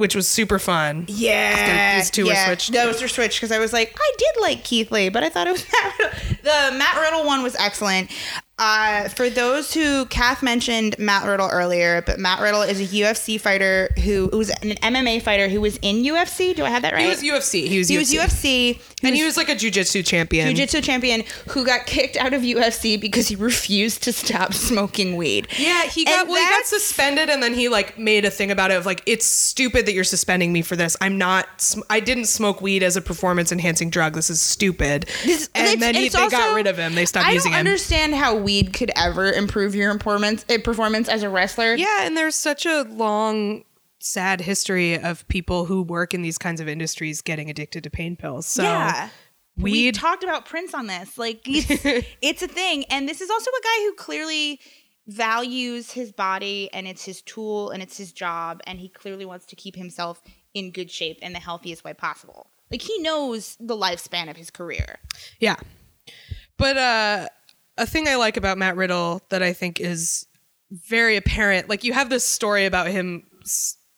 which 0.00 0.14
was 0.16 0.26
super 0.26 0.58
fun. 0.58 1.04
Yeah, 1.08 1.98
These 1.98 2.10
two 2.10 2.24
were 2.24 2.32
yeah. 2.32 2.46
switched. 2.46 2.72
Those 2.72 3.02
were 3.02 3.08
switched 3.08 3.38
because 3.38 3.52
I 3.52 3.58
was 3.58 3.72
like, 3.72 3.94
I 3.96 4.12
did 4.18 4.40
like 4.40 4.64
Keith 4.64 4.90
Lee, 4.90 5.10
but 5.10 5.22
I 5.22 5.28
thought 5.28 5.46
it 5.46 5.52
was 5.52 5.64
Matt 5.72 5.98
Riddle. 5.98 6.18
The 6.42 6.76
Matt 6.78 7.00
Riddle 7.00 7.26
one 7.26 7.42
was 7.42 7.54
excellent. 7.56 8.10
Uh, 8.62 9.08
for 9.08 9.30
those 9.30 9.72
who 9.72 10.04
Kath 10.06 10.42
mentioned 10.42 10.94
Matt 10.98 11.26
Riddle 11.26 11.48
earlier, 11.50 12.02
but 12.02 12.18
Matt 12.18 12.40
Riddle 12.42 12.60
is 12.60 12.78
a 12.78 12.84
UFC 12.94 13.40
fighter 13.40 13.88
who 14.04 14.28
who 14.30 14.36
was 14.36 14.50
an 14.50 14.72
MMA 14.82 15.22
fighter 15.22 15.48
who 15.48 15.62
was 15.62 15.78
in 15.78 16.02
UFC. 16.04 16.54
Do 16.54 16.64
I 16.66 16.68
have 16.70 16.82
that 16.82 16.92
right? 16.92 17.02
He 17.04 17.08
was 17.08 17.22
UFC. 17.22 17.66
He 17.68 17.78
was 17.78 17.88
He 17.88 17.96
UFC. 17.96 18.18
was 18.20 18.34
UFC. 18.34 18.80
and 19.02 19.16
he 19.16 19.24
was 19.24 19.38
like 19.38 19.48
a 19.48 19.54
jujitsu 19.54 20.04
champion. 20.04 20.46
jiu-jitsu 20.48 20.82
champion 20.82 21.22
who 21.48 21.64
got 21.64 21.86
kicked 21.86 22.18
out 22.18 22.34
of 22.34 22.42
UFC 22.42 23.00
because 23.00 23.28
he 23.28 23.34
refused 23.36 24.02
to 24.02 24.12
stop 24.12 24.52
smoking 24.52 25.16
weed. 25.16 25.48
Yeah, 25.58 25.84
he 25.86 26.04
got 26.04 26.20
And 26.20 26.28
well, 26.28 26.42
he 26.44 26.50
got 26.50 26.66
suspended, 26.66 27.30
and 27.30 27.42
then 27.42 27.54
he 27.54 27.70
like 27.70 27.98
made 27.98 28.26
a 28.26 28.30
thing 28.30 28.50
about 28.50 28.70
it 28.70 28.76
of 28.76 28.84
like 28.84 29.02
it's 29.06 29.24
stupid 29.24 29.86
that 29.86 29.94
you're 29.94 30.04
suspending 30.04 30.52
me 30.52 30.60
for 30.60 30.76
this. 30.76 30.98
I'm 31.00 31.16
not. 31.16 31.46
I 31.88 32.00
didn't 32.00 32.26
smoke 32.26 32.60
weed 32.60 32.82
as 32.82 32.94
a 32.94 33.00
performance 33.00 33.52
enhancing 33.52 33.88
drug. 33.88 34.12
This 34.14 34.28
is 34.28 34.42
stupid. 34.42 35.08
This- 35.24 35.48
and 35.54 35.80
then 35.80 35.94
he, 35.94 36.10
they 36.10 36.28
got 36.28 36.54
rid 36.54 36.66
of 36.66 36.76
him. 36.76 36.94
They 36.94 37.06
stopped 37.06 37.26
I 37.26 37.32
using 37.32 37.52
don't 37.52 37.60
him. 37.60 37.66
understand 37.66 38.14
how 38.14 38.34
weed 38.50 38.72
could 38.72 38.90
ever 38.96 39.30
improve 39.30 39.74
your 39.74 39.92
performance 39.96 40.44
uh, 40.48 40.58
performance 40.64 41.08
as 41.08 41.22
a 41.22 41.30
wrestler. 41.30 41.74
Yeah, 41.74 42.02
and 42.02 42.16
there's 42.16 42.34
such 42.34 42.66
a 42.66 42.82
long, 42.82 43.64
sad 44.00 44.40
history 44.40 44.98
of 44.98 45.26
people 45.28 45.66
who 45.66 45.82
work 45.82 46.14
in 46.14 46.22
these 46.22 46.36
kinds 46.36 46.60
of 46.60 46.68
industries 46.68 47.22
getting 47.22 47.48
addicted 47.48 47.84
to 47.84 47.90
pain 47.90 48.16
pills. 48.16 48.46
So 48.46 48.62
yeah. 48.62 49.08
We 49.56 49.92
talked 49.92 50.24
about 50.24 50.46
Prince 50.46 50.72
on 50.74 50.86
this. 50.86 51.18
Like 51.18 51.42
it's 51.44 51.68
it's 52.22 52.42
a 52.42 52.48
thing. 52.48 52.84
And 52.84 53.08
this 53.08 53.20
is 53.20 53.30
also 53.30 53.50
a 53.50 53.62
guy 53.62 53.84
who 53.84 53.94
clearly 53.94 54.60
values 55.06 55.92
his 55.92 56.12
body 56.12 56.70
and 56.72 56.86
it's 56.86 57.04
his 57.04 57.20
tool 57.22 57.70
and 57.70 57.82
it's 57.82 57.98
his 57.98 58.12
job 58.12 58.60
and 58.66 58.78
he 58.78 58.88
clearly 58.88 59.24
wants 59.24 59.44
to 59.46 59.56
keep 59.56 59.76
himself 59.76 60.22
in 60.54 60.70
good 60.70 60.90
shape 60.90 61.18
in 61.20 61.32
the 61.32 61.38
healthiest 61.38 61.84
way 61.84 61.92
possible. 61.92 62.50
Like 62.70 62.82
he 62.82 62.98
knows 63.00 63.56
the 63.60 63.76
lifespan 63.76 64.30
of 64.30 64.36
his 64.36 64.50
career. 64.50 64.98
Yeah. 65.40 65.56
But 66.56 66.76
uh 66.76 67.28
a 67.80 67.86
thing 67.86 68.06
I 68.06 68.16
like 68.16 68.36
about 68.36 68.58
Matt 68.58 68.76
Riddle 68.76 69.22
that 69.30 69.42
I 69.42 69.54
think 69.54 69.80
is 69.80 70.26
very 70.70 71.16
apparent, 71.16 71.68
like 71.68 71.82
you 71.82 71.94
have 71.94 72.10
this 72.10 72.24
story 72.26 72.66
about 72.66 72.88
him 72.88 73.24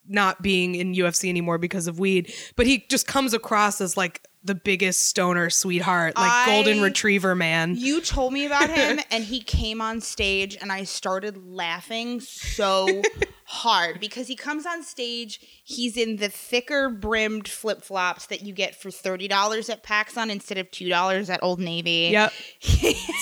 not 0.09 0.41
being 0.41 0.77
in 0.77 0.95
UFC 0.95 1.29
anymore 1.29 1.59
because 1.59 1.89
of 1.89 1.99
weed, 1.99 2.33
but 2.57 2.67
he 2.67 2.87
just 2.89 3.07
comes 3.07 3.35
across 3.35 3.81
as 3.81 3.97
like 3.97 4.27
the 4.45 4.55
biggest 4.55 5.07
stoner 5.07 5.51
sweetheart, 5.51 6.17
like 6.17 6.31
I- 6.31 6.47
golden 6.47 6.83
retriever 6.83 7.35
man. 7.35 7.77
You 7.77 8.01
told 8.01 8.33
me 8.33 8.47
about 8.47 8.71
him, 8.71 9.01
and 9.11 9.25
he 9.25 9.41
came 9.41 9.81
on 9.81 10.01
stage, 10.01 10.57
and 10.61 10.73
I 10.73 10.85
started 10.85 11.47
laughing 11.47 12.21
so 12.21 13.03
hard 13.45 14.01
because 14.01 14.27
he 14.27 14.35
comes 14.37 14.67
on 14.67 14.83
stage. 14.83 15.41
He's 15.65 15.97
in 15.97 16.17
the 16.17 16.29
thicker 16.29 16.89
brimmed 16.89 17.47
flip 17.49 17.83
flops 17.83 18.27
that 18.27 18.43
you 18.43 18.53
get 18.53 18.75
for 18.75 18.91
thirty 18.91 19.29
dollars 19.29 19.69
at 19.69 19.85
PacSun 19.85 20.31
instead 20.31 20.59
of 20.59 20.71
two 20.71 20.89
dollars 20.89 21.31
at 21.31 21.43
Old 21.43 21.61
Navy. 21.61 22.09
Yep. 22.13 22.33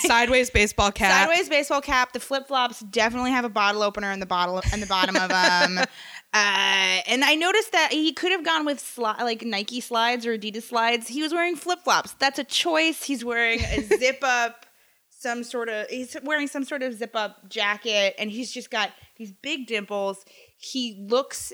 Sideways 0.03 0.51
baseball 0.51 0.91
cap. 0.91 1.29
Sideways 1.29 1.49
baseball 1.49 1.81
cap. 1.81 2.13
The 2.13 2.21
flip 2.21 2.49
flops 2.49 2.81
definitely 2.81 3.31
have 3.31 3.45
a 3.45 3.51
bottle 3.51 3.83
opener 3.83 4.11
in 4.13 4.21
the 4.21 4.27
bottle 4.27 4.63
in 4.73 4.81
the 4.81 4.87
bottom 4.87 5.17
of 5.17 5.29
them. 5.29 5.79
Um, 5.79 5.85
Uh, 6.33 7.01
and 7.09 7.25
I 7.25 7.35
noticed 7.35 7.73
that 7.73 7.91
he 7.93 8.13
could 8.13 8.31
have 8.31 8.45
gone 8.45 8.65
with 8.65 8.79
sli- 8.79 9.19
like 9.19 9.43
Nike 9.43 9.81
slides 9.81 10.25
or 10.27 10.39
Adidas 10.39 10.63
slides. 10.63 11.09
He 11.09 11.23
was 11.23 11.33
wearing 11.33 11.57
flip 11.57 11.81
flops. 11.83 12.13
That's 12.21 12.39
a 12.39 12.45
choice. 12.45 13.03
He's 13.03 13.25
wearing 13.25 13.61
a 13.61 13.83
zip 13.99 14.19
up, 14.23 14.67
some 15.09 15.43
sort 15.43 15.69
of. 15.69 15.89
He's 15.89 16.17
wearing 16.23 16.47
some 16.47 16.65
sort 16.65 16.83
of 16.85 16.95
zip 16.95 17.17
up 17.17 17.49
jacket, 17.49 18.15
and 18.17 18.31
he's 18.31 18.53
just 18.53 18.71
got 18.71 18.91
these 19.17 19.33
big 19.33 19.67
dimples. 19.67 20.25
He 20.57 21.05
looks 21.09 21.53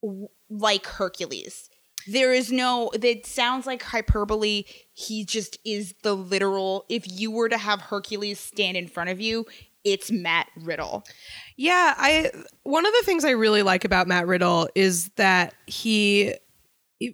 w- 0.00 0.28
like 0.48 0.86
Hercules. 0.86 1.68
There 2.06 2.32
is 2.32 2.52
no. 2.52 2.90
It 3.02 3.26
sounds 3.26 3.66
like 3.66 3.82
hyperbole. 3.82 4.62
He 4.92 5.24
just 5.24 5.58
is 5.64 5.92
the 6.04 6.14
literal. 6.14 6.84
If 6.88 7.02
you 7.10 7.32
were 7.32 7.48
to 7.48 7.58
have 7.58 7.80
Hercules 7.80 8.38
stand 8.38 8.76
in 8.76 8.86
front 8.86 9.10
of 9.10 9.20
you, 9.20 9.44
it's 9.84 10.10
Matt 10.10 10.48
Riddle. 10.56 11.04
Yeah, 11.60 11.94
I 11.98 12.30
one 12.62 12.86
of 12.86 12.92
the 12.92 13.02
things 13.04 13.24
I 13.24 13.30
really 13.30 13.64
like 13.64 13.84
about 13.84 14.06
Matt 14.06 14.28
Riddle 14.28 14.68
is 14.76 15.08
that 15.16 15.54
he 15.66 16.34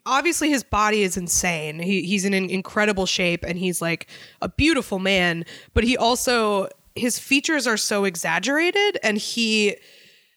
obviously 0.04 0.50
his 0.50 0.62
body 0.62 1.02
is 1.02 1.16
insane. 1.16 1.78
He, 1.78 2.02
he's 2.02 2.26
in 2.26 2.34
an 2.34 2.50
incredible 2.50 3.06
shape 3.06 3.42
and 3.42 3.58
he's 3.58 3.80
like 3.80 4.06
a 4.42 4.50
beautiful 4.50 4.98
man, 4.98 5.46
but 5.72 5.82
he 5.82 5.96
also 5.96 6.68
his 6.94 7.18
features 7.18 7.66
are 7.66 7.78
so 7.78 8.04
exaggerated 8.04 8.98
and 9.02 9.16
he 9.16 9.76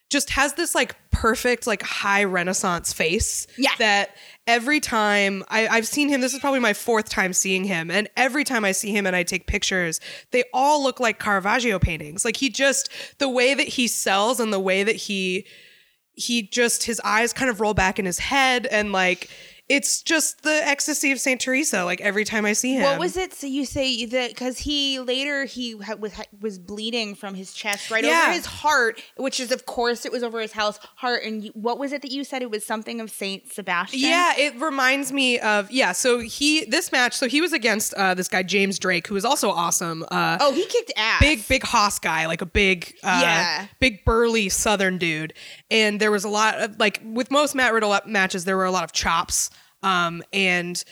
just 0.10 0.30
has 0.32 0.54
this 0.54 0.74
like 0.74 0.96
perfect 1.12 1.68
like 1.68 1.82
high 1.82 2.24
renaissance 2.24 2.94
face 2.94 3.46
Yeah. 3.58 3.72
that 3.80 4.16
every 4.46 4.80
time 4.80 5.44
I, 5.50 5.68
I've 5.68 5.88
seen 5.88 6.08
him 6.10 6.22
this 6.22 6.34
is 6.34 6.40
probably 6.40 6.60
my 6.60 6.74
fourth 6.74 7.10
time 7.10 7.34
seeing 7.34 7.64
him 7.64 7.90
and 7.92 8.08
every 8.16 8.44
time 8.44 8.64
i 8.64 8.72
see 8.72 8.92
him 8.92 9.06
and 9.08 9.16
i 9.16 9.24
take 9.24 9.48
pictures 9.48 10.00
they 10.32 10.44
all 10.54 10.82
look 10.84 11.00
like 11.00 11.20
caravaggio 11.20 11.80
paintings 11.80 12.24
like 12.24 12.38
he 12.38 12.50
just 12.50 12.90
the 13.18 13.28
way 13.28 13.54
that 13.54 13.68
he 13.68 13.88
sells 13.88 14.40
and 14.40 14.54
the 14.54 14.60
way 14.60 14.84
that 14.84 14.96
he 14.96 15.46
he 16.14 16.44
just 16.44 16.84
his 16.84 17.02
eyes 17.04 17.34
kind 17.34 17.50
of 17.50 17.60
roll 17.60 17.74
back 17.74 18.00
in 18.00 18.06
his 18.06 18.20
head 18.20 18.66
and 18.68 18.92
like 18.92 19.30
it's 19.70 20.02
just 20.02 20.44
the 20.44 20.62
ecstasy 20.66 21.12
of 21.12 21.20
saint 21.20 21.42
teresa 21.42 21.84
like 21.84 22.00
every 22.00 22.24
time 22.24 22.46
i 22.46 22.54
see 22.54 22.76
him 22.76 22.84
What 22.84 23.00
was 23.00 23.18
it? 23.18 23.34
So 23.34 23.48
you 23.48 23.66
say 23.66 24.06
that 24.06 24.30
because 24.30 24.60
he 24.60 25.00
later 25.00 25.44
he 25.46 25.78
ha- 25.78 25.96
was 25.96 26.14
was 26.40 26.58
bleeding 26.58 27.16
from 27.16 27.36
his 27.36 27.54
chest 27.54 27.92
right 27.92 28.04
Yeah. 28.04 28.24
over 28.28 28.34
his 28.34 28.46
heart, 28.46 29.02
which 29.18 29.40
is 29.40 29.52
of 29.52 29.66
course 29.66 30.06
it 30.06 30.12
was 30.12 30.24
over 30.24 30.40
his 30.40 30.54
house 30.54 30.80
heart. 30.96 31.24
And 31.24 31.44
you, 31.44 31.52
what 31.54 31.78
was 31.80 31.92
it 31.92 32.02
that 32.04 32.12
you 32.12 32.24
said? 32.24 32.42
It 32.42 32.50
was 32.50 32.66
something 32.66 33.02
of 33.02 33.12
Saint 33.12 33.52
Sebastian. 33.52 34.00
Yeah, 34.00 34.34
it 34.38 34.60
reminds 34.62 35.12
me 35.12 35.40
of 35.40 35.70
yeah. 35.72 35.92
So 35.92 36.20
he 36.20 36.64
this 36.66 36.92
match. 36.92 37.14
So 37.16 37.28
he 37.28 37.42
was 37.42 37.52
against 37.54 37.94
uh, 37.96 38.14
this 38.14 38.28
guy 38.30 38.44
James 38.44 38.80
Drake, 38.80 39.08
who 39.08 39.16
was 39.16 39.26
also 39.26 39.50
awesome. 39.50 40.04
Uh, 40.10 40.38
Oh, 40.40 40.54
he 40.54 40.66
kicked 40.66 40.92
ass. 40.96 41.20
big 41.20 41.46
big 41.48 41.64
hoss 41.64 42.00
guy, 42.00 42.26
like 42.28 42.42
a 42.42 42.46
big 42.46 42.94
uh, 43.04 43.20
Yeah. 43.22 43.68
big 43.80 44.06
burly 44.06 44.48
Southern 44.50 44.98
dude. 44.98 45.34
And 45.70 46.00
there 46.00 46.12
was 46.12 46.24
a 46.24 46.30
lot 46.30 46.60
of 46.60 46.80
like 46.80 47.02
with 47.04 47.30
most 47.32 47.56
Matt 47.56 47.74
Riddle 47.74 47.98
matches, 48.06 48.46
there 48.46 48.58
were 48.58 48.66
a 48.66 48.72
lot 48.72 48.84
of 48.84 48.92
chops. 48.94 49.50
Um, 49.84 50.24
and 50.34 50.84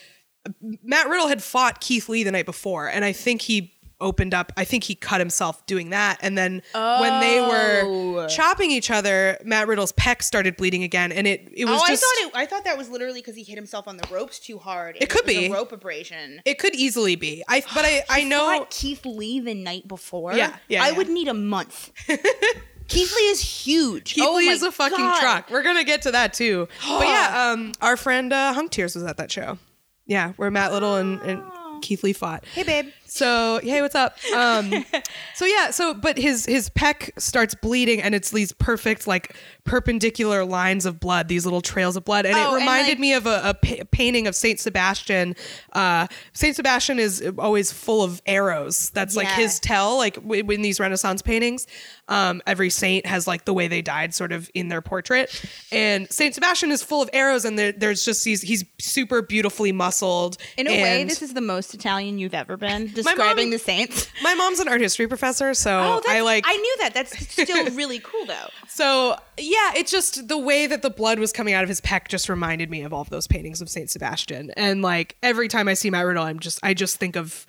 Matt 0.83 1.07
Riddle 1.09 1.27
had 1.27 1.41
fought 1.41 1.81
Keith 1.81 2.09
Lee 2.09 2.23
the 2.23 2.31
night 2.31 2.45
before, 2.45 2.87
and 2.87 3.03
I 3.03 3.11
think 3.13 3.41
he 3.41 3.71
opened 4.01 4.33
up. 4.33 4.51
I 4.57 4.65
think 4.65 4.83
he 4.83 4.93
cut 4.93 5.19
himself 5.19 5.65
doing 5.65 5.89
that, 5.91 6.19
and 6.21 6.37
then 6.37 6.61
when 6.73 7.19
they 7.21 7.39
were 7.39 7.81
Oh. 7.85 8.27
chopping 8.27 8.69
each 8.69 8.91
other, 8.91 9.39
Matt 9.43 9.67
Riddle's 9.67 9.93
pec 9.93 10.21
started 10.21 10.57
bleeding 10.57 10.83
again, 10.83 11.11
and 11.11 11.25
it 11.25 11.47
it 11.53 11.65
was 11.65 11.81
oh, 11.81 11.87
just. 11.87 12.03
I 12.03 12.05
thought 12.23 12.27
it, 12.27 12.37
I 12.37 12.45
thought 12.45 12.63
that 12.65 12.77
was 12.77 12.89
literally 12.89 13.21
because 13.21 13.35
he 13.35 13.43
hit 13.43 13.55
himself 13.55 13.87
on 13.87 13.97
the 13.97 14.07
ropes 14.13 14.37
too 14.39 14.57
hard. 14.59 14.97
It 14.99 15.09
could 15.09 15.23
a 15.23 15.47
be. 15.47 15.49
rope 15.51 15.71
abrasion. 15.71 16.41
It 16.45 16.59
could 16.59 16.75
easily 16.75 17.15
be. 17.15 17.43
I 17.47 17.61
but 17.73 17.85
I 17.85 18.03
I 18.09 18.23
know 18.23 18.67
Keith 18.69 19.05
Lee 19.05 19.39
the 19.39 19.55
night 19.55 19.87
before. 19.87 20.33
Yeah, 20.33 20.55
yeah, 20.67 20.83
I 20.83 20.89
yeah. 20.89 20.97
would 20.97 21.09
need 21.09 21.27
a 21.27 21.33
month. 21.33 21.91
Keith 22.87 23.13
Lee 23.15 23.23
is 23.29 23.41
huge. 23.41 24.13
Keith 24.13 24.23
oh 24.27 24.37
is 24.37 24.63
a 24.63 24.71
fucking 24.71 24.97
God. 24.97 25.19
truck. 25.19 25.49
We're 25.49 25.63
gonna 25.63 25.83
get 25.83 26.03
to 26.03 26.11
that 26.11 26.33
too. 26.33 26.67
but 26.87 27.05
yeah, 27.07 27.51
um, 27.53 27.71
our 27.81 27.97
friend 27.97 28.31
uh, 28.33 28.53
Hunk 28.53 28.71
Tears 28.71 28.95
was 28.95 29.03
at 29.03 29.17
that 29.17 29.31
show. 29.31 29.57
Yeah, 30.05 30.33
where 30.33 30.51
Matt 30.51 30.71
Riddle 30.71 30.95
and, 30.97 31.19
and 31.21 31.41
Keith 31.81 32.03
Lee 32.03 32.13
fought. 32.13 32.45
Hey, 32.53 32.63
babe. 32.63 32.89
So 33.07 33.59
hey, 33.63 33.81
what's 33.81 33.95
up? 33.95 34.17
Um, 34.35 34.71
so 35.35 35.45
yeah, 35.45 35.71
so 35.71 35.93
but 35.93 36.17
his 36.17 36.45
his 36.45 36.69
pec 36.69 37.11
starts 37.19 37.55
bleeding, 37.55 38.01
and 38.01 38.13
it's 38.13 38.29
these 38.31 38.51
perfect 38.51 39.07
like 39.07 39.35
perpendicular 39.63 40.43
lines 40.45 40.85
of 40.85 40.99
blood, 40.99 41.27
these 41.27 41.45
little 41.45 41.61
trails 41.61 41.95
of 41.95 42.03
blood, 42.05 42.25
and 42.25 42.35
Oh, 42.35 42.39
it 42.39 42.45
and, 42.47 42.55
reminded 42.57 42.89
like- 42.91 42.99
me 42.99 43.13
of 43.13 43.25
a, 43.25 43.55
a 43.61 43.85
painting 43.85 44.27
of 44.27 44.35
Saint 44.35 44.59
Sebastian. 44.59 45.35
Uh, 45.73 46.07
Saint 46.33 46.55
Sebastian 46.55 46.99
is 46.99 47.23
always 47.37 47.71
full 47.71 48.03
of 48.03 48.21
arrows. 48.25 48.89
That's 48.91 49.15
like 49.15 49.27
Yeah. 49.27 49.35
his 49.37 49.59
tell. 49.59 49.97
Like 49.97 50.15
w- 50.15 50.51
in 50.51 50.61
these 50.61 50.79
Renaissance 50.79 51.21
paintings, 51.21 51.67
um, 52.07 52.41
every 52.45 52.69
saint 52.69 53.05
has 53.05 53.27
like 53.27 53.45
the 53.45 53.53
way 53.53 53.67
they 53.67 53.81
died, 53.81 54.13
sort 54.13 54.31
of 54.31 54.49
in 54.53 54.67
their 54.67 54.81
portrait, 54.81 55.29
and 55.71 56.07
Saint 56.11 56.35
Sebastian 56.35 56.71
is 56.71 56.83
full 56.83 57.01
of 57.01 57.09
arrows, 57.13 57.45
and 57.45 57.57
there, 57.57 57.71
there's 57.71 58.05
just 58.05 58.23
these. 58.23 58.41
He's 58.41 58.63
super 58.79 59.21
beautifully 59.21 59.71
muscled. 59.71 60.37
In 60.57 60.67
a 60.67 60.81
way, 60.81 61.03
this 61.03 61.21
is 61.21 61.33
the 61.33 61.41
most 61.41 61.73
Italian 61.73 62.19
you've 62.19 62.33
ever 62.35 62.57
been, 62.57 62.87
describing 62.93 63.45
mom- 63.45 63.51
the 63.51 63.59
Saints. 63.59 64.07
My 64.23 64.35
mom's 64.35 64.59
an 64.59 64.67
art 64.67 64.81
history 64.81 65.07
professor, 65.07 65.53
so 65.53 65.71
Oh, 65.71 66.01
I 66.07 66.21
like 66.21 66.43
I 66.47 66.55
knew 66.55 66.75
that. 66.81 66.93
That's 66.93 67.27
still 67.27 67.65
really 67.71 67.99
cool, 67.99 68.25
though. 68.25 68.49
So 68.67 69.17
yeah, 69.37 69.71
it's 69.77 69.89
just 69.89 70.27
the 70.27 70.37
way 70.37 70.67
that 70.67 70.81
the 70.81 70.89
blood 70.89 71.17
was 71.17 71.31
coming 71.31 71.53
out 71.53 71.63
of 71.63 71.69
his 71.69 71.79
peck 71.79 72.09
just 72.09 72.27
reminded 72.27 72.69
me 72.69 72.81
of 72.81 72.91
all 72.91 72.99
of 72.99 73.09
those 73.09 73.25
paintings 73.25 73.61
of 73.61 73.69
Saint 73.69 73.89
Sebastian. 73.89 74.51
And 74.57 74.81
like 74.81 75.15
every 75.23 75.47
time 75.47 75.69
I 75.69 75.75
see 75.75 75.89
Matt 75.89 76.05
Riddle, 76.05 76.25
I'm 76.25 76.39
just 76.41 76.59
I 76.61 76.73
just 76.73 76.97
think 76.97 77.15
of 77.15 77.47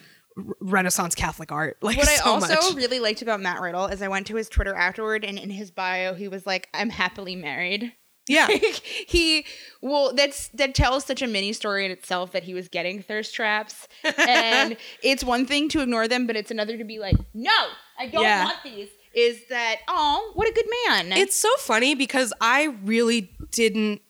Renaissance 0.60 1.14
Catholic 1.14 1.50
art. 1.50 1.78
Like 1.82 1.96
What 1.96 2.08
I 2.08 2.16
also 2.28 2.54
much. 2.54 2.74
really 2.74 3.00
liked 3.00 3.22
about 3.22 3.40
Matt 3.40 3.60
Riddle 3.60 3.86
is 3.86 4.02
I 4.02 4.08
went 4.08 4.26
to 4.28 4.36
his 4.36 4.48
Twitter 4.48 4.74
afterward, 4.74 5.24
and 5.24 5.38
in 5.38 5.50
his 5.50 5.70
bio, 5.70 6.14
he 6.14 6.28
was 6.28 6.46
like, 6.46 6.68
"I'm 6.74 6.90
happily 6.90 7.36
married." 7.36 7.92
Yeah. 8.28 8.48
he 9.06 9.46
well 9.80 10.12
that's 10.12 10.48
that 10.48 10.74
tells 10.74 11.04
such 11.04 11.22
a 11.22 11.28
mini 11.28 11.52
story 11.52 11.84
in 11.84 11.92
itself 11.92 12.32
that 12.32 12.42
he 12.42 12.54
was 12.54 12.66
getting 12.68 13.00
thirst 13.00 13.32
traps 13.36 13.86
and 14.18 14.76
it's 15.00 15.22
one 15.22 15.46
thing 15.46 15.68
to 15.68 15.80
ignore 15.80 16.08
them 16.08 16.26
but 16.26 16.34
it's 16.34 16.50
another 16.50 16.76
to 16.76 16.82
be 16.82 16.98
like 16.98 17.14
no 17.34 17.52
i 17.96 18.08
don't 18.08 18.24
Yeah. 18.24 18.42
want 18.46 18.56
these 18.64 18.88
is 19.14 19.42
that 19.48 19.76
oh 19.86 20.32
what 20.34 20.48
a 20.48 20.52
good 20.52 20.66
man 20.88 21.12
It's 21.12 21.36
so 21.36 21.48
funny 21.58 21.94
because 21.94 22.32
I 22.40 22.74
really 22.84 23.30
didn't 23.52 24.02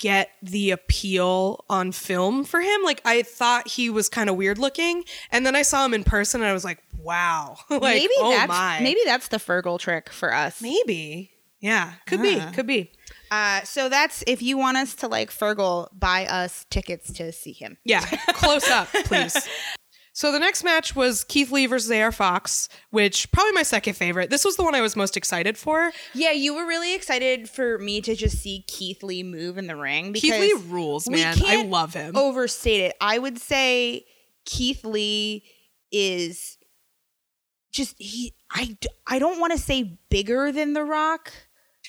get 0.00 0.30
the 0.42 0.72
appeal 0.72 1.64
on 1.70 1.92
film 1.92 2.42
for 2.42 2.60
him. 2.60 2.82
Like 2.82 3.00
I 3.04 3.22
thought 3.22 3.68
he 3.68 3.88
was 3.90 4.08
kind 4.08 4.28
of 4.28 4.34
weird 4.34 4.58
looking, 4.58 5.04
and 5.30 5.46
then 5.46 5.54
I 5.54 5.62
saw 5.62 5.84
him 5.84 5.94
in 5.94 6.02
person, 6.02 6.40
and 6.40 6.50
I 6.50 6.52
was 6.52 6.64
like, 6.64 6.82
"Wow!" 6.98 7.56
like, 7.70 7.80
maybe 7.82 8.12
oh 8.18 8.30
that's 8.32 8.48
my, 8.48 8.80
maybe 8.82 9.00
that's 9.04 9.28
the 9.28 9.36
Fergal 9.36 9.78
trick 9.78 10.10
for 10.10 10.34
us 10.34 10.60
maybe, 10.60 11.30
yeah, 11.60 11.92
could 12.06 12.18
Ah. 12.20 12.22
be, 12.50 12.56
could 12.56 12.66
be. 12.66 12.90
uh, 13.30 13.60
so 13.62 13.88
that's 13.88 14.24
if 14.26 14.42
you 14.42 14.56
want 14.58 14.76
us 14.78 14.94
to 14.96 15.06
like 15.08 15.30
Fergal 15.30 15.88
buy 15.96 16.26
us 16.26 16.66
tickets 16.70 17.12
to 17.12 17.30
see 17.30 17.52
him 17.52 17.76
Yeah, 17.84 18.04
close 18.34 18.68
up, 18.68 18.88
please. 19.04 19.36
So 20.20 20.30
the 20.30 20.38
next 20.38 20.64
match 20.64 20.94
was 20.94 21.24
Keith 21.24 21.50
Lee 21.50 21.64
versus 21.64 21.90
AR 21.90 22.12
Fox, 22.12 22.68
which 22.90 23.32
probably 23.32 23.52
my 23.52 23.62
second 23.62 23.94
favorite. 23.94 24.28
This 24.28 24.44
was 24.44 24.54
the 24.56 24.62
one 24.62 24.74
I 24.74 24.82
was 24.82 24.94
most 24.94 25.16
excited 25.16 25.56
for. 25.56 25.92
yeah 26.12 26.30
you 26.30 26.54
were 26.54 26.66
really 26.66 26.94
excited 26.94 27.48
for 27.48 27.78
me 27.78 28.02
to 28.02 28.14
just 28.14 28.36
see 28.36 28.62
Keith 28.68 29.02
Lee 29.02 29.22
move 29.22 29.56
in 29.56 29.66
the 29.66 29.76
ring 29.76 30.12
because 30.12 30.28
Keith 30.28 30.38
Lee 30.38 30.62
rules, 30.66 31.08
man. 31.08 31.38
I 31.46 31.62
love 31.62 31.94
him. 31.94 32.14
overstate 32.18 32.82
it. 32.82 32.96
I 33.00 33.18
would 33.18 33.38
say 33.38 34.04
Keith 34.44 34.84
Lee 34.84 35.42
is 35.90 36.58
just 37.72 37.94
he. 37.96 38.34
I 38.52 38.76
I 39.06 39.18
don't 39.18 39.40
want 39.40 39.54
to 39.54 39.58
say 39.58 40.00
bigger 40.10 40.52
than 40.52 40.74
The 40.74 40.84
Rock 40.84 41.32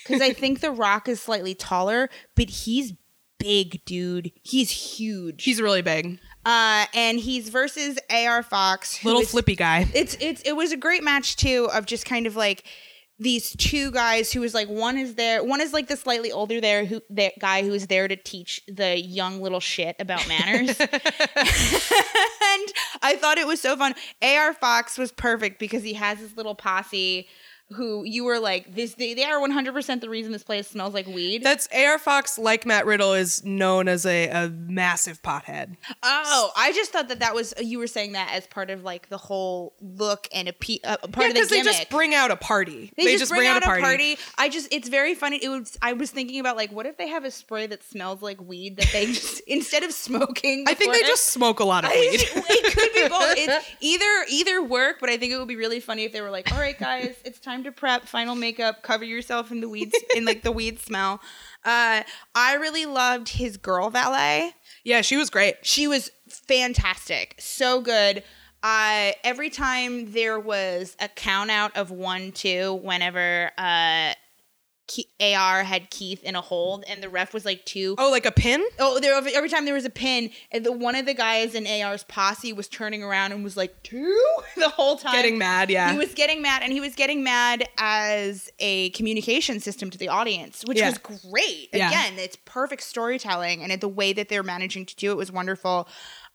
because 0.06 0.22
I 0.22 0.32
think 0.32 0.62
The 0.62 0.72
Rock 0.72 1.10
is 1.10 1.20
slightly 1.20 1.54
taller, 1.54 2.10
but 2.38 2.50
he's 2.50 2.94
big, 3.40 3.84
dude. 3.84 4.32
He's 4.42 4.72
huge. 4.72 5.44
He's 5.44 5.62
really 5.62 5.82
big, 5.82 6.20
uh, 6.46 6.86
and 6.94 7.20
he's 7.20 7.50
versus 7.50 8.00
AR 8.10 8.44
Fox, 8.44 9.04
little 9.06 9.22
is- 9.22 9.32
flippy 9.32 9.56
guy. 9.56 9.88
it's 9.94 10.16
it's 10.20 10.42
it 10.44 10.54
was 10.54 10.72
a 10.72 10.78
great 10.78 11.04
match 11.04 11.36
too 11.36 11.70
of 11.74 11.86
just 11.86 12.06
kind 12.06 12.26
of 12.28 12.36
like 12.36 12.64
these 13.20 13.56
two 13.58 13.92
guys 13.92 14.32
who 14.34 14.40
was 14.42 14.56
like 14.56 14.68
one 14.68 14.98
is 14.98 15.14
there 15.14 15.44
one 15.44 15.62
is 15.62 15.74
like 15.74 15.88
the 15.88 15.96
slightly 15.96 16.32
older 16.32 16.60
there 16.60 16.86
who 16.86 17.00
that 17.12 17.34
guy 17.38 17.62
who 17.62 17.72
is 17.72 17.86
there 17.86 18.08
to 18.08 18.16
teach 18.16 18.64
the 18.68 18.98
young 19.00 19.40
little 19.40 19.60
shit 19.60 19.96
about 20.00 20.28
manners 20.28 20.76
and 20.80 20.90
i 23.04 23.16
thought 23.20 23.38
it 23.38 23.46
was 23.46 23.62
so 23.62 23.76
fun 23.78 23.94
ar 24.24 24.54
fox 24.54 24.98
was 24.98 25.12
perfect 25.12 25.60
because 25.60 25.84
he 25.84 25.94
has 25.94 26.18
his 26.20 26.36
little 26.36 26.56
posse 26.56 27.28
who 27.76 28.04
you 28.04 28.24
were 28.24 28.40
like 28.40 28.76
this 28.76 28.96
they, 28.96 29.14
they 29.14 29.24
are 29.24 29.40
100% 29.40 30.02
the 30.02 30.10
reason 30.10 30.32
this 30.32 30.44
place 30.44 30.68
smells 30.68 30.94
like 30.94 31.08
weed 31.08 31.44
That's 31.44 31.68
AR 31.76 31.98
Fox, 32.00 32.38
like 32.38 32.66
Matt 32.66 32.86
Riddle, 32.86 33.14
is 33.14 33.44
known 33.44 33.88
as 33.88 34.06
a, 34.06 34.28
a 34.30 34.50
massive 34.50 35.22
pothead. 35.22 35.76
oh 36.04 36.52
i 36.56 36.72
just 36.74 36.92
thought 36.92 37.08
that 37.10 37.20
that 37.20 37.34
was 37.36 37.54
you 37.62 37.80
were 37.80 37.88
saying 37.88 38.14
that 38.14 38.32
as 38.34 38.48
part 38.48 38.70
of 38.70 38.84
like 38.84 39.10
the 39.10 39.18
whole 39.18 39.74
look 39.82 40.28
and 40.34 40.48
a, 40.48 40.54
pe- 40.54 40.80
a 40.84 40.98
part 40.98 41.18
Yeah, 41.18 41.28
of 41.28 41.34
the 41.34 41.40
because 41.42 41.50
they 41.50 41.62
just 41.64 41.90
bring 41.90 42.14
out 42.14 42.32
a 42.32 42.36
party. 42.36 42.92
They, 42.98 43.18
just, 43.18 43.32
bring, 43.32 43.48
out, 43.48 43.58
a 43.64 43.66
party. 43.66 44.18
I 44.38 44.50
just 44.50 44.68
it's 44.72 44.90
very 44.90 45.16
funny. 45.16 45.38
It 45.44 45.50
was 45.50 45.78
I 45.82 45.94
was 45.94 46.12
thinking 46.12 46.40
about 46.40 46.56
like 46.56 46.72
what 46.72 46.86
if 46.86 46.98
they 46.98 47.08
have 47.08 47.24
a 47.26 47.32
spray 47.32 47.68
that 47.68 47.84
smells 47.84 48.22
like 48.22 48.42
weed 48.42 48.78
that 48.78 48.90
they 48.94 49.06
just 49.14 49.42
instead 49.42 49.84
of 49.84 49.92
smoking. 49.92 50.66
I 50.68 50.74
think 50.74 50.94
they 50.94 51.02
just 51.02 51.30
smoke 51.30 51.60
a 51.60 51.64
lot 51.64 51.84
of 51.86 51.92
I 51.94 51.96
weed. 51.96 52.20
just- 52.20 52.36
it 52.36 52.74
could 52.74 52.94
be 52.94 53.08
both. 53.10 53.34
It's 53.38 53.66
either 53.82 54.26
either 54.30 54.64
work, 54.64 54.98
but 55.00 55.10
I 55.10 55.18
think 55.18 55.34
it 55.34 55.38
would 55.38 55.48
be 55.48 55.56
really 55.56 55.80
funny 55.80 56.04
if 56.04 56.12
they 56.14 56.22
were 56.22 56.30
like, 56.32 56.52
"All 56.52 56.60
right, 56.60 56.78
guys, 56.78 57.16
it's 57.26 57.40
time 57.40 57.61
to 57.64 57.72
prep, 57.72 58.06
final 58.06 58.36
makeup, 58.36 58.84
cover 58.84 59.04
yourself 59.04 59.52
in 59.52 59.62
the 59.62 59.70
weeds 59.70 59.96
in 60.16 60.26
like 60.26 60.44
the 60.44 60.52
weed 60.52 60.80
smell." 60.80 61.22
Uh, 61.64 62.04
I 62.34 62.56
really 62.56 62.86
loved 62.86 63.30
his 63.30 63.58
girl 63.58 63.90
valet. 63.90 64.54
yeah, 64.84 65.02
she 65.02 65.18
was 65.18 65.30
great. 65.30 65.56
She 65.62 65.88
was 65.88 66.12
fantastic. 66.28 67.36
So 67.40 67.82
good. 67.82 68.24
Uh, 68.64 69.12
every 69.24 69.50
time 69.50 70.12
there 70.12 70.40
was 70.40 70.96
a 71.00 71.08
count 71.08 71.50
out 71.50 71.76
of 71.76 71.90
one, 71.90 72.32
two, 72.32 72.76
whenever 72.84 73.52
uh, 73.58 74.14
Ke- 74.92 75.06
AR 75.22 75.64
had 75.64 75.90
Keith 75.90 76.24
in 76.24 76.36
a 76.36 76.42
hold 76.42 76.84
and 76.88 77.02
the 77.04 77.10
ref 77.10 77.34
was 77.34 77.46
like 77.46 77.64
two. 77.66 77.96
Oh, 77.98 78.10
like 78.12 78.26
a 78.26 78.32
pin? 78.32 78.64
Oh, 78.80 79.00
there 79.00 79.14
every 79.16 79.50
time 79.50 79.66
there 79.66 79.74
was 79.74 79.86
a 79.86 79.90
pin, 79.90 80.32
and 80.52 80.66
the 80.66 80.72
one 80.72 80.96
of 80.96 81.06
the 81.06 81.14
guys 81.14 81.56
in 81.56 81.68
AR's 81.68 82.04
posse 82.06 82.52
was 82.54 82.68
turning 82.68 83.04
around 83.04 83.32
and 83.32 83.44
was 83.44 83.56
like 83.56 83.82
two 83.84 84.20
the 84.58 84.70
whole 84.70 84.98
time, 84.98 85.14
Getting 85.14 85.38
mad, 85.38 85.70
yeah. 85.70 85.92
He 85.92 85.98
was 85.98 86.14
getting 86.14 86.42
mad, 86.42 86.62
and 86.64 86.74
he 86.74 86.80
was 86.82 86.96
getting 86.96 87.24
mad 87.24 87.64
as 87.78 88.50
a 88.60 88.90
communication 88.92 89.60
system 89.60 89.90
to 89.92 89.98
the 89.98 90.08
audience, 90.10 90.64
which 90.66 90.78
Yeah. 90.80 90.90
was 90.90 90.98
great. 90.98 91.70
Yeah. 91.74 91.90
Again, 91.90 92.14
it's 92.18 92.38
perfect 92.46 92.84
storytelling, 92.84 93.64
and 93.64 93.72
it, 93.72 93.82
the 93.82 93.88
way 93.88 94.14
that 94.14 94.30
they're 94.30 94.44
managing 94.44 94.86
to 94.88 94.96
do 94.96 95.12
it 95.12 95.18
was 95.18 95.32
wonderful. 95.32 95.88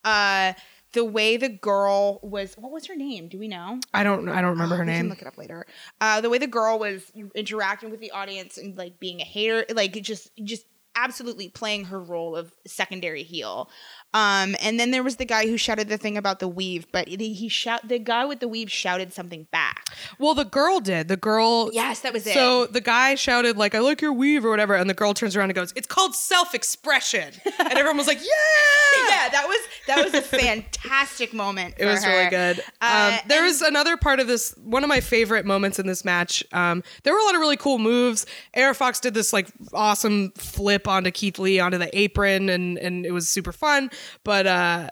Uh, 0.05 0.53
the 0.97 1.05
way 1.05 1.37
the 1.37 1.51
girl 1.51 2.19
was, 2.23 2.55
what 2.55 2.73
was 2.73 2.87
her 2.87 2.97
name? 2.97 3.29
Do 3.29 3.39
we 3.39 3.47
know? 3.49 3.79
I 3.95 4.03
don't 4.03 4.29
I 4.29 4.41
don't 4.41 4.51
remember 4.53 4.77
her 4.77 4.83
We 4.85 4.91
can 4.91 5.03
name. 5.03 5.09
look 5.11 5.21
it 5.21 5.29
up 5.29 5.37
later. 5.39 5.67
Uh, 6.01 6.21
the 6.23 6.31
way 6.31 6.39
the 6.39 6.47
girl 6.47 6.79
was 6.79 7.13
interacting 7.35 7.91
with 7.91 8.01
the 8.01 8.11
audience 8.11 8.57
and 8.59 8.77
like 8.77 8.99
being 8.99 9.21
a 9.21 9.25
hater, 9.25 9.67
like 9.75 9.93
just 10.03 10.31
just 10.43 10.65
absolutely 10.97 11.51
playing 11.51 11.85
her 11.85 12.01
role 12.01 12.35
of 12.35 12.53
secondary 12.67 13.23
heel. 13.23 13.69
Um, 14.15 14.57
and 14.63 14.81
then 14.81 14.93
there 14.93 15.03
was 15.03 15.17
the 15.17 15.27
guy 15.27 15.47
who 15.47 15.59
shouted 15.59 15.89
the 15.89 15.99
thing 15.99 16.17
about 16.17 16.39
the 16.39 16.49
weave, 16.49 16.87
but 16.91 17.07
he, 17.09 17.35
he 17.35 17.49
shout 17.49 17.87
the 17.87 17.99
guy 17.99 18.25
with 18.25 18.41
the 18.41 18.49
weave 18.49 18.71
shouted 18.71 19.13
something 19.13 19.47
back. 19.53 19.85
Well, 20.19 20.35
the 20.35 20.45
girl 20.45 20.81
did. 20.81 21.09
The 21.09 21.19
girl 21.19 21.71
Yes, 21.73 22.01
that 22.01 22.13
was 22.15 22.27
it. 22.27 22.33
So 22.33 22.67
the 22.67 22.81
guy 22.81 23.15
shouted 23.15 23.59
like, 23.59 23.75
"I 23.75 23.81
like 23.81 24.01
your 24.01 24.13
weave" 24.15 24.45
or 24.45 24.51
whatever, 24.51 24.75
and 24.75 24.89
the 24.89 24.95
girl 24.95 25.13
turns 25.13 25.37
around 25.37 25.51
and 25.51 25.55
goes, 25.55 25.73
"It's 25.77 25.87
called 25.87 26.15
self-expression," 26.15 27.35
and 27.59 27.73
everyone 27.73 27.99
was 27.99 28.07
like, 28.07 28.19
"Yeah!" 28.23 29.09
yeah, 29.09 29.29
that 29.29 29.45
was 29.47 29.59
that 29.87 30.05
was 30.05 30.15
a 30.15 30.23
fantastic 30.23 31.35
moment. 31.35 31.75
It 31.79 31.85
was 31.85 32.03
her. 32.03 32.11
really 32.11 32.31
good. 32.31 32.61
Uh, 32.81 33.19
um, 33.21 33.29
there 33.29 33.39
and- 33.41 33.47
was 33.47 33.61
another 33.63 33.97
part 33.97 34.21
of 34.21 34.27
this. 34.27 34.55
One 34.65 34.83
of 34.83 34.89
my 34.89 35.01
favorite 35.01 35.45
moments 35.45 35.79
in 35.79 35.87
this 35.87 36.05
match. 36.05 36.45
Um, 36.53 36.83
there 37.03 37.13
were 37.13 37.19
a 37.19 37.25
lot 37.25 37.35
of 37.35 37.41
really 37.41 37.57
cool 37.57 37.79
moves. 37.79 38.25
AR 38.57 38.73
Fox 38.73 39.01
did 39.01 39.15
this 39.15 39.33
like 39.33 39.49
awesome 39.75 40.33
flip 40.37 40.89
onto 40.89 41.11
Keith 41.11 41.39
Lee 41.39 41.61
onto 41.61 41.77
the 41.77 41.97
apron, 41.99 42.49
and 42.49 42.79
and 42.79 43.05
it 43.05 43.13
was 43.13 43.29
super 43.29 43.53
fun. 43.53 43.91
But 44.25 44.47
uh, 44.47 44.91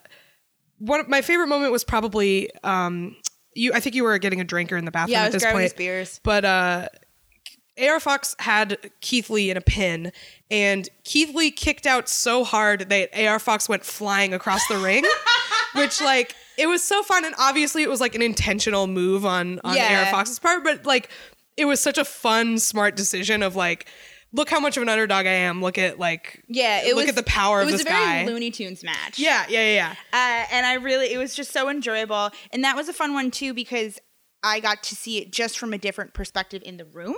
one 0.78 1.00
of 1.00 1.08
my 1.08 1.22
favorite 1.22 1.48
moment 1.48 1.72
was 1.72 1.84
probably 1.84 2.50
um, 2.62 3.16
you. 3.54 3.72
I 3.72 3.80
think 3.80 3.94
you 3.94 4.04
were 4.04 4.18
getting 4.18 4.40
a 4.40 4.44
drinker 4.44 4.76
in 4.76 4.84
the 4.84 4.90
bathroom 4.90 5.12
Yeah, 5.12 5.22
I 5.22 5.24
at 5.24 5.26
was 5.28 5.32
this 5.34 5.42
grabbing 5.42 5.54
point. 5.56 5.62
his 5.64 5.72
beers. 5.74 6.20
But 6.22 6.44
uh, 6.44 6.88
AR 7.82 8.00
Fox 8.00 8.36
had 8.38 8.78
Keith 9.00 9.30
Lee 9.30 9.50
in 9.50 9.56
a 9.56 9.60
pin, 9.60 10.12
and 10.50 10.88
Keith 11.04 11.34
Lee 11.34 11.50
kicked 11.50 11.86
out 11.86 12.08
so 12.08 12.44
hard 12.44 12.88
that 12.90 13.10
AR 13.18 13.38
Fox 13.38 13.68
went 13.68 13.84
flying 13.84 14.32
across 14.34 14.66
the 14.68 14.78
ring, 14.78 15.04
which 15.76 16.00
like 16.00 16.34
it 16.56 16.66
was 16.68 16.82
so 16.84 17.02
fun, 17.02 17.24
and 17.24 17.34
obviously 17.38 17.82
it 17.82 17.88
was 17.88 18.00
like 18.00 18.14
an 18.14 18.22
intentional 18.22 18.86
move 18.86 19.24
on 19.26 19.60
on 19.64 19.74
Yeah. 19.76 20.04
AR 20.06 20.10
Fox's 20.12 20.38
part, 20.38 20.62
but 20.64 20.86
like 20.86 21.10
it 21.56 21.64
was 21.64 21.80
such 21.80 21.98
a 21.98 22.04
fun, 22.04 22.58
smart 22.58 22.96
decision 22.96 23.42
of 23.42 23.56
like. 23.56 23.86
Look 24.34 24.50
how 24.50 24.58
much 24.58 24.76
of 24.76 24.82
an 24.82 24.88
underdog 24.88 25.26
I 25.26 25.30
am. 25.30 25.62
Look 25.62 25.78
at 25.78 25.98
like 25.98 26.42
Yeah, 26.48 26.82
it 26.82 26.88
look 26.96 27.06
was 27.06 27.10
at 27.10 27.14
the 27.14 27.22
power 27.22 27.60
of 27.60 27.68
this 27.68 27.84
guy. 27.84 27.90
It 27.90 27.92
was 27.92 28.02
a 28.02 28.04
very 28.06 28.24
guy. 28.24 28.32
Looney 28.32 28.50
Tunes 28.50 28.82
match. 28.82 29.18
yeah, 29.18 29.46
yeah, 29.48 29.60
yeah, 29.60 29.74
yeah. 29.74 29.94
Uh, 30.12 30.46
and 30.52 30.66
I 30.66 30.74
really, 30.74 31.12
it 31.12 31.18
was 31.18 31.34
just 31.34 31.52
so 31.52 31.68
enjoyable. 31.68 32.30
And 32.52 32.64
that 32.64 32.74
was 32.76 32.88
a 32.88 32.92
fun 32.92 33.14
one 33.14 33.30
too 33.30 33.54
because 33.54 34.00
I 34.42 34.58
got 34.60 34.82
to 34.84 34.96
see 34.96 35.18
it 35.18 35.30
just 35.32 35.56
from 35.58 35.72
a 35.72 35.78
different 35.78 36.14
perspective 36.14 36.62
in 36.66 36.76
the 36.78 36.84
room, 36.84 37.14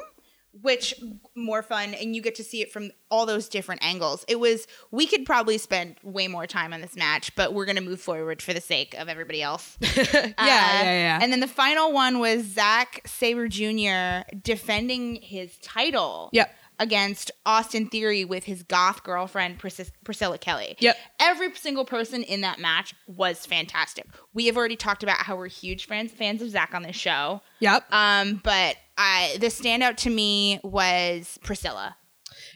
which 0.52 0.94
more 1.34 1.62
fun. 1.62 1.94
And 1.94 2.14
you 2.14 2.20
get 2.22 2.34
to 2.36 2.44
see 2.44 2.60
it 2.60 2.70
from 2.70 2.90
all 3.10 3.24
those 3.26 3.48
different 3.48 3.82
angles. 3.84 4.24
It 4.28 4.38
was, 4.38 4.66
we 4.90 5.06
could 5.06 5.24
probably 5.24 5.58
spend 5.58 5.96
way 6.02 6.28
more 6.28 6.46
time 6.46 6.72
on 6.72 6.82
this 6.82 6.96
match, 6.96 7.34
but 7.34 7.52
we're 7.54 7.64
going 7.64 7.76
to 7.76 7.82
move 7.82 8.00
forward 8.00 8.42
for 8.42 8.52
the 8.52 8.60
sake 8.60 8.94
of 8.94 9.08
everybody 9.08 9.42
else. 9.42 9.76
yeah, 9.80 10.32
yeah, 10.38 10.82
yeah. 10.82 11.18
And 11.20 11.32
then 11.32 11.40
the 11.40 11.48
final 11.48 11.92
one 11.92 12.18
was 12.18 12.44
Zack 12.44 13.02
Sabre 13.06 13.48
Jr. 13.48 14.28
defending 14.42 15.16
his 15.16 15.56
title. 15.62 16.28
Yep. 16.32 16.54
Against 16.78 17.30
Austin 17.46 17.88
Theory 17.88 18.24
with 18.24 18.44
his 18.44 18.62
goth 18.62 19.02
girlfriend 19.02 19.58
Pris- 19.58 19.90
Priscilla 20.04 20.36
Kelly. 20.38 20.76
Yep. 20.80 20.96
Every 21.20 21.54
single 21.54 21.84
person 21.84 22.22
in 22.22 22.42
that 22.42 22.58
match 22.58 22.94
was 23.06 23.46
fantastic. 23.46 24.06
We 24.34 24.46
have 24.46 24.56
already 24.56 24.76
talked 24.76 25.02
about 25.02 25.18
how 25.18 25.36
we're 25.36 25.48
huge 25.48 25.86
fans 25.86 26.12
fans 26.12 26.42
of 26.42 26.50
Zach 26.50 26.74
on 26.74 26.82
this 26.82 26.96
show. 26.96 27.40
Yep. 27.60 27.86
Um, 27.92 28.40
but 28.44 28.76
I 28.98 29.36
the 29.40 29.46
standout 29.46 29.96
to 29.98 30.10
me 30.10 30.60
was 30.62 31.38
Priscilla. 31.42 31.96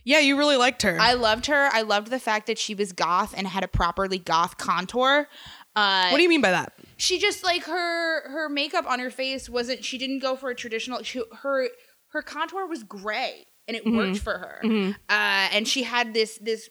yeah, 0.05 0.19
you 0.19 0.37
really 0.37 0.57
liked 0.57 0.83
her. 0.83 0.99
I 1.01 1.15
loved 1.15 1.47
her. 1.47 1.69
I 1.73 1.83
loved 1.83 2.11
the 2.11 2.19
fact 2.21 2.47
that 2.47 2.59
she 2.59 2.75
was 2.75 2.93
goth 2.93 3.35
and 3.37 3.47
had 3.47 3.65
a 3.65 3.69
properly 3.69 4.19
goth 4.19 4.59
contour. 4.59 5.29
Uh, 5.77 6.09
what 6.09 6.17
do 6.17 6.23
you 6.23 6.29
mean 6.29 6.41
by 6.41 6.51
that? 6.51 6.73
she 6.97 7.19
just 7.19 7.43
like 7.45 7.65
her 7.65 8.29
her 8.31 8.49
makeup 8.49 8.85
on 8.87 8.99
her 8.99 9.11
face 9.11 9.49
wasn't. 9.49 9.85
She 9.85 9.97
didn't 9.99 10.19
go 10.19 10.37
for 10.37 10.51
a 10.51 10.55
traditional. 10.55 11.03
She, 11.03 11.23
her 11.43 11.69
her 12.13 12.23
contour 12.23 12.67
was 12.67 12.83
gray, 12.83 13.47
and 13.69 13.77
it 13.77 13.85
worked 13.87 14.19
for 14.19 14.33
her. 14.39 14.61
Uh, 15.09 15.49
and 15.53 15.67
she 15.69 15.83
had 15.83 16.15
this 16.15 16.39
this. 16.39 16.69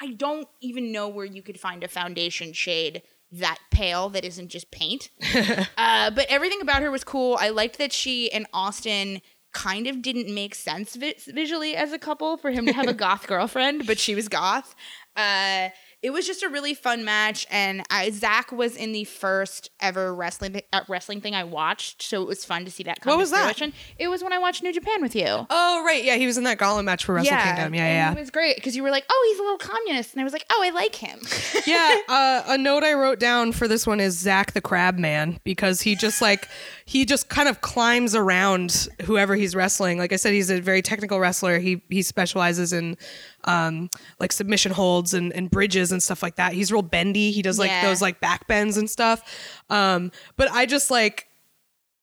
I 0.00 0.12
don't 0.14 0.48
even 0.60 0.90
know 0.90 1.08
where 1.08 1.24
you 1.24 1.42
could 1.42 1.60
find 1.60 1.84
a 1.84 1.88
foundation 1.88 2.52
shade 2.52 3.02
that 3.30 3.58
pale 3.70 4.08
that 4.10 4.24
isn't 4.24 4.48
just 4.48 4.70
paint. 4.70 5.10
uh, 5.78 6.10
but 6.10 6.26
everything 6.28 6.60
about 6.60 6.82
her 6.82 6.90
was 6.90 7.04
cool. 7.04 7.36
I 7.40 7.48
liked 7.48 7.78
that 7.78 7.92
she 7.92 8.30
and 8.30 8.46
Austin 8.52 9.22
kind 9.52 9.86
of 9.86 10.02
didn't 10.02 10.34
make 10.34 10.54
sense 10.54 10.96
vi- 10.96 11.14
visually 11.28 11.76
as 11.76 11.92
a 11.92 11.98
couple 11.98 12.36
for 12.36 12.50
him 12.50 12.66
to 12.66 12.72
have 12.72 12.88
a 12.88 12.94
goth 13.04 13.26
girlfriend, 13.26 13.86
but 13.86 13.98
she 13.98 14.14
was 14.14 14.28
goth. 14.28 14.74
Uh, 15.16 15.68
it 16.02 16.10
was 16.10 16.26
just 16.26 16.42
a 16.42 16.48
really 16.48 16.74
fun 16.74 17.04
match, 17.04 17.46
and 17.48 17.84
I, 17.88 18.10
Zach 18.10 18.50
was 18.50 18.74
in 18.74 18.90
the 18.90 19.04
first 19.04 19.70
ever 19.78 20.12
wrestling 20.12 20.60
uh, 20.72 20.80
wrestling 20.88 21.20
thing 21.20 21.36
I 21.36 21.44
watched, 21.44 22.02
so 22.02 22.20
it 22.22 22.26
was 22.26 22.44
fun 22.44 22.64
to 22.64 22.72
see 22.72 22.82
that. 22.82 23.00
Come 23.00 23.12
What 23.12 23.18
was 23.18 23.30
that? 23.30 23.60
It 23.98 24.08
was 24.08 24.22
when 24.22 24.32
I 24.32 24.38
watched 24.38 24.64
New 24.64 24.72
Japan 24.72 25.00
with 25.00 25.14
you. 25.14 25.26
Oh 25.28 25.84
right, 25.86 26.02
yeah, 26.02 26.16
he 26.16 26.26
was 26.26 26.36
in 26.36 26.44
that 26.44 26.58
gauntlet 26.58 26.84
match 26.84 27.04
for 27.04 27.14
Wrestle 27.14 27.36
Kingdom. 27.36 27.74
Yeah, 27.74 27.86
yeah, 27.86 28.12
It 28.12 28.18
was 28.18 28.30
great 28.30 28.56
because 28.56 28.74
you 28.74 28.82
were 28.82 28.90
like, 28.90 29.04
"Oh, 29.08 29.28
he's 29.30 29.38
a 29.38 29.42
little 29.42 29.58
communist," 29.58 30.12
and 30.12 30.20
I 30.20 30.24
was 30.24 30.32
like, 30.32 30.44
"Oh, 30.50 30.60
I 30.64 30.70
like 30.70 30.96
him." 30.96 31.20
yeah. 31.66 31.96
Uh, 32.08 32.42
a 32.48 32.58
note 32.58 32.82
I 32.82 32.94
wrote 32.94 33.20
down 33.20 33.52
for 33.52 33.68
this 33.68 33.86
one 33.86 34.00
is 34.00 34.18
Zach 34.18 34.52
the 34.52 34.60
Crab 34.60 34.98
Man 34.98 35.38
because 35.44 35.82
he 35.82 35.94
just 35.94 36.20
like 36.20 36.48
he 36.84 37.04
just 37.04 37.28
kind 37.28 37.48
of 37.48 37.60
climbs 37.60 38.16
around 38.16 38.88
whoever 39.02 39.36
he's 39.36 39.54
wrestling. 39.54 39.98
Like 39.98 40.12
I 40.12 40.16
said, 40.16 40.32
he's 40.32 40.50
a 40.50 40.60
very 40.60 40.82
technical 40.82 41.20
wrestler. 41.20 41.60
He 41.60 41.80
he 41.90 42.02
specializes 42.02 42.72
in 42.72 42.96
um 43.44 43.88
like 44.18 44.32
submission 44.32 44.72
holds 44.72 45.14
and, 45.14 45.32
and 45.32 45.50
bridges 45.50 45.91
and 45.92 46.02
stuff 46.02 46.22
like 46.22 46.36
that. 46.36 46.52
He's 46.54 46.72
real 46.72 46.82
bendy. 46.82 47.30
He 47.30 47.42
does 47.42 47.58
like 47.58 47.70
Yeah. 47.70 47.86
those 47.88 48.02
like 48.02 48.20
back 48.20 48.48
bends 48.48 48.76
and 48.76 48.88
stuff. 48.90 49.22
Um, 49.70 50.10
but 50.36 50.50
I 50.50 50.66
just 50.66 50.90
like 50.90 51.28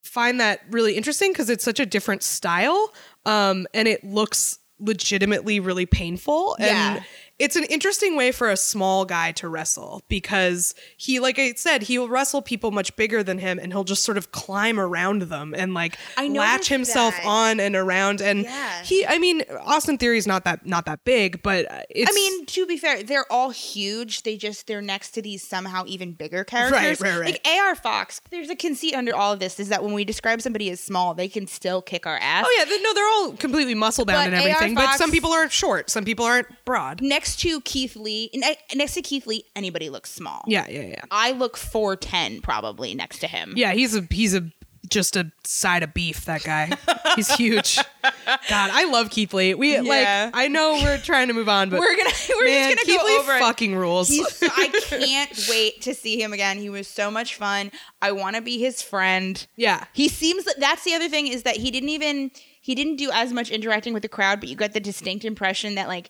find 0.03 0.39
that 0.39 0.61
really 0.71 0.95
interesting 0.95 1.31
because 1.31 1.49
it's 1.49 1.63
such 1.63 1.79
a 1.79 1.85
different 1.85 2.23
style 2.23 2.93
um, 3.25 3.67
and 3.73 3.87
it 3.87 4.03
looks 4.03 4.59
legitimately 4.79 5.59
really 5.59 5.85
painful 5.85 6.55
and 6.55 6.67
Yeah. 6.67 7.03
It's 7.39 7.55
an 7.55 7.63
interesting 7.65 8.15
way 8.15 8.31
for 8.31 8.49
a 8.49 8.57
small 8.57 9.05
guy 9.05 9.31
to 9.31 9.47
wrestle 9.47 10.01
because 10.09 10.75
he 10.97 11.19
like 11.19 11.39
i 11.39 11.53
said 11.53 11.83
he'll 11.83 12.07
wrestle 12.07 12.41
people 12.41 12.71
much 12.71 12.95
bigger 12.95 13.23
than 13.23 13.37
him 13.39 13.57
and 13.59 13.71
he'll 13.73 13.83
just 13.83 14.03
sort 14.03 14.17
of 14.17 14.31
climb 14.31 14.79
around 14.79 15.23
them 15.23 15.53
and 15.57 15.73
like 15.73 15.97
I 16.17 16.27
latch 16.27 16.67
himself 16.67 17.15
that. 17.15 17.25
on 17.25 17.59
and 17.59 17.75
around 17.75 18.21
and 18.21 18.43
Yeah. 18.43 18.83
he 18.83 19.05
i 19.07 19.17
mean 19.17 19.43
austin 19.65 19.97
theory's 19.97 20.27
not 20.27 20.43
that 20.43 20.65
not 20.65 20.85
that 20.85 21.03
big 21.05 21.41
but 21.41 21.65
it's 21.89 22.09
I 22.09 22.13
mean, 22.13 22.45
to 22.47 22.65
be 22.65 22.77
fair, 22.77 23.03
they're 23.03 23.31
all 23.31 23.51
huge. 23.51 24.23
They 24.23 24.35
just 24.35 24.67
they're 24.67 24.81
next 24.81 25.11
to 25.11 25.21
these 25.21 25.45
somehow 25.47 25.83
even 25.87 26.13
bigger 26.13 26.43
characters. 26.43 26.99
right, 26.99 27.11
right. 27.11 27.19
right. 27.19 27.39
Like 27.45 27.47
AR 27.47 27.75
Fox. 27.75 28.19
There's 28.31 28.49
a 28.49 28.55
conceit 28.55 28.95
under 28.95 29.15
all 29.15 29.33
of 29.33 29.39
this 29.39 29.59
is 29.59 29.69
that 29.69 29.83
when 29.83 29.93
we 29.93 30.03
describe 30.05 30.41
somebody 30.41 30.69
as 30.69 30.79
small, 30.79 31.13
they 31.13 31.27
can 31.27 31.47
still 31.47 31.81
kick 31.81 32.05
our 32.07 32.17
ass. 32.17 32.45
oh 32.47 32.55
yeah 32.57 32.77
no 32.81 32.93
they're 32.93 33.07
all 33.07 33.31
completely 33.37 33.75
muscle 33.75 34.05
bound 34.05 34.27
and 34.33 34.35
everything 34.35 34.75
but 34.75 34.97
some 34.97 35.11
people 35.11 35.31
are 35.31 35.49
short 35.49 35.89
some 35.89 36.03
people 36.03 36.25
aren't 36.25 36.47
broad 36.65 37.01
Next 37.01 37.28
to 37.37 37.61
Keith 37.61 37.95
Lee, 37.95 38.29
ne- 38.33 38.57
next 38.75 38.93
to 38.95 39.01
Keith 39.01 39.25
Lee, 39.27 39.43
anybody 39.55 39.89
looks 39.89 40.11
small. 40.11 40.43
yeah 40.47 40.65
yeah 40.69 40.81
yeah 40.81 41.01
I 41.11 41.31
look 41.31 41.57
4'10 41.57 42.41
probably 42.43 42.93
next 42.95 43.19
to 43.19 43.27
him. 43.27 43.53
Yeah, 43.55 43.71
he's 43.73 43.95
a 43.95 44.01
he's 44.09 44.33
a 44.35 44.49
just 44.89 45.15
a 45.15 45.31
side 45.43 45.83
of 45.83 45.93
beef. 45.93 46.25
That 46.25 46.41
guy, 46.43 46.71
he's 47.15 47.29
huge. 47.35 47.77
God, 48.03 48.69
I 48.73 48.85
love 48.89 49.09
Keith 49.11 49.33
Lee. 49.33 49.53
We 49.53 49.73
Yeah. 49.73 49.81
like. 49.81 50.31
I 50.33 50.47
know 50.47 50.79
we're 50.81 50.97
trying 50.97 51.27
to 51.27 51.33
move 51.33 51.49
on, 51.49 51.69
but 51.69 51.79
We're 51.79 51.95
gonna 51.95 52.09
we're 52.37 52.45
man, 52.45 52.71
just 52.71 52.87
gonna 52.87 52.97
Keith 52.97 53.01
go 53.01 53.05
Lee 53.05 53.17
over 53.19 53.35
it. 53.35 53.39
fucking 53.39 53.75
rules. 53.75 54.07
He's, 54.07 54.39
I 54.43 54.69
can't 54.85 55.45
wait 55.49 55.81
to 55.83 55.93
see 55.93 56.19
him 56.21 56.33
again. 56.33 56.57
He 56.57 56.69
was 56.69 56.87
so 56.87 57.11
much 57.11 57.35
fun. 57.35 57.71
I 58.01 58.13
want 58.13 58.35
to 58.37 58.41
be 58.41 58.57
his 58.57 58.81
friend. 58.81 59.45
yeah, 59.55 59.85
He 59.93 60.07
seems 60.07 60.45
that's 60.57 60.83
the 60.85 60.93
other 60.95 61.09
thing 61.09 61.27
is 61.27 61.43
that 61.43 61.57
he 61.57 61.69
didn't 61.71 61.89
even 61.89 62.31
he 62.61 62.73
didn't 62.75 62.95
do 62.97 63.09
as 63.11 63.31
much 63.33 63.49
interacting 63.51 63.93
with 63.93 64.03
the 64.03 64.09
crowd, 64.09 64.39
but 64.39 64.49
you 64.49 64.55
got 64.55 64.73
the 64.73 64.79
distinct 64.79 65.23
impression 65.25 65.75
that 65.75 65.87
like 65.87 66.09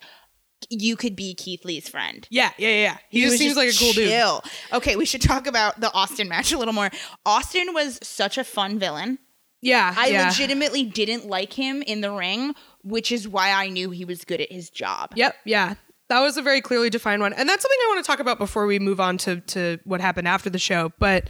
you 0.69 0.95
could 0.95 1.15
be 1.15 1.33
Keith 1.33 1.65
Lee's 1.65 1.87
friend. 1.87 2.27
yeah, 2.29 2.51
yeah, 2.57 2.69
yeah. 2.69 2.97
He, 3.09 3.21
just 3.21 3.33
was 3.33 3.39
seems 3.39 3.55
like 3.55 3.69
a 3.69 3.77
cool 3.77 3.93
dude. 3.93 4.09
chill. 4.09 4.43
Okay, 4.73 4.95
we 4.95 5.05
should 5.05 5.21
talk 5.21 5.47
about 5.47 5.79
the 5.79 5.91
Austin 5.93 6.27
match 6.27 6.51
a 6.51 6.57
little 6.57 6.73
more. 6.73 6.89
Austin 7.25 7.73
was 7.73 7.99
such 8.03 8.37
a 8.37 8.43
fun 8.43 8.79
villain. 8.79 9.19
Yeah, 9.61 9.93
I 9.97 10.07
yeah. 10.07 10.27
legitimately 10.27 10.85
didn't 10.85 11.27
like 11.27 11.53
him 11.53 11.81
in 11.81 12.01
the 12.01 12.11
ring, 12.11 12.55
which 12.83 13.11
is 13.11 13.27
why 13.27 13.51
I 13.51 13.69
knew 13.69 13.89
he 13.89 14.05
was 14.05 14.23
good 14.23 14.39
at 14.39 14.51
his 14.51 14.69
job. 14.69 15.11
Yep, 15.15 15.35
yeah. 15.45 15.75
That 16.07 16.21
was 16.21 16.37
a 16.37 16.41
very 16.41 16.61
clearly 16.61 16.89
defined 16.89 17.21
one. 17.21 17.33
And 17.33 17.47
that's 17.47 17.61
something 17.61 17.77
I 17.83 17.87
want 17.89 18.03
to 18.03 18.07
talk 18.07 18.19
about 18.19 18.39
before 18.39 18.65
we 18.65 18.79
move 18.79 18.99
on 18.99 19.17
to 19.19 19.41
to 19.41 19.79
what 19.83 20.01
happened 20.01 20.27
after 20.27 20.49
the 20.49 20.59
show. 20.59 20.91
But 20.97 21.29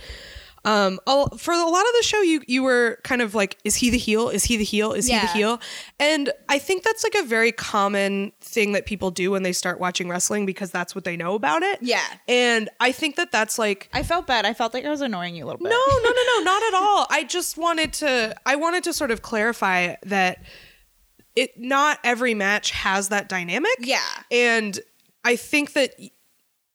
um 0.66 1.00
for 1.06 1.54
a 1.54 1.58
lot 1.58 1.82
of 1.82 1.94
the 1.98 2.04
show 2.04 2.22
you 2.22 2.42
you 2.48 2.64
were 2.64 3.00
kind 3.04 3.22
of 3.22 3.34
like 3.36 3.58
is 3.64 3.76
he 3.76 3.90
the 3.90 3.98
heel? 3.98 4.30
Is 4.30 4.44
he 4.44 4.58
the 4.58 4.64
heel? 4.64 4.94
Is 4.94 5.08
he 5.08 5.18
the 5.20 5.28
heel? 5.28 5.60
And 6.00 6.32
I 6.50 6.60
think 6.60 6.84
that's 6.84 7.04
like 7.04 7.16
a 7.16 7.24
very 7.24 7.52
common 7.52 8.32
thing 8.42 8.74
that 8.74 8.86
people 8.86 9.12
do 9.12 9.32
when 9.32 9.44
they 9.44 9.54
start 9.54 9.80
watching 9.80 10.10
wrestling 10.10 10.46
because 10.46 10.72
that's 10.72 10.94
what 10.94 11.04
they 11.04 11.16
know 11.16 11.36
about 11.36 11.64
it. 11.64 11.80
Yeah. 11.82 12.04
And 12.28 12.70
I 12.80 12.92
think 12.92 13.16
that 13.16 13.32
that's 13.32 13.58
like 13.58 13.90
I 13.94 14.04
felt 14.04 14.28
bad. 14.28 14.46
I 14.46 14.54
felt 14.54 14.74
like 14.74 14.86
I 14.86 14.90
was 14.90 15.02
annoying 15.02 15.36
you 15.36 15.46
a 15.46 15.48
little 15.48 15.60
bit. 15.60 15.70
no, 15.70 15.82
no, 15.88 16.10
no, 16.10 16.24
no, 16.38 16.40
not 16.44 16.64
at 16.64 16.74
all. 16.74 17.08
I 17.10 17.24
just 17.24 17.58
wanted 17.58 17.94
to 17.94 18.36
I 18.46 18.56
wanted 18.56 18.84
to 18.86 18.94
sort 18.94 19.12
of 19.12 19.22
clarify 19.22 19.96
that 20.04 20.44
it 21.36 21.58
not 21.60 22.00
every 22.04 22.34
match 22.34 22.72
has 22.72 23.10
that 23.10 23.30
dynamic. 23.30 23.76
Yeah. 23.80 24.00
And 24.32 24.80
I 25.24 25.36
think 25.36 25.74
that 25.74 25.94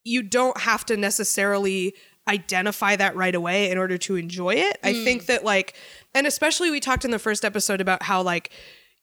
you 0.05 0.22
don't 0.22 0.59
have 0.61 0.85
to 0.87 0.97
necessarily 0.97 1.95
identify 2.29 2.97
that 2.97 3.14
right 3.16 3.35
away 3.35 3.70
in 3.70 3.77
order 3.79 3.99
to 3.99 4.16
enjoy 4.16 4.55
it. 4.55 4.79
I 4.83 4.93
Mm. 4.95 5.05
think 5.05 5.27
that 5.27 5.45
like 5.45 5.75
and 6.14 6.27
especially 6.27 6.70
we 6.70 6.81
talked 6.81 7.05
in 7.05 7.11
the 7.11 7.18
first 7.18 7.45
episode 7.45 7.81
about 7.81 8.03
how 8.03 8.22
like 8.22 8.51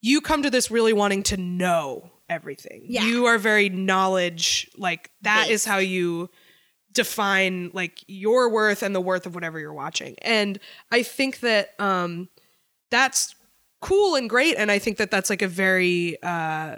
you 0.02 0.22
come 0.22 0.42
to 0.44 0.50
this 0.50 0.72
really 0.72 0.94
wanting 0.94 1.22
to 1.24 1.38
know 1.38 2.10
everything. 2.30 2.84
Yeah. 2.88 3.06
You 3.06 3.26
are 3.28 3.38
very 3.38 3.70
knowledge 3.70 4.70
like 4.78 5.12
that 5.22 5.46
is 5.50 5.62
Based. 5.62 5.68
how 5.68 5.78
you 5.78 6.30
define 6.94 7.70
like 7.74 8.00
your 8.08 8.50
worth 8.50 8.82
and 8.84 8.96
the 8.96 9.02
worth 9.02 9.26
of 9.26 9.36
whatever 9.36 9.60
you're 9.60 9.74
watching. 9.74 10.16
And 10.24 10.60
I 10.92 11.04
think 11.04 11.42
that 11.42 11.80
um 11.80 12.30
that's 12.90 13.36
cool 13.82 14.16
and 14.16 14.30
great 14.30 14.56
and 14.58 14.72
I 14.72 14.80
think 14.80 14.98
that 14.98 15.12
that's 15.12 15.30
like 15.30 15.42
a 15.42 15.48
very 15.48 16.18
uh 16.24 16.78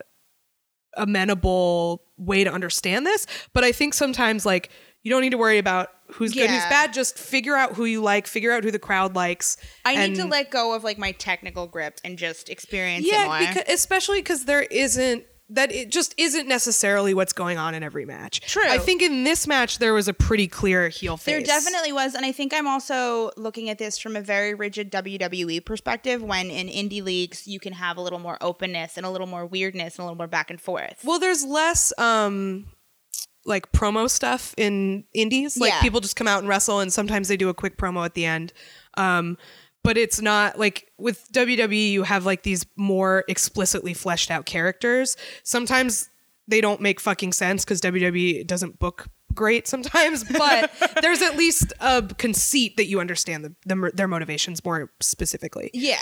amenable 0.96 2.04
way 2.18 2.44
to 2.44 2.52
understand 2.52 3.06
this, 3.06 3.26
but 3.54 3.64
I 3.64 3.72
think 3.72 3.94
sometimes 3.94 4.46
like 4.46 4.70
you 5.02 5.10
don't 5.12 5.22
need 5.22 5.32
to 5.32 5.38
worry 5.38 5.58
about 5.58 5.90
who's 6.14 6.34
good, 6.34 6.50
who's 6.50 6.64
bad. 6.66 6.94
Just 6.94 7.18
figure 7.18 7.56
out 7.56 7.74
who 7.74 7.86
you 7.86 8.02
like, 8.02 8.28
figure 8.28 8.52
out 8.52 8.64
who 8.64 8.72
the 8.72 8.80
crowd 8.80 9.16
likes. 9.16 9.58
I 9.86 10.08
need 10.08 10.16
to 10.16 10.26
let 10.26 10.52
go 10.52 10.74
of 10.74 10.84
like 10.84 10.98
my 10.98 11.12
technical 11.14 11.68
grip 11.68 12.00
and 12.04 12.18
just 12.18 12.50
experience 12.50 13.06
it 13.06 13.14
yeah, 13.14 13.26
more. 13.26 13.40
because, 13.40 13.64
especially 13.68 14.20
because 14.20 14.46
there 14.46 14.64
isn't 14.64 15.26
that 15.50 15.72
it 15.72 15.92
just 15.92 16.16
isn't 16.18 16.48
necessarily 16.48 17.14
what's 17.14 17.34
going 17.34 17.58
on 17.58 17.76
in 17.76 17.84
every 17.84 18.06
match. 18.06 18.42
True. 18.42 18.64
I 18.66 18.78
think 18.78 19.02
in 19.02 19.24
this 19.24 19.46
match 19.46 19.78
there 19.78 19.94
was 19.94 20.08
a 20.08 20.14
pretty 20.14 20.48
clear 20.48 20.90
heel 20.90 21.18
face. 21.18 21.34
There 21.34 21.42
definitely 21.42 21.92
was, 21.92 22.16
and 22.16 22.26
I 22.26 22.32
think 22.32 22.54
I'm 22.54 22.68
also 22.68 23.32
looking 23.38 23.70
at 23.70 23.78
this 23.78 23.98
from 23.98 24.16
a 24.16 24.22
very 24.22 24.54
rigid 24.54 24.92
WWE 24.92 25.64
perspective. 25.64 26.24
When 26.24 26.50
in 26.50 26.68
indie 26.68 27.04
leagues, 27.04 27.48
you 27.48 27.60
can 27.60 27.74
have 27.74 27.98
a 27.98 28.02
little 28.02 28.20
more 28.20 28.38
openness 28.42 28.98
and 28.98 29.06
a 29.06 29.10
little 29.10 29.28
more 29.28 29.46
weirdness 29.46 29.98
and 29.98 30.04
a 30.04 30.06
little 30.06 30.18
more 30.18 30.28
back 30.28 30.50
and 30.50 30.60
forth. 30.60 31.02
Well, 31.04 31.20
there's 31.20 31.44
less 31.44 31.94
um 32.00 32.66
like 33.46 33.72
promo 33.72 34.10
stuff 34.10 34.54
in 34.58 35.04
indies. 35.14 35.58
Like 35.58 35.72
Yeah. 35.72 35.82
people 35.82 36.00
just 36.00 36.16
come 36.16 36.28
out 36.28 36.40
and 36.40 36.48
wrestle 36.48 36.80
and 36.80 36.92
sometimes 36.94 37.28
they 37.28 37.38
do 37.38 37.50
a 37.50 37.54
quick 37.54 37.78
promo 37.78 38.06
at 38.06 38.14
the 38.14 38.26
end. 38.26 38.54
Um 38.96 39.38
but 39.84 39.98
it's 39.98 40.22
not 40.22 40.58
like 40.58 40.90
with 40.98 41.30
WWE 41.34 41.92
you 41.92 42.04
have 42.04 42.26
like 42.26 42.44
these 42.44 42.66
more 42.78 43.26
explicitly 43.28 43.94
fleshed 43.94 44.32
out 44.32 44.46
characters. 44.46 45.18
Sometimes 45.44 46.10
they 46.48 46.62
don't 46.62 46.80
make 46.82 47.00
fucking 47.02 47.34
sense 47.34 47.66
cuz 47.66 47.82
WWE 47.82 48.48
doesn't 48.48 48.80
book 48.80 49.08
great 49.34 49.68
sometimes, 49.68 50.24
but 50.38 50.72
there's 51.02 51.22
at 51.22 51.36
least 51.36 51.74
a 51.82 52.02
conceit 52.18 52.78
that 52.78 52.86
you 52.86 53.00
understand 53.02 53.44
the, 53.44 53.54
the 53.66 53.92
their 53.94 54.08
motivations 54.08 54.64
more 54.64 54.92
specifically. 55.02 55.70
Yeah, 55.74 55.98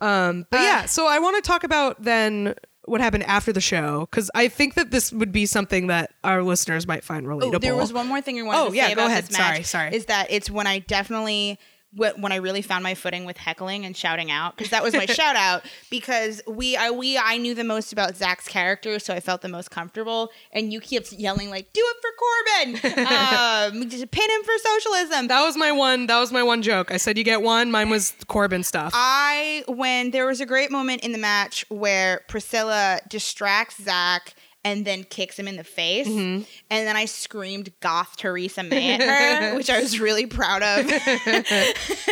Um, 0.00 0.46
but 0.50 0.60
yeah, 0.60 0.84
so 0.84 1.06
I 1.06 1.18
want 1.18 1.42
to 1.42 1.48
talk 1.48 1.64
about 1.64 2.02
then 2.02 2.54
what 2.86 3.00
happened 3.00 3.24
after 3.24 3.52
the 3.52 3.60
show 3.60 4.06
because 4.10 4.30
I 4.34 4.48
think 4.48 4.74
that 4.74 4.90
this 4.90 5.12
would 5.12 5.32
be 5.32 5.46
something 5.46 5.86
that 5.88 6.12
our 6.22 6.42
listeners 6.42 6.86
might 6.86 7.04
find 7.04 7.26
relatable. 7.26 7.54
Oh, 7.54 7.58
there 7.58 7.74
was 7.76 7.92
one 7.92 8.06
more 8.08 8.20
thing 8.20 8.38
I 8.38 8.42
wanted 8.42 8.58
Oh, 8.60 8.70
to 8.70 8.76
yeah, 8.76 8.88
say 8.88 8.94
go 8.94 9.00
about 9.02 9.10
ahead. 9.10 9.24
this 9.24 9.32
match. 9.38 9.52
Sorry, 9.54 9.62
sorry. 9.62 9.94
Is 9.96 10.06
that 10.06 10.26
it's 10.30 10.50
when 10.50 10.66
I 10.66 10.80
definitely 10.80 11.58
when 11.96 12.32
I 12.32 12.36
really 12.36 12.62
found 12.62 12.82
my 12.82 12.94
footing 12.94 13.24
with 13.24 13.36
heckling 13.36 13.84
and 13.84 13.96
shouting 13.96 14.30
out 14.30 14.56
because 14.56 14.70
that 14.70 14.82
was 14.82 14.94
my 14.94 15.06
shout 15.20 15.36
out 15.36 15.62
because 15.90 16.42
we 16.46 16.76
I 16.76 16.90
we 16.90 17.18
I 17.18 17.36
knew 17.38 17.54
the 17.54 17.64
most 17.64 17.92
about 17.92 18.16
Zach's 18.16 18.48
character 18.48 18.98
so 18.98 19.14
I 19.14 19.20
felt 19.20 19.42
the 19.42 19.48
most 19.48 19.70
comfortable 19.70 20.30
and 20.52 20.72
you 20.72 20.80
kept 20.80 21.12
yelling 21.12 21.50
like 21.50 21.72
do 21.72 21.82
it 21.84 21.96
for 22.02 22.84
Corbyn 22.90 23.72
um 23.72 23.88
just 23.88 24.10
pin 24.10 24.30
him 24.30 24.42
for 24.42 24.52
socialism 24.58 25.28
That 25.28 25.42
was 25.44 25.56
my 25.56 25.72
one. 25.72 26.06
That 26.06 26.18
was 26.18 26.32
my 26.32 26.42
one 26.42 26.62
joke. 26.62 26.90
I 26.90 26.96
said 26.96 27.16
you 27.18 27.24
get 27.24 27.42
one. 27.42 27.70
Mine 27.70 27.90
was 27.90 28.12
Corbyn 28.28 28.64
stuff. 28.64 28.92
I 28.94 29.64
when 29.68 30.10
there 30.10 30.26
was 30.26 30.40
a 30.40 30.46
great 30.46 30.70
moment 30.70 31.02
in 31.02 31.12
the 31.12 31.18
match 31.18 31.64
where 31.68 32.22
Priscilla 32.28 33.00
distracts 33.08 33.82
Zach 33.82 34.34
and 34.64 34.84
then 34.84 35.04
kicks 35.04 35.38
him 35.38 35.46
in 35.46 35.56
the 35.56 35.64
face. 35.64 36.08
Mm-hmm. 36.08 36.42
And 36.70 36.86
then 36.86 36.96
I 36.96 37.04
screamed 37.04 37.70
goth 37.80 38.16
Theresa 38.16 38.62
May 38.62 38.94
at 38.94 39.02
her, 39.02 39.54
which 39.56 39.68
I 39.70 39.80
was 39.80 40.00
really 40.00 40.26
proud 40.26 40.62
of. 40.62 40.90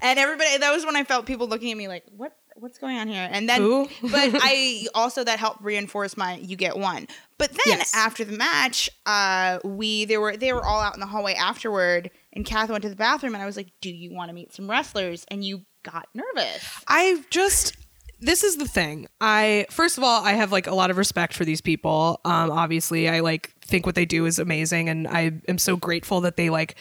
and 0.00 0.18
everybody 0.18 0.58
that 0.58 0.70
was 0.72 0.84
when 0.86 0.96
I 0.96 1.04
felt 1.04 1.26
people 1.26 1.48
looking 1.48 1.70
at 1.70 1.76
me 1.76 1.88
like, 1.88 2.04
what 2.16 2.32
what's 2.58 2.78
going 2.78 2.96
on 2.96 3.08
here? 3.08 3.28
And 3.30 3.48
then 3.48 3.60
Who? 3.60 3.86
but 4.02 4.12
I 4.34 4.86
also 4.94 5.24
that 5.24 5.38
helped 5.38 5.62
reinforce 5.62 6.16
my 6.16 6.36
you 6.36 6.56
get 6.56 6.76
one. 6.76 7.06
But 7.38 7.50
then 7.50 7.58
Yes. 7.78 7.92
after 7.94 8.24
the 8.24 8.36
match, 8.36 8.88
uh 9.04 9.58
we 9.64 10.04
they 10.06 10.16
were 10.18 10.36
they 10.36 10.52
were 10.52 10.64
all 10.64 10.80
out 10.80 10.94
in 10.94 11.00
the 11.00 11.06
hallway 11.06 11.34
afterward 11.34 12.10
and 12.32 12.46
Kath 12.46 12.70
went 12.70 12.82
to 12.82 12.88
the 12.88 12.96
bathroom 12.96 13.34
and 13.34 13.42
I 13.42 13.46
was 13.46 13.56
like, 13.56 13.72
Do 13.82 13.90
you 13.90 14.14
want 14.14 14.30
to 14.30 14.34
meet 14.34 14.54
some 14.54 14.70
wrestlers? 14.70 15.24
And 15.28 15.44
you 15.44 15.62
got 15.82 16.08
nervous. 16.14 16.64
I 16.88 17.22
just 17.30 17.76
this 18.20 18.42
is 18.42 18.56
the 18.56 18.66
thing. 18.66 19.06
I 19.20 19.66
first 19.70 19.98
of 19.98 20.04
all, 20.04 20.24
I 20.24 20.32
have 20.32 20.52
like 20.52 20.66
a 20.66 20.74
lot 20.74 20.90
of 20.90 20.96
respect 20.96 21.34
for 21.34 21.44
these 21.44 21.60
people. 21.60 22.20
Um 22.24 22.50
obviously, 22.50 23.08
I 23.08 23.20
like 23.20 23.52
think 23.60 23.86
what 23.86 23.94
they 23.94 24.06
do 24.06 24.26
is 24.26 24.38
amazing 24.38 24.88
and 24.88 25.06
I 25.08 25.32
am 25.48 25.58
so 25.58 25.76
grateful 25.76 26.20
that 26.22 26.36
they 26.36 26.50
like 26.50 26.76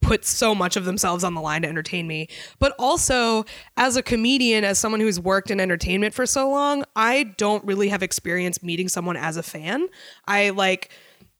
put 0.00 0.24
so 0.24 0.54
much 0.54 0.76
of 0.76 0.84
themselves 0.84 1.24
on 1.24 1.34
the 1.34 1.40
line 1.40 1.62
to 1.62 1.68
entertain 1.68 2.06
me. 2.06 2.28
But 2.58 2.72
also, 2.78 3.44
as 3.76 3.96
a 3.96 4.02
comedian, 4.02 4.64
as 4.64 4.78
someone 4.78 5.00
who's 5.00 5.18
worked 5.18 5.50
in 5.50 5.60
entertainment 5.60 6.14
for 6.14 6.24
so 6.24 6.48
long, 6.48 6.84
I 6.94 7.24
don't 7.36 7.64
really 7.64 7.88
have 7.88 8.02
experience 8.02 8.62
meeting 8.62 8.88
someone 8.88 9.16
as 9.16 9.36
a 9.36 9.42
fan. 9.42 9.88
I 10.26 10.50
like 10.50 10.90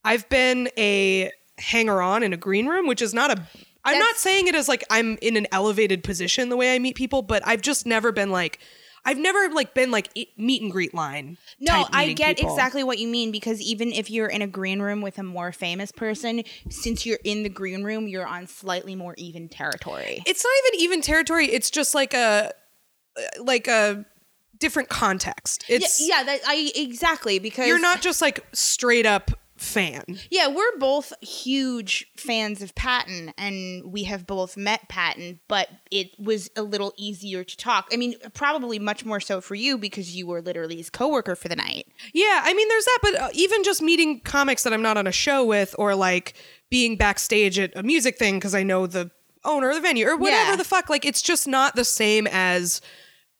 I've 0.05 0.29
been 0.29 0.69
a 0.77 1.31
hanger 1.59 2.01
on 2.01 2.23
in 2.23 2.33
a 2.33 2.37
green 2.37 2.67
room, 2.67 2.87
which 2.87 3.03
is 3.03 3.15
not 3.15 3.31
a 3.31 3.43
I'm 3.85 3.99
not 3.99 4.17
saying 4.17 4.49
it 4.49 4.55
as 4.55 4.69
like 4.69 4.85
I'm 4.91 5.17
in 5.23 5.37
an 5.37 5.47
elevated 5.51 6.05
position 6.05 6.51
the 6.51 6.57
way 6.57 6.75
I 6.75 6.79
meet 6.79 6.95
people, 6.95 7.23
but 7.23 7.43
I've 7.47 7.63
just 7.63 7.87
never 7.87 8.13
been 8.13 8.31
like 8.31 8.59
I've 9.09 9.17
never 9.17 9.49
like 9.55 9.73
been 9.73 9.91
like 9.91 10.11
e- 10.15 10.27
meet 10.37 10.61
and 10.61 10.71
greet 10.71 10.93
line. 10.93 11.39
No, 11.59 11.87
I 11.95 12.13
get 12.13 12.37
people. 12.37 12.53
exactly 12.53 12.85
what 12.85 12.99
you 12.99 13.09
mean 13.09 13.33
because 13.33 13.59
even 13.63 13.91
if 13.91 14.11
you're 14.11 14.29
in 14.29 14.43
a 14.43 14.47
green 14.47 14.83
room 14.83 15.01
with 15.01 15.19
a 15.19 15.23
more 15.23 15.51
famous 15.51 15.91
person, 15.91 16.43
since 16.69 17.07
you're 17.07 17.19
in 17.25 17.43
the 17.43 17.49
green 17.49 17.85
room, 17.85 18.07
you're 18.07 18.27
on 18.27 18.47
slightly 18.47 18.95
more 18.95 19.15
even 19.17 19.49
territory. 19.49 20.23
It's 20.27 20.45
not 20.45 20.53
even 20.75 20.81
even 20.83 21.01
territory. 21.01 21.47
It's 21.47 21.71
just 21.71 21.95
like 21.95 22.13
a 22.13 22.53
uh, 23.17 23.43
like 23.43 23.67
a 23.67 24.05
different 24.59 24.91
context. 24.91 25.65
Yeah, 25.69 25.77
It's 25.77 26.07
yeah, 26.07 26.23
that 26.25 26.41
I 26.47 26.71
exactly 26.77 27.39
because 27.39 27.67
you're 27.67 27.81
not 27.81 28.03
just 28.03 28.21
like 28.21 28.45
straight 28.53 29.07
up 29.07 29.31
fan. 29.59 30.05
Yeah, 30.31 30.49
we're 30.49 30.77
both 30.79 31.13
huge 31.23 32.07
fans 32.17 32.63
of 32.63 32.75
Patton, 32.75 33.33
and 33.37 33.93
we 33.93 34.05
have 34.05 34.27
both 34.27 34.57
met 34.57 34.89
Patton, 34.89 35.41
but 35.49 35.69
it 35.91 36.11
was 36.19 36.51
a 36.57 36.63
little 36.63 36.93
easier 36.97 37.45
to 37.45 37.57
talk. 37.57 37.89
I 37.93 37.97
mean, 37.97 38.15
probably 38.35 38.79
much 38.79 39.05
more 39.05 39.21
so 39.21 39.41
for 39.41 39.55
you 39.55 39.77
because 39.79 40.15
you 40.17 40.27
were 40.27 40.41
literally 40.41 40.77
his 40.77 40.91
coworker 40.91 41.35
for 41.37 41.49
the 41.49 41.57
night. 41.57 41.87
Yeah, 42.13 42.43
I 42.45 42.55
mean, 42.55 42.69
there's 42.69 42.85
that, 42.85 42.99
but 43.03 43.15
uh, 43.21 43.29
even 43.33 43.63
just 43.65 43.83
meeting 43.83 44.21
comics 44.21 44.63
that 44.63 44.73
I'm 44.73 44.83
not 44.83 44.97
on 44.97 45.07
a 45.07 45.13
show 45.13 45.45
with, 45.45 45.75
or 45.79 45.95
like 45.95 46.35
being 46.71 46.97
backstage 46.97 47.59
at 47.59 47.77
a 47.77 47.83
music 47.83 48.19
thing 48.19 48.37
because 48.37 48.55
I 48.55 48.63
know 48.63 48.87
the 48.87 49.11
owner 49.45 49.71
of 49.71 49.77
the 49.77 49.81
venue, 49.81 50.07
or 50.07 50.17
whatever 50.17 50.51
Yeah. 50.51 50.57
the 50.57 50.65
fuck, 50.65 50.89
like 50.91 51.05
it's 51.05 51.23
just 51.23 51.47
not 51.49 51.75
the 51.77 51.85
same 51.85 52.27
as 52.27 52.81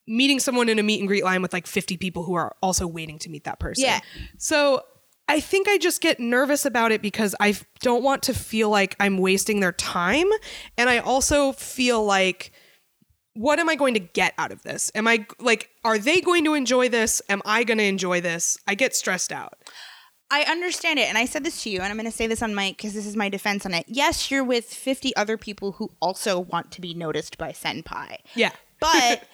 meeting 0.07 0.41
someone 0.41 0.69
in 0.71 0.79
a 0.79 0.83
meet 0.83 1.01
and 1.01 1.07
greet 1.09 1.23
line 1.23 1.43
with 1.43 1.53
like 1.53 1.67
50 1.67 1.99
people 1.99 2.23
who 2.23 2.33
are 2.35 2.57
also 2.63 2.87
waiting 2.87 3.19
to 3.19 3.29
meet 3.29 3.45
that 3.45 3.61
person. 3.61 3.85
Yeah. 3.85 4.01
So 4.39 4.83
I 5.29 5.41
think 5.41 5.69
I 5.69 5.77
just 5.77 6.01
get 6.01 6.19
nervous 6.19 6.65
about 6.65 6.91
it 6.91 7.03
because 7.03 7.35
I 7.39 7.55
don't 7.81 8.03
want 8.03 8.23
to 8.25 8.35
feel 8.35 8.71
like 8.71 8.97
I'm 8.99 9.19
wasting 9.19 9.61
their 9.61 9.73
time. 9.73 10.27
And 10.79 10.89
I 10.89 10.99
also 10.99 11.53
feel 11.53 12.03
like, 12.03 12.51
what 13.35 13.59
am 13.59 13.69
I 13.69 13.77
going 13.77 13.95
to 13.95 14.01
get 14.01 14.33
out 14.39 14.51
of 14.51 14.63
this? 14.63 14.91
Am 14.95 15.07
I 15.07 15.27
like, 15.39 15.69
are 15.85 15.99
they 15.99 16.23
going 16.23 16.45
to 16.45 16.55
enjoy 16.55 16.89
this? 16.89 17.21
Am 17.29 17.43
I 17.45 17.63
going 17.63 17.79
to 17.79 17.85
enjoy 17.85 18.23
this? 18.23 18.57
I 18.67 18.75
get 18.75 18.97
stressed 18.97 19.31
out. 19.31 19.59
I 20.31 20.43
understand 20.43 20.99
it, 20.99 21.09
and 21.09 21.17
I 21.17 21.25
said 21.25 21.43
this 21.43 21.63
to 21.63 21.71
you, 21.71 21.81
and 21.81 21.87
I'm 21.87 21.97
going 21.97 22.05
to 22.05 22.15
say 22.15 22.27
this 22.27 22.43
on 22.43 22.55
mic 22.55 22.77
because 22.77 22.93
this 22.93 23.07
is 23.07 23.17
my 23.17 23.31
defense 23.31 23.65
on 23.65 23.73
it. 23.73 23.87
Yes, 23.89 24.31
you're 24.31 24.45
with 24.45 24.67
50 24.67 25.17
other 25.17 25.39
people 25.39 25.73
who 25.73 25.91
also 26.03 26.39
want 26.39 26.71
to 26.73 26.83
be 26.83 26.93
noticed 26.93 27.39
by 27.39 27.53
Senpai. 27.53 28.17
Yeah. 28.35 28.51
but 28.81 29.25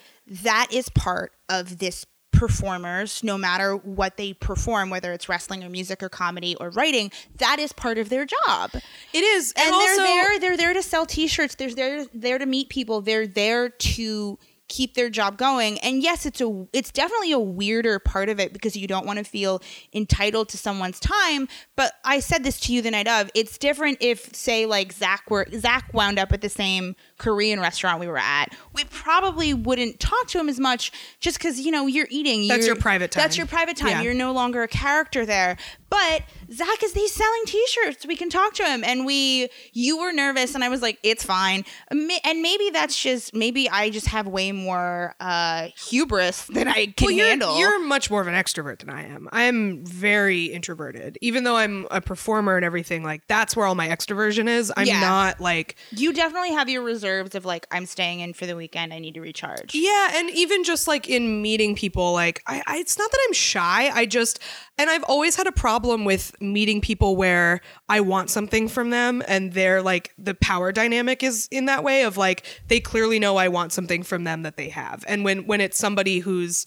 that 0.42 0.68
is 0.70 0.88
part 0.90 1.32
of 1.48 1.78
this 1.78 2.06
performers 2.34 3.22
no 3.22 3.38
matter 3.38 3.76
what 3.76 4.16
they 4.16 4.32
perform 4.32 4.90
whether 4.90 5.12
it's 5.12 5.28
wrestling 5.28 5.62
or 5.64 5.68
music 5.70 6.02
or 6.02 6.08
comedy 6.08 6.54
or 6.56 6.70
writing 6.70 7.10
that 7.38 7.58
is 7.58 7.72
part 7.72 7.98
of 7.98 8.08
their 8.08 8.26
job 8.26 8.70
It 9.12 9.18
is. 9.22 9.52
and, 9.56 9.66
And, 9.66 9.74
they're 9.74 9.90
also, 9.90 10.02
there 10.02 10.38
they're 10.40 10.56
there 10.56 10.74
to 10.74 10.82
sell 10.82 11.06
t-shirts 11.06 11.54
they're 11.54 11.74
there 11.74 12.04
there 12.12 12.38
to 12.38 12.46
meet 12.46 12.68
people 12.68 13.00
they're 13.00 13.26
there 13.26 13.68
to 13.68 14.38
keep 14.66 14.94
their 14.94 15.10
job 15.10 15.36
going 15.36 15.78
and 15.80 16.02
yes 16.02 16.24
it's 16.24 16.40
a 16.40 16.66
it's 16.72 16.90
definitely 16.90 17.32
a 17.32 17.38
weirder 17.38 17.98
part 17.98 18.30
of 18.30 18.40
it 18.40 18.52
because 18.54 18.74
you 18.74 18.86
don't 18.86 19.04
want 19.06 19.18
to 19.18 19.24
feel 19.24 19.60
entitled 19.92 20.48
to 20.48 20.56
someone's 20.56 20.98
time 20.98 21.46
but 21.76 21.92
i 22.02 22.18
said 22.18 22.42
this 22.42 22.58
to 22.58 22.72
you 22.72 22.80
the 22.80 22.90
night 22.90 23.06
of 23.06 23.30
it's 23.34 23.58
different 23.58 23.98
if 24.00 24.34
say 24.34 24.64
like 24.64 24.90
zach 24.90 25.22
were 25.30 25.46
zach 25.54 25.92
wound 25.92 26.18
up 26.18 26.32
at 26.32 26.40
the 26.40 26.48
same 26.48 26.96
korean 27.18 27.60
restaurant 27.60 28.00
we 28.00 28.06
were 28.08 28.18
at 28.18 28.46
we 28.72 28.84
probably 28.84 29.54
wouldn't 29.54 30.00
talk 30.00 30.26
to 30.28 30.38
him 30.38 30.48
as 30.48 30.58
much 30.58 30.90
just 31.20 31.38
because 31.38 31.60
you 31.60 31.70
know 31.70 31.86
you're 31.86 32.08
eating 32.10 32.48
That's 32.48 32.60
you're- 32.60 32.66
your 32.68 32.76
private 32.76 33.10
time. 33.12 33.22
that's 33.22 33.36
your 33.36 33.46
private 33.46 33.76
time 33.76 33.90
Yeah. 33.90 34.02
you're 34.02 34.14
no 34.14 34.32
longer 34.32 34.62
a 34.62 34.68
character 34.68 35.24
there 35.24 35.56
but 35.90 36.22
zach 36.52 36.82
is 36.82 36.92
he's 36.92 37.12
selling 37.12 37.42
t-shirts 37.46 38.04
we 38.06 38.16
can 38.16 38.28
talk 38.30 38.54
to 38.54 38.64
him 38.64 38.82
and 38.84 39.06
we 39.06 39.48
you 39.72 39.98
were 39.98 40.12
nervous 40.12 40.54
and 40.54 40.64
i 40.64 40.68
was 40.68 40.82
like 40.82 40.98
it's 41.02 41.24
fine 41.24 41.64
and 41.90 42.42
maybe 42.42 42.70
that's 42.70 43.00
just 43.00 43.34
maybe 43.34 43.68
i 43.70 43.90
just 43.90 44.06
have 44.08 44.26
way 44.26 44.50
more 44.52 45.14
uh 45.20 45.68
hubris 45.88 46.44
than 46.46 46.66
i 46.68 46.86
can 46.86 47.06
well, 47.06 47.10
you're, 47.12 47.26
handle 47.28 47.58
you're 47.58 47.78
much 47.78 48.10
more 48.10 48.20
of 48.20 48.26
an 48.26 48.34
extrovert 48.34 48.80
than 48.80 48.90
I 48.90 49.04
am. 49.06 49.28
I 49.32 49.44
am 49.44 49.84
very 49.84 50.46
introverted. 50.46 51.18
Even 51.20 51.44
though 51.44 51.56
I'm 51.56 51.86
a 51.90 52.00
performer 52.00 52.56
and 52.56 52.64
everything, 52.64 53.02
like 53.04 53.22
that's 53.28 53.54
where 53.54 53.66
all 53.66 53.74
my 53.74 53.88
extroversion 53.88 54.48
is. 54.48 54.72
I'm 54.76 54.86
Yeah. 54.86 55.00
not 55.00 55.40
like 55.40 55.76
you 55.90 56.12
definitely 56.12 56.52
have 56.52 56.68
your 56.68 56.82
reserves 57.04 57.34
of 57.34 57.44
like 57.44 57.66
i'm 57.70 57.86
staying 57.86 58.20
in 58.20 58.32
for 58.32 58.46
the 58.46 58.56
weekend 58.56 58.92
i 58.92 58.98
need 58.98 59.14
to 59.14 59.20
recharge 59.20 59.74
Yeah, 59.74 60.12
and 60.14 60.30
even 60.30 60.64
just 60.64 60.88
like 60.88 61.08
in 61.08 61.42
meeting 61.42 61.74
people, 61.74 62.12
like 62.12 62.42
I, 62.46 62.62
I, 62.66 62.78
it's 62.78 62.98
not 62.98 63.10
that 63.10 63.18
I'm 63.26 63.32
shy. 63.32 63.90
I 63.92 64.06
just, 64.06 64.38
and 64.78 64.88
I've 64.88 65.04
always 65.04 65.36
had 65.36 65.46
a 65.46 65.52
problem 65.52 66.04
with 66.04 66.34
meeting 66.40 66.80
people 66.80 67.16
where 67.16 67.60
I 67.88 68.00
want 68.00 68.30
something 68.30 68.68
from 68.68 68.90
them, 68.90 69.22
and 69.28 69.52
they're 69.52 69.82
like 69.82 70.12
the 70.18 70.34
power 70.34 70.72
dynamic 70.72 71.22
is 71.22 71.48
in 71.50 71.66
that 71.66 71.84
way 71.84 72.02
of 72.02 72.16
like 72.16 72.46
they 72.68 72.80
clearly 72.80 73.18
know 73.18 73.36
I 73.36 73.48
want 73.48 73.72
something 73.72 74.02
from 74.02 74.24
them 74.24 74.42
that 74.42 74.56
they 74.56 74.68
have, 74.70 75.04
and 75.06 75.24
when 75.24 75.46
when 75.46 75.60
it's 75.60 75.78
somebody 75.78 76.20
who's 76.20 76.66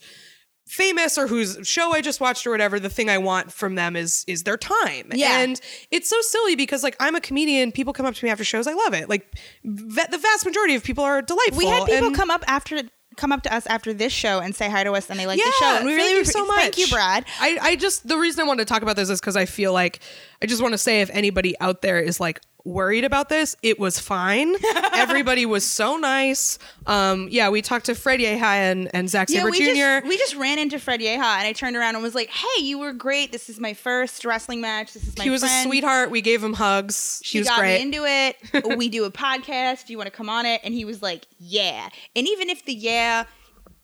famous 0.68 1.16
or 1.18 1.26
whose 1.26 1.58
show 1.66 1.92
I 1.92 2.00
just 2.00 2.20
watched 2.20 2.46
or 2.46 2.50
whatever, 2.50 2.78
the 2.78 2.90
thing 2.90 3.08
I 3.10 3.18
want 3.18 3.52
from 3.52 3.74
them 3.74 3.96
is 3.96 4.24
is 4.28 4.42
their 4.44 4.56
time. 4.56 5.10
Yeah. 5.14 5.40
And 5.40 5.60
it's 5.90 6.08
so 6.08 6.20
silly 6.20 6.56
because 6.56 6.82
like 6.82 6.96
I'm 7.00 7.14
a 7.16 7.20
comedian, 7.20 7.72
people 7.72 7.92
come 7.92 8.06
up 8.06 8.14
to 8.14 8.24
me 8.24 8.30
after 8.30 8.44
shows, 8.44 8.66
I 8.66 8.74
love 8.74 8.94
it. 8.94 9.08
Like 9.08 9.34
v- 9.64 10.02
the 10.10 10.18
vast 10.18 10.44
majority 10.44 10.74
of 10.74 10.84
people 10.84 11.04
are 11.04 11.22
delightful. 11.22 11.58
we 11.58 11.66
had 11.66 11.86
people 11.86 12.08
and- 12.08 12.16
come 12.16 12.30
up 12.30 12.44
after 12.46 12.82
come 13.16 13.32
up 13.32 13.42
to 13.42 13.52
us 13.52 13.66
after 13.66 13.92
this 13.92 14.12
show 14.12 14.38
and 14.38 14.54
say 14.54 14.70
hi 14.70 14.84
to 14.84 14.92
us 14.92 15.10
and 15.10 15.18
they 15.18 15.26
like 15.26 15.40
yeah, 15.40 15.46
the 15.46 15.52
show 15.58 15.76
and 15.78 15.86
we 15.86 15.96
thank 15.96 16.16
you 16.18 16.24
so 16.24 16.46
much. 16.46 16.60
thank 16.60 16.78
you 16.78 16.86
brad 16.86 17.24
I, 17.40 17.58
I 17.60 17.74
just 17.76 18.06
the 18.06 18.16
reason 18.16 18.44
I 18.44 18.46
wanted 18.46 18.68
to 18.68 18.72
talk 18.72 18.82
about 18.82 18.94
this 18.94 19.10
is 19.10 19.18
because 19.20 19.34
I 19.34 19.44
feel 19.44 19.72
like 19.72 19.98
I 20.40 20.46
just 20.46 20.62
want 20.62 20.72
to 20.74 20.78
say 20.78 21.00
if 21.00 21.10
anybody 21.10 21.58
out 21.58 21.82
there 21.82 21.98
is 21.98 22.20
like 22.20 22.40
worried 22.64 23.04
about 23.04 23.28
this, 23.28 23.56
it 23.62 23.78
was 23.78 23.98
fine. 23.98 24.54
Everybody 24.94 25.46
was 25.46 25.66
so 25.66 25.96
nice. 25.96 26.58
Um, 26.86 27.28
yeah, 27.30 27.48
we 27.48 27.62
talked 27.62 27.86
to 27.86 27.94
Fred 27.94 28.20
Yehi 28.20 28.42
and, 28.42 28.90
and 28.94 29.08
Zach 29.08 29.28
Sabre 29.28 29.50
we 29.50 29.58
Jr. 29.58 29.64
Just, 29.64 30.06
we 30.06 30.18
just 30.18 30.34
ran 30.36 30.58
into 30.58 30.78
Fred 30.78 31.00
Yehi 31.00 31.16
and 31.16 31.46
I 31.46 31.52
turned 31.52 31.76
around 31.76 31.94
and 31.94 32.02
was 32.02 32.14
like, 32.14 32.28
"Hey, 32.28 32.62
you 32.62 32.78
were 32.78 32.92
great. 32.92 33.32
This 33.32 33.48
is 33.48 33.58
my 33.58 33.74
first 33.74 34.24
wrestling 34.24 34.60
match. 34.60 34.92
This 34.92 35.06
is 35.06 35.16
my 35.16 35.24
he 35.24 35.30
was 35.30 35.42
friend. 35.42 35.66
a 35.66 35.68
sweetheart. 35.68 36.10
We 36.10 36.20
gave 36.20 36.42
him 36.42 36.52
hugs. 36.52 37.20
She 37.24 37.38
he 37.38 37.40
was 37.40 37.48
got 37.48 37.58
great. 37.60 37.76
me 37.76 37.82
into 37.82 38.04
it. 38.04 38.76
we 38.78 38.88
do 38.88 39.04
a 39.04 39.10
podcast. 39.10 39.86
Do 39.86 39.92
you 39.92 39.98
want 39.98 40.08
to 40.08 40.16
come 40.16 40.28
on 40.28 40.46
it?" 40.46 40.60
And 40.64 40.74
he 40.74 40.84
was 40.84 41.02
like, 41.02 41.26
"Yeah." 41.38 41.88
And 42.14 42.26
even 42.28 42.50
if 42.50 42.64
the 42.64 42.74
yeah 42.74 43.24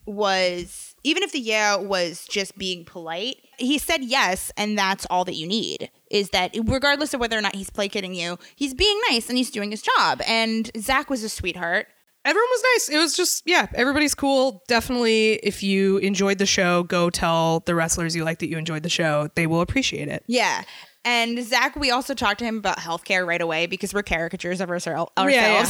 was 0.06 0.94
even 1.02 1.22
if 1.22 1.32
the 1.32 1.40
yeah 1.40 1.76
was 1.76 2.26
just 2.28 2.56
being 2.58 2.84
polite, 2.84 3.36
he 3.58 3.78
said 3.78 4.02
yes, 4.02 4.50
and 4.56 4.76
that's 4.76 5.06
all 5.10 5.24
that 5.24 5.34
you 5.34 5.46
need. 5.46 5.90
Is 6.14 6.30
that 6.30 6.54
regardless 6.66 7.12
of 7.12 7.18
whether 7.18 7.36
or 7.36 7.40
not 7.40 7.56
he's 7.56 7.70
placating 7.70 8.14
you, 8.14 8.38
he's 8.54 8.72
being 8.72 8.96
nice 9.10 9.28
and 9.28 9.36
he's 9.36 9.50
doing 9.50 9.72
his 9.72 9.82
job. 9.82 10.22
And 10.28 10.70
Zach 10.78 11.10
was 11.10 11.24
a 11.24 11.28
sweetheart. 11.28 11.88
Everyone 12.24 12.48
was 12.50 12.62
nice. 12.74 12.88
It 12.88 12.98
was 12.98 13.16
just, 13.16 13.42
yeah, 13.46 13.66
everybody's 13.74 14.14
cool. 14.14 14.62
Definitely, 14.68 15.40
if 15.42 15.64
you 15.64 15.98
enjoyed 15.98 16.38
the 16.38 16.46
show, 16.46 16.84
go 16.84 17.10
tell 17.10 17.60
the 17.66 17.74
wrestlers 17.74 18.14
you 18.14 18.22
like 18.24 18.38
that 18.38 18.48
you 18.48 18.56
enjoyed 18.56 18.84
the 18.84 18.88
show. 18.88 19.28
They 19.34 19.48
will 19.48 19.60
appreciate 19.60 20.06
it. 20.06 20.22
Yeah. 20.28 20.62
And 21.04 21.44
Zach, 21.44 21.74
we 21.74 21.90
also 21.90 22.14
talked 22.14 22.38
to 22.38 22.44
him 22.44 22.58
about 22.58 22.78
healthcare 22.78 23.26
right 23.26 23.42
away 23.42 23.66
because 23.66 23.92
we're 23.92 24.04
caricatures 24.04 24.60
of 24.60 24.70
ourselves. 24.70 25.10
Yeah, 25.18 25.26
yeah. 25.26 25.66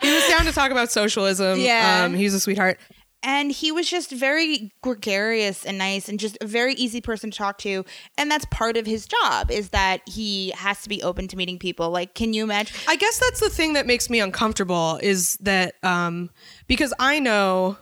he 0.00 0.12
was 0.12 0.26
down 0.28 0.46
to 0.46 0.52
talk 0.54 0.70
about 0.70 0.90
socialism. 0.90 1.60
Yeah. 1.60 2.04
Um, 2.04 2.14
he's 2.14 2.32
a 2.32 2.40
sweetheart. 2.40 2.80
And 3.24 3.50
he 3.50 3.72
was 3.72 3.90
just 3.90 4.12
very 4.12 4.70
gregarious 4.82 5.64
and 5.64 5.78
nice 5.78 6.08
and 6.08 6.20
just 6.20 6.38
a 6.40 6.46
very 6.46 6.74
easy 6.74 7.00
person 7.00 7.30
to 7.30 7.36
talk 7.36 7.58
to 7.58 7.84
and 8.16 8.30
that's 8.30 8.44
part 8.52 8.76
of 8.76 8.86
his 8.86 9.06
job 9.06 9.50
is 9.50 9.70
that 9.70 10.00
he 10.06 10.50
has 10.50 10.82
to 10.82 10.88
be 10.88 11.02
open 11.02 11.26
to 11.26 11.36
meeting 11.36 11.58
people 11.58 11.90
like 11.90 12.14
can 12.14 12.32
you 12.32 12.44
imagine 12.44 12.76
I 12.86 12.96
guess 12.96 13.18
that's 13.18 13.40
the 13.40 13.50
thing 13.50 13.72
that 13.72 13.86
makes 13.86 14.08
me 14.08 14.20
uncomfortable 14.20 15.00
is 15.02 15.36
that 15.40 15.74
um, 15.82 16.30
because 16.68 16.94
I 17.00 17.18
know 17.18 17.78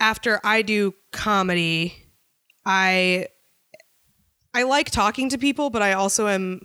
after 0.00 0.40
I 0.44 0.62
do 0.62 0.94
comedy, 1.12 1.94
I 2.64 3.28
I 4.52 4.62
like 4.62 4.90
talking 4.90 5.28
to 5.30 5.38
people, 5.38 5.70
but 5.70 5.82
I 5.82 5.94
also 5.94 6.28
am 6.28 6.60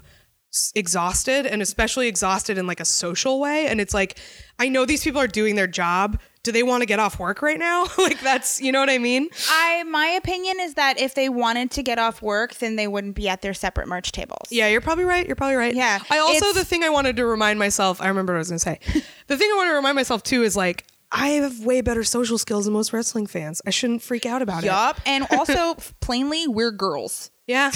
exhausted 0.76 1.46
and 1.46 1.62
especially 1.62 2.08
exhausted 2.08 2.58
in 2.58 2.68
like 2.68 2.80
a 2.80 2.86
social 2.86 3.40
way. 3.40 3.68
And 3.68 3.82
it's 3.82 3.94
like, 3.94 4.20
I 4.60 4.70
know 4.70 4.86
these 4.86 5.04
people 5.04 5.22
are 5.22 5.28
doing 5.28 5.56
their 5.56 5.68
job. 5.68 6.20
Do 6.44 6.52
they 6.52 6.64
want 6.64 6.82
to 6.82 6.86
get 6.86 7.00
off 7.00 7.20
work 7.20 7.42
right 7.42 7.60
now? 7.60 7.86
like 7.98 8.22
that's, 8.22 8.62
you 8.62 8.72
know 8.72 8.80
what 8.80 8.90
I 8.90 8.98
mean? 8.98 9.30
I 9.50 9.84
my 9.84 10.08
opinion 10.08 10.60
is 10.60 10.76
that 10.76 11.00
if 11.00 11.16
they 11.16 11.30
wanted 11.30 11.72
to 11.72 11.84
get 11.84 12.00
off 12.00 12.22
work, 12.22 12.56
then 12.56 12.76
they 12.76 12.88
wouldn't 12.88 13.16
be 13.16 13.28
at 13.28 13.42
their 13.42 13.54
separate 13.54 13.88
merch 13.88 14.12
tables. 14.12 14.48
Yeah, 14.50 14.68
you're 14.68 14.82
probably 14.82 15.04
right. 15.04 15.26
You're 15.26 15.36
probably 15.36 15.56
right. 15.56 15.76
Yeah, 15.76 16.00
I 16.10 16.20
also 16.20 16.54
the 16.54 16.66
thing 16.66 16.84
I 16.84 16.90
wanted 16.90 17.18
to 17.18 17.26
remind 17.26 17.60
myself. 17.60 18.02
I 18.02 18.08
remember 18.08 18.34
what 18.34 18.38
I 18.38 18.40
was 18.40 18.50
gonna 18.50 18.60
say. 18.60 18.80
the 19.28 19.38
thing 19.38 19.50
I 19.52 19.56
want 19.58 19.70
to 19.70 19.74
remind 19.74 19.96
myself 19.96 20.24
too 20.24 20.44
is 20.44 20.56
like 20.56 20.86
I 21.12 21.30
have 21.30 21.66
way 21.66 21.82
better 21.82 22.04
social 22.04 22.38
skills 22.38 22.66
than 22.66 22.74
most 22.74 22.94
wrestling 22.94 23.28
fans. 23.28 23.62
I 23.66 23.72
shouldn't 23.72 24.02
freak 24.04 24.26
out 24.26 24.42
about 24.42 24.64
it. 24.64 24.68
Yup. 24.68 25.00
And 25.06 25.26
also, 25.32 25.76
plainly, 26.00 26.48
we're 26.48 26.72
girls. 26.72 27.32
Yeah. 27.48 27.72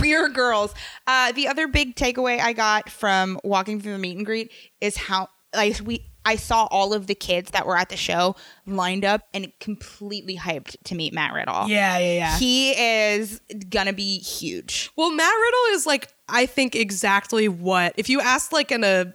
we're 0.00 0.28
girls. 0.28 0.72
Uh, 1.06 1.32
the 1.32 1.48
other 1.48 1.66
big 1.66 1.96
takeaway 1.96 2.38
I 2.38 2.52
got 2.52 2.88
from 2.88 3.40
walking 3.42 3.80
through 3.80 3.92
the 3.92 3.98
meet 3.98 4.16
and 4.16 4.24
greet 4.24 4.52
is 4.80 4.96
how 4.96 5.28
like 5.54 5.80
we 5.84 6.06
I 6.26 6.34
saw 6.34 6.66
all 6.72 6.92
of 6.92 7.06
the 7.06 7.14
kids 7.14 7.52
that 7.52 7.66
were 7.66 7.76
at 7.76 7.88
the 7.88 7.96
show 7.96 8.34
lined 8.66 9.04
up 9.04 9.22
and 9.32 9.52
completely 9.60 10.36
hyped 10.36 10.76
to 10.84 10.96
meet 10.96 11.14
Matt 11.14 11.32
Riddle. 11.32 11.68
Yeah, 11.68 11.98
yeah, 11.98 12.12
yeah. 12.14 12.38
He 12.38 12.72
is 12.72 13.40
gonna 13.70 13.92
be 13.92 14.18
huge. 14.18 14.90
Well, 14.96 15.12
Matt 15.12 15.32
Riddle 15.32 15.76
is 15.76 15.86
like 15.86 16.08
I 16.28 16.46
think 16.46 16.74
exactly 16.74 17.48
what 17.48 17.92
if 17.96 18.08
you 18.08 18.20
asked 18.20 18.52
like 18.52 18.72
in 18.72 18.82
a 18.82 19.14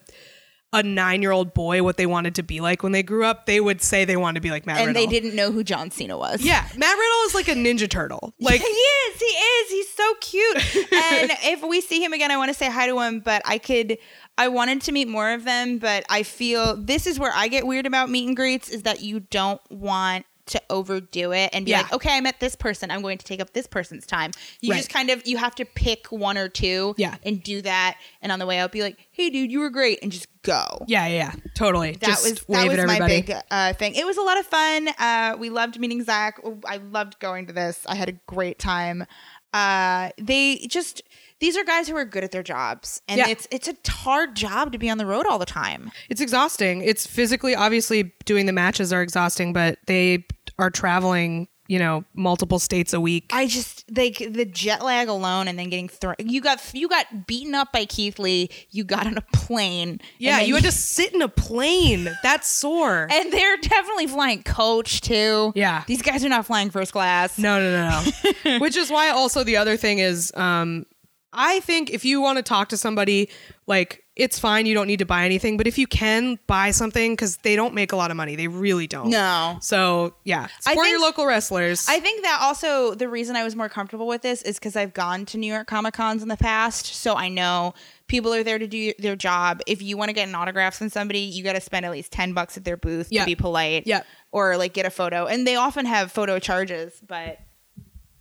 a 0.73 0.81
nine 0.83 1.21
year 1.21 1.31
old 1.31 1.53
boy 1.53 1.83
what 1.83 1.97
they 1.97 2.05
wanted 2.05 2.35
to 2.35 2.43
be 2.43 2.61
like 2.61 2.81
when 2.83 2.91
they 2.93 3.03
grew 3.03 3.25
up, 3.25 3.45
they 3.45 3.59
would 3.59 3.81
say 3.81 4.05
they 4.05 4.15
wanted 4.15 4.35
to 4.35 4.41
be 4.41 4.51
like 4.51 4.65
Matt 4.65 4.77
And 4.77 4.87
Riddle. 4.87 5.01
they 5.01 5.07
didn't 5.07 5.35
know 5.35 5.51
who 5.51 5.63
John 5.63 5.91
Cena 5.91 6.17
was. 6.17 6.41
Yeah, 6.41 6.61
Matt 6.77 6.97
Riddle 6.97 7.19
is 7.25 7.35
like 7.35 7.47
a 7.49 7.53
Ninja 7.53 7.89
Turtle. 7.89 8.33
Like 8.39 8.61
he 8.61 8.67
is. 8.67 9.19
He 9.19 9.25
is. 9.25 9.71
He's 9.71 9.93
so 9.93 10.13
cute. 10.21 10.57
and 10.93 11.31
if 11.43 11.61
we 11.63 11.81
see 11.81 12.03
him 12.03 12.13
again, 12.13 12.31
I 12.31 12.37
want 12.37 12.49
to 12.49 12.53
say 12.53 12.69
hi 12.71 12.87
to 12.87 12.99
him. 13.01 13.19
But 13.19 13.41
I 13.45 13.57
could. 13.57 13.97
I 14.37 14.47
wanted 14.47 14.81
to 14.83 14.91
meet 14.91 15.07
more 15.07 15.31
of 15.33 15.43
them, 15.43 15.77
but 15.77 16.05
I 16.09 16.23
feel 16.23 16.75
this 16.77 17.05
is 17.05 17.19
where 17.19 17.31
I 17.35 17.47
get 17.49 17.67
weird 17.67 17.85
about 17.85 18.09
meet 18.09 18.27
and 18.27 18.35
greets 18.35 18.69
is 18.69 18.83
that 18.83 19.01
you 19.01 19.19
don't 19.19 19.61
want 19.69 20.25
to 20.47 20.61
overdo 20.69 21.31
it 21.31 21.49
and 21.53 21.65
be 21.65 21.71
Yeah. 21.71 21.81
like, 21.81 21.93
okay, 21.93 22.15
I 22.17 22.21
met 22.21 22.39
this 22.39 22.55
person. 22.55 22.91
I'm 22.91 23.01
going 23.01 23.17
to 23.17 23.25
take 23.25 23.39
up 23.41 23.53
this 23.53 23.67
person's 23.67 24.05
time. 24.05 24.31
You 24.61 24.71
Right. 24.71 24.77
just 24.77 24.89
kind 24.89 25.09
of 25.09 25.25
you 25.27 25.37
have 25.37 25.55
to 25.55 25.65
pick 25.65 26.07
one 26.07 26.37
or 26.37 26.49
two, 26.49 26.95
Yeah. 26.97 27.15
and 27.23 27.41
do 27.43 27.61
that. 27.61 27.97
And 28.21 28.31
on 28.31 28.39
the 28.39 28.45
way 28.45 28.59
out, 28.59 28.71
be 28.71 28.81
like, 28.81 28.97
hey, 29.11 29.29
dude, 29.29 29.51
you 29.51 29.59
were 29.59 29.69
great, 29.69 29.99
and 30.01 30.11
just 30.11 30.27
go. 30.43 30.83
yeah, 30.87 31.05
yeah, 31.07 31.13
yeah, 31.35 31.35
totally. 31.55 31.91
That 31.93 32.01
Just 32.07 32.23
was 32.23 32.39
that 32.49 32.67
was 32.67 32.85
my 32.85 32.99
big 33.07 33.31
uh, 33.51 33.73
thing. 33.73 33.95
It 33.95 34.05
was 34.05 34.17
a 34.17 34.21
lot 34.21 34.39
of 34.39 34.45
fun. 34.47 34.87
Uh, 34.97 35.35
we 35.39 35.49
loved 35.49 35.79
meeting 35.79 36.03
Zach. 36.03 36.39
I 36.65 36.77
loved 36.77 37.19
going 37.19 37.47
to 37.47 37.53
this. 37.53 37.81
I 37.87 37.95
had 37.95 38.09
a 38.09 38.13
great 38.27 38.57
time. 38.57 39.05
Uh, 39.53 40.09
they 40.17 40.57
just 40.69 41.01
these 41.41 41.57
are 41.57 41.63
guys 41.65 41.89
who 41.89 41.95
are 41.97 42.05
good 42.05 42.23
at 42.23 42.31
their 42.31 42.43
jobs, 42.43 43.01
and 43.09 43.17
Yeah. 43.17 43.27
it's 43.27 43.47
it's 43.51 43.67
a 43.67 43.75
hard 43.91 44.35
job 44.35 44.71
to 44.71 44.77
be 44.77 44.89
on 44.89 44.97
the 44.97 45.05
road 45.05 45.25
all 45.27 45.39
the 45.39 45.45
time. 45.45 45.91
It's 46.09 46.21
exhausting. 46.21 46.81
It's 46.81 47.05
physically, 47.05 47.53
obviously, 47.55 48.13
doing 48.23 48.45
the 48.45 48.53
matches 48.53 48.93
are 48.93 49.01
exhausting, 49.01 49.51
but 49.51 49.77
they 49.87 50.25
are 50.59 50.69
traveling, 50.69 51.47
you 51.67 51.79
know, 51.79 52.03
multiple 52.13 52.59
states 52.59 52.93
a 52.93 52.99
week. 53.01 53.31
I 53.33 53.47
just 53.47 53.83
like 53.95 54.17
the 54.19 54.45
jet 54.45 54.83
lag 54.83 55.07
alone, 55.07 55.47
and 55.47 55.57
then 55.57 55.69
getting 55.69 55.89
thrown. 55.89 56.15
You 56.19 56.41
got 56.41 56.61
you 56.73 56.87
got 56.87 57.25
beaten 57.27 57.55
up 57.55 57.71
by 57.73 57.85
Keith 57.85 58.19
Lee. 58.19 58.49
You 58.69 58.83
got 58.83 59.07
on 59.07 59.17
a 59.17 59.21
plane. 59.33 59.99
yeah, 60.19 60.39
you 60.41 60.53
had 60.55 60.63
to 60.71 60.71
sit 60.71 61.13
in 61.13 61.21
a 61.21 61.27
plane. 61.27 62.09
That's 62.23 62.47
sore. 62.47 63.07
And 63.11 63.31
they're 63.33 63.57
definitely 63.57 64.07
flying 64.07 64.43
coach 64.43 65.01
too. 65.01 65.53
Yeah. 65.55 65.83
these 65.87 66.01
guys 66.03 66.23
are 66.23 66.29
not 66.29 66.45
flying 66.45 66.69
first 66.69 66.91
class. 66.91 67.37
No, 67.39 67.59
no, 67.59 67.71
no, 67.89 68.03
no. 68.45 68.59
Which 68.59 68.75
is 68.77 68.89
why 68.91 69.09
also 69.09 69.43
the 69.43 69.57
other 69.57 69.75
thing 69.77 69.99
is 69.99 70.31
um 70.35 70.85
I 71.33 71.59
think 71.61 71.89
if 71.89 72.03
you 72.05 72.19
want 72.21 72.37
to 72.37 72.43
talk 72.43 72.69
to 72.69 72.77
somebody 72.77 73.29
like 73.67 74.03
it's 74.17 74.37
fine 74.37 74.65
you 74.65 74.73
don't 74.73 74.87
need 74.87 74.99
to 74.99 75.05
buy 75.05 75.23
anything, 75.23 75.55
but 75.55 75.65
if 75.65 75.77
you 75.77 75.87
can 75.87 76.37
buy 76.45 76.71
something 76.71 77.15
cuz 77.15 77.37
they 77.37 77.55
don't 77.55 77.73
make 77.73 77.93
a 77.93 77.95
lot 77.95 78.11
of 78.11 78.17
money. 78.17 78.35
They 78.35 78.49
really 78.49 78.85
don't. 78.85 79.09
No. 79.09 79.57
So, 79.61 80.13
yeah, 80.25 80.47
support 80.59 80.83
think- 80.85 80.89
your 80.91 80.99
local 80.99 81.25
wrestlers. 81.25 81.87
I 81.87 82.01
think 82.01 82.23
that 82.23 82.39
also 82.41 82.93
the 82.93 83.07
reason 83.07 83.37
I 83.37 83.43
was 83.45 83.55
more 83.55 83.69
comfortable 83.69 84.07
with 84.07 84.21
this 84.21 84.41
is 84.41 84.59
because 84.59 84.75
I've 84.75 84.93
gone 84.93 85.25
to 85.27 85.37
New 85.37 85.51
York 85.51 85.67
Comic 85.67 85.93
Cons 85.93 86.21
in 86.21 86.27
the 86.27 86.35
past, 86.37 86.87
so 86.87 87.15
I 87.15 87.29
know 87.29 87.73
people 88.07 88.33
are 88.33 88.43
there 88.43 88.59
to 88.59 88.67
do 88.67 88.91
their 88.99 89.15
job. 89.15 89.61
If 89.65 89.81
you 89.81 89.95
want 89.95 90.09
to 90.09 90.13
get 90.13 90.27
an 90.27 90.35
autograph 90.35 90.75
from 90.75 90.89
somebody, 90.89 91.19
you 91.19 91.41
got 91.43 91.53
to 91.53 91.61
spend 91.61 91.85
at 91.85 91.91
least 91.93 92.11
ten 92.11 92.33
bucks 92.33 92.57
at 92.57 92.65
their 92.65 92.77
booth 92.77 93.07
Yeah. 93.09 93.21
to 93.21 93.25
be 93.25 93.35
polite, 93.35 93.87
Yeah. 93.87 94.01
or 94.33 94.57
like 94.57 94.73
get 94.73 94.85
a 94.85 94.91
photo. 94.91 95.25
And 95.27 95.47
they 95.47 95.55
often 95.55 95.85
have 95.85 96.11
photo 96.11 96.37
charges, 96.39 96.93
but. 97.07 97.39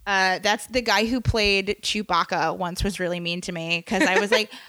Uh, 0.06 0.38
that's 0.40 0.66
the 0.66 0.82
guy 0.82 1.06
who 1.06 1.20
played 1.20 1.76
Chewbacca 1.82 2.56
once 2.56 2.82
was 2.82 2.98
really 2.98 3.20
mean 3.20 3.40
to 3.42 3.52
me 3.52 3.78
because 3.78 4.02
I 4.02 4.18
was 4.18 4.30
like, 4.30 4.50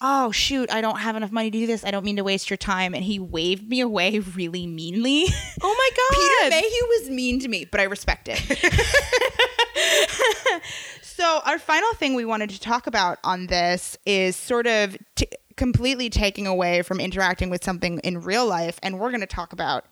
oh 0.00 0.30
shoot, 0.30 0.72
I 0.72 0.80
don't 0.80 0.98
have 0.98 1.16
enough 1.16 1.32
money 1.32 1.50
to 1.50 1.58
do 1.58 1.66
this. 1.66 1.84
I 1.84 1.90
don't 1.90 2.04
mean 2.04 2.16
to 2.16 2.24
waste 2.24 2.50
your 2.50 2.56
time. 2.56 2.94
And 2.94 3.04
he 3.04 3.18
waved 3.18 3.68
me 3.68 3.80
away 3.80 4.18
really 4.18 4.66
meanly. 4.66 5.24
oh 5.62 5.74
my 5.76 5.90
God. 5.96 6.50
Peter. 6.50 6.52
Mayhew 6.62 6.86
was 7.00 7.10
mean 7.10 7.40
to 7.40 7.48
me, 7.48 7.64
but 7.64 7.80
I 7.80 7.84
respect 7.84 8.28
it. 8.30 8.38
so, 11.02 11.40
our 11.44 11.58
final 11.58 11.92
thing 11.94 12.14
we 12.14 12.24
wanted 12.24 12.50
to 12.50 12.60
talk 12.60 12.86
about 12.86 13.18
on 13.24 13.46
this 13.46 13.98
is 14.06 14.36
sort 14.36 14.66
of 14.66 14.96
t- 15.16 15.28
completely 15.56 16.08
taking 16.08 16.46
away 16.46 16.82
from 16.82 17.00
interacting 17.00 17.50
with 17.50 17.64
something 17.64 17.98
in 18.00 18.20
real 18.20 18.46
life, 18.46 18.78
and 18.82 18.98
we're 18.98 19.10
going 19.10 19.20
to 19.20 19.26
talk 19.26 19.52
about 19.52 19.84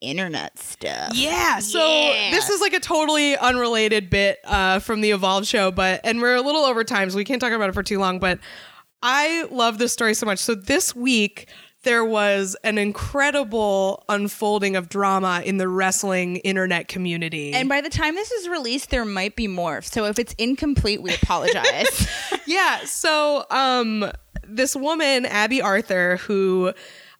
internet 0.00 0.58
stuff. 0.58 1.10
Yeah. 1.14 1.58
So 1.60 1.78
Yeah. 1.86 2.30
this 2.30 2.48
is 2.48 2.60
like 2.60 2.72
a 2.72 2.80
totally 2.80 3.36
unrelated 3.36 4.10
bit 4.10 4.38
uh, 4.44 4.78
from 4.78 5.00
the 5.00 5.10
Evolve 5.10 5.46
show, 5.46 5.70
but 5.70 6.00
and 6.04 6.20
we're 6.20 6.36
a 6.36 6.42
little 6.42 6.64
over 6.64 6.84
time, 6.84 7.10
so 7.10 7.16
we 7.16 7.24
can't 7.24 7.40
talk 7.40 7.52
about 7.52 7.68
it 7.68 7.72
for 7.72 7.82
too 7.82 7.98
long. 7.98 8.18
But 8.18 8.38
I 9.02 9.44
love 9.50 9.78
this 9.78 9.92
story 9.92 10.14
so 10.14 10.26
much. 10.26 10.38
So 10.38 10.54
this 10.54 10.94
week 10.94 11.48
there 11.82 12.04
was 12.04 12.56
an 12.62 12.76
incredible 12.76 14.04
unfolding 14.08 14.76
of 14.76 14.88
drama 14.90 15.42
in 15.44 15.56
the 15.56 15.66
wrestling 15.66 16.36
internet 16.38 16.88
community. 16.88 17.54
And 17.54 17.68
by 17.68 17.80
the 17.80 17.88
time 17.88 18.14
this 18.14 18.30
is 18.30 18.48
released, 18.48 18.90
there 18.90 19.06
might 19.06 19.34
be 19.34 19.48
more. 19.48 19.80
So 19.82 20.04
if 20.04 20.18
it's 20.18 20.34
incomplete, 20.34 21.00
we 21.02 21.14
apologize. 21.14 22.06
yeah. 22.46 22.80
So 22.84 23.46
um, 23.50 24.10
this 24.46 24.76
woman, 24.76 25.24
Abby 25.24 25.62
Arthur, 25.62 26.18
who 26.18 26.72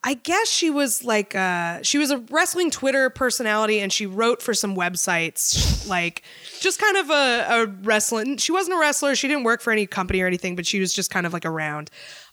I 0.02 0.14
guess 0.14 0.48
she 0.48 0.70
was 0.70 1.04
like 1.04 1.34
uh, 1.34 1.82
she 1.82 1.98
was 1.98 2.10
a 2.10 2.18
wrestling 2.30 2.70
Twitter 2.70 3.10
personality, 3.10 3.80
and 3.80 3.92
she 3.92 4.06
wrote 4.06 4.40
for 4.40 4.54
some 4.54 4.74
websites, 4.74 5.86
like 5.88 6.22
just 6.60 6.80
kind 6.80 6.96
of 6.96 7.10
a, 7.10 7.46
a 7.48 7.66
wrestling. 7.82 8.38
She 8.38 8.52
wasn't 8.52 8.76
a 8.76 8.80
wrestler. 8.80 9.14
She 9.14 9.28
didn't 9.28 9.44
work 9.44 9.60
for 9.60 9.72
any 9.72 9.86
company 9.86 10.20
or 10.22 10.26
anything, 10.26 10.56
but 10.56 10.66
she 10.66 10.80
was 10.80 10.94
just 10.94 11.10
kind 11.10 11.26
of 11.26 11.32
like 11.32 11.44
around. 11.44 11.90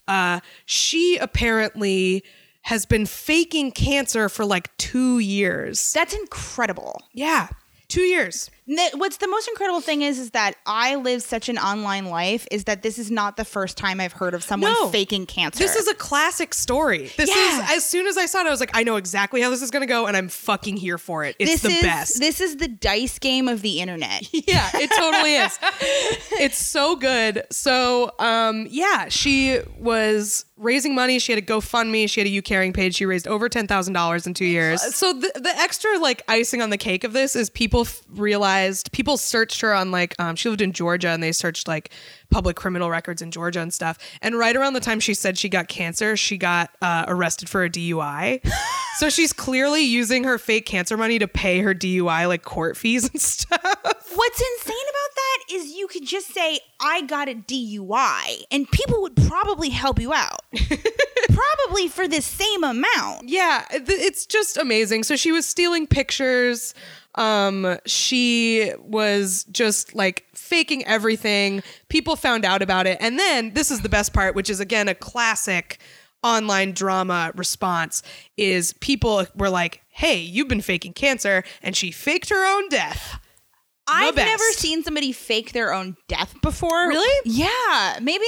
Uh, 0.07 0.39
she 0.65 1.17
apparently 1.17 2.23
has 2.61 2.85
been 2.85 3.05
faking 3.05 3.71
cancer 3.71 4.29
for 4.29 4.45
like 4.45 4.75
two 4.77 5.19
years. 5.19 5.93
That's 5.93 6.13
incredible. 6.13 7.01
Yeah, 7.13 7.49
two 7.89 8.01
years. 8.01 8.49
What's 8.95 9.17
the 9.17 9.27
most 9.29 9.47
incredible 9.47 9.79
thing 9.79 10.01
is, 10.01 10.19
is 10.19 10.31
that 10.31 10.55
I 10.65 10.95
live 10.95 11.23
such 11.23 11.47
an 11.47 11.57
online 11.57 12.05
life. 12.07 12.45
Is 12.51 12.65
that 12.65 12.81
this 12.83 12.99
is 12.99 13.09
not 13.09 13.37
the 13.37 13.45
first 13.45 13.77
time 13.77 14.01
I've 14.01 14.11
heard 14.11 14.33
of 14.33 14.43
someone 14.43 14.73
No. 14.73 14.89
faking 14.89 15.25
cancer. 15.25 15.59
This 15.59 15.75
is 15.77 15.87
a 15.87 15.93
classic 15.93 16.53
story. 16.53 17.09
This 17.15 17.29
Yeah. 17.29 17.63
is 17.63 17.77
as 17.77 17.85
soon 17.85 18.07
as 18.07 18.17
I 18.17 18.25
saw 18.25 18.41
it, 18.41 18.47
I 18.47 18.49
was 18.49 18.59
like, 18.59 18.71
I 18.73 18.83
know 18.83 18.97
exactly 18.97 19.41
how 19.41 19.49
this 19.49 19.61
is 19.61 19.71
gonna 19.71 19.85
go, 19.85 20.05
and 20.05 20.17
I'm 20.17 20.27
fucking 20.27 20.75
here 20.77 20.97
for 20.97 21.23
it. 21.23 21.35
It's 21.39 21.51
this 21.53 21.61
the 21.61 21.69
is 21.77 21.81
best. 21.81 22.19
this 22.19 22.41
is 22.41 22.57
the 22.57 22.67
dice 22.67 23.19
game 23.19 23.47
of 23.47 23.61
the 23.61 23.79
internet. 23.79 24.27
yeah, 24.33 24.69
it 24.73 24.89
totally 24.91 25.35
is. 25.35 25.57
It's 26.39 26.57
so 26.57 26.95
good. 26.95 27.43
So, 27.51 28.11
um, 28.19 28.67
yeah, 28.69 29.07
she 29.09 29.59
was 29.79 30.45
raising 30.57 30.95
money. 30.95 31.19
She 31.19 31.31
had 31.31 31.41
a 31.41 31.45
GoFundMe. 31.45 32.09
She 32.09 32.19
had 32.19 32.27
a 32.27 32.31
YouCaring 32.31 32.73
page. 32.73 32.95
She 32.95 33.05
raised 33.05 33.27
over 33.27 33.47
ten 33.49 33.67
thousand 33.67 33.93
dollars 33.93 34.27
in 34.27 34.33
two 34.33 34.45
years. 34.45 34.81
So 34.95 35.13
the, 35.13 35.31
the 35.35 35.53
extra 35.57 35.97
like 35.99 36.23
icing 36.27 36.61
on 36.61 36.69
the 36.69 36.77
cake 36.77 37.03
of 37.03 37.13
this 37.13 37.35
is 37.35 37.49
people 37.49 37.81
f- 37.81 38.01
realized 38.09 38.91
people 38.91 39.17
searched 39.17 39.61
her 39.61 39.73
on 39.73 39.91
like 39.91 40.15
um, 40.19 40.35
she 40.35 40.49
lived 40.49 40.61
in 40.61 40.73
Georgia 40.73 41.09
and 41.09 41.21
they 41.21 41.31
searched 41.31 41.67
like 41.67 41.91
public 42.29 42.55
criminal 42.55 42.89
records 42.89 43.21
in 43.21 43.31
Georgia 43.31 43.61
and 43.61 43.73
stuff. 43.73 43.97
And 44.21 44.37
right 44.37 44.55
around 44.55 44.73
the 44.73 44.79
time 44.79 44.99
she 44.99 45.13
said 45.13 45.37
she 45.37 45.49
got 45.49 45.67
cancer, 45.67 46.17
she 46.17 46.37
got 46.37 46.71
uh, 46.81 47.05
arrested 47.07 47.49
for 47.49 47.63
a 47.63 47.69
DUI. 47.69 48.45
so 48.97 49.09
she's 49.09 49.33
clearly 49.33 49.81
using 49.81 50.23
her 50.23 50.37
fake 50.37 50.65
cancer 50.65 50.97
money 50.97 51.19
to 51.19 51.27
pay 51.27 51.59
her 51.59 51.73
DUI 51.73 52.27
like 52.27 52.43
court 52.43 52.77
fees 52.77 53.09
and 53.09 53.21
stuff. 53.21 53.59
What's 53.63 54.41
insane 54.41 54.85
about 54.89 55.15
that 55.15 55.53
is 55.53 55.75
you 55.75 55.87
could 55.87 56.05
just 56.05 56.33
say 56.33 56.59
I 56.79 57.01
got 57.03 57.29
a 57.29 57.35
DUI 57.35 58.43
and 58.51 58.69
people 58.69 59.01
would 59.01 59.15
probably 59.15 59.69
help 59.69 59.99
you 59.99 60.13
out. 60.13 60.41
probably 61.29 61.87
for 61.87 62.07
the 62.07 62.21
same 62.21 62.63
amount. 62.63 63.29
Yeah, 63.29 63.65
th- 63.69 63.83
it's 63.87 64.25
just 64.25 64.57
amazing. 64.57 65.03
So 65.03 65.15
she 65.15 65.31
was 65.31 65.45
stealing 65.45 65.87
pictures. 65.87 66.73
Um, 67.15 67.77
she 67.85 68.71
was 68.79 69.45
just 69.51 69.95
like 69.95 70.26
faking 70.47 70.85
everything. 70.85 71.61
People 71.89 72.15
found 72.15 72.45
out 72.45 72.61
about 72.61 72.87
it. 72.87 72.97
And 73.01 73.19
then 73.19 73.53
this 73.53 73.69
is 73.71 73.81
the 73.81 73.89
best 73.89 74.13
part, 74.13 74.33
which 74.35 74.49
is 74.49 74.59
again 74.59 74.87
a 74.87 74.95
classic 74.95 75.79
online 76.23 76.71
drama 76.71 77.31
response 77.35 78.01
is 78.37 78.73
people 78.81 79.25
were 79.35 79.49
like, 79.49 79.81
"Hey, 79.89 80.17
you've 80.17 80.47
been 80.47 80.61
faking 80.61 80.93
cancer." 80.93 81.43
And 81.61 81.75
she 81.75 81.91
faked 81.91 82.29
her 82.29 82.45
own 82.45 82.69
death. 82.69 83.19
I've 83.87 84.15
best. 84.15 84.27
never 84.27 84.43
seen 84.53 84.83
somebody 84.83 85.11
fake 85.13 85.53
their 85.53 85.73
own 85.73 85.95
death 86.07 86.33
before. 86.41 86.87
Really? 86.89 87.21
Yeah. 87.25 87.99
Maybe. 88.01 88.25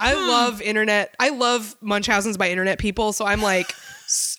I 0.00 0.12
Hmm. 0.14 0.28
love 0.28 0.60
internet. 0.62 1.14
I 1.18 1.30
love 1.30 1.76
Munchausen's 1.80 2.36
by 2.36 2.50
internet 2.50 2.78
people. 2.78 3.12
So 3.12 3.24
I'm 3.24 3.40
like, 3.40 3.74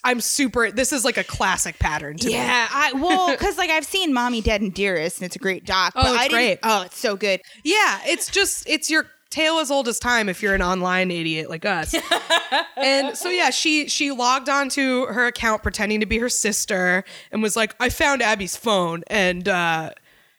I'm 0.03 0.22
super. 0.22 0.72
This 0.72 0.91
is 0.91 1.05
like 1.05 1.17
a 1.17 1.24
classic 1.24 1.80
pattern 1.80 2.17
to 2.17 2.28
me. 2.28 2.34
Yeah, 2.34 2.67
I 2.72 2.93
well, 2.93 3.30
because 3.32 3.57
like 3.57 3.70
I've 3.70 3.86
seen 3.86 4.13
"Mommy 4.13 4.41
Dead 4.41 4.61
and 4.61 4.74
Dearest" 4.74 5.20
and 5.20 5.26
it's 5.26 5.36
a 5.36 5.39
great 5.39 5.65
doc. 5.65 5.93
Oh, 5.95 6.15
it's 6.15 6.28
great. 6.30 6.59
Oh, 6.63 6.84
it's 6.84 6.97
so 6.97 7.15
good. 7.15 7.41
Yeah, 7.63 7.99
it's 8.05 8.30
just 8.30 8.67
it's 8.67 8.89
your 8.89 9.05
tale 9.30 9.59
as 9.59 9.70
old 9.70 9.88
as 9.88 9.99
time 9.99 10.28
if 10.28 10.41
you're 10.41 10.55
an 10.55 10.61
online 10.61 11.11
idiot 11.11 11.49
like 11.49 11.65
us. 11.65 11.95
and 12.78 13.15
so 13.15 13.30
yeah, 13.30 13.49
she 13.49 13.88
she 13.88 14.11
logged 14.11 14.49
onto 14.49 15.05
her 15.05 15.28
account 15.28 15.63
pretending 15.63 15.99
to 15.99 16.05
be 16.05 16.17
her 16.17 16.30
sister 16.30 17.03
and 17.32 17.41
was 17.41 17.55
like, 17.55 17.76
I 17.80 17.89
found 17.89 18.22
Abby's 18.22 18.55
phone 18.55 19.03
and 19.07 19.47
uh 19.47 19.91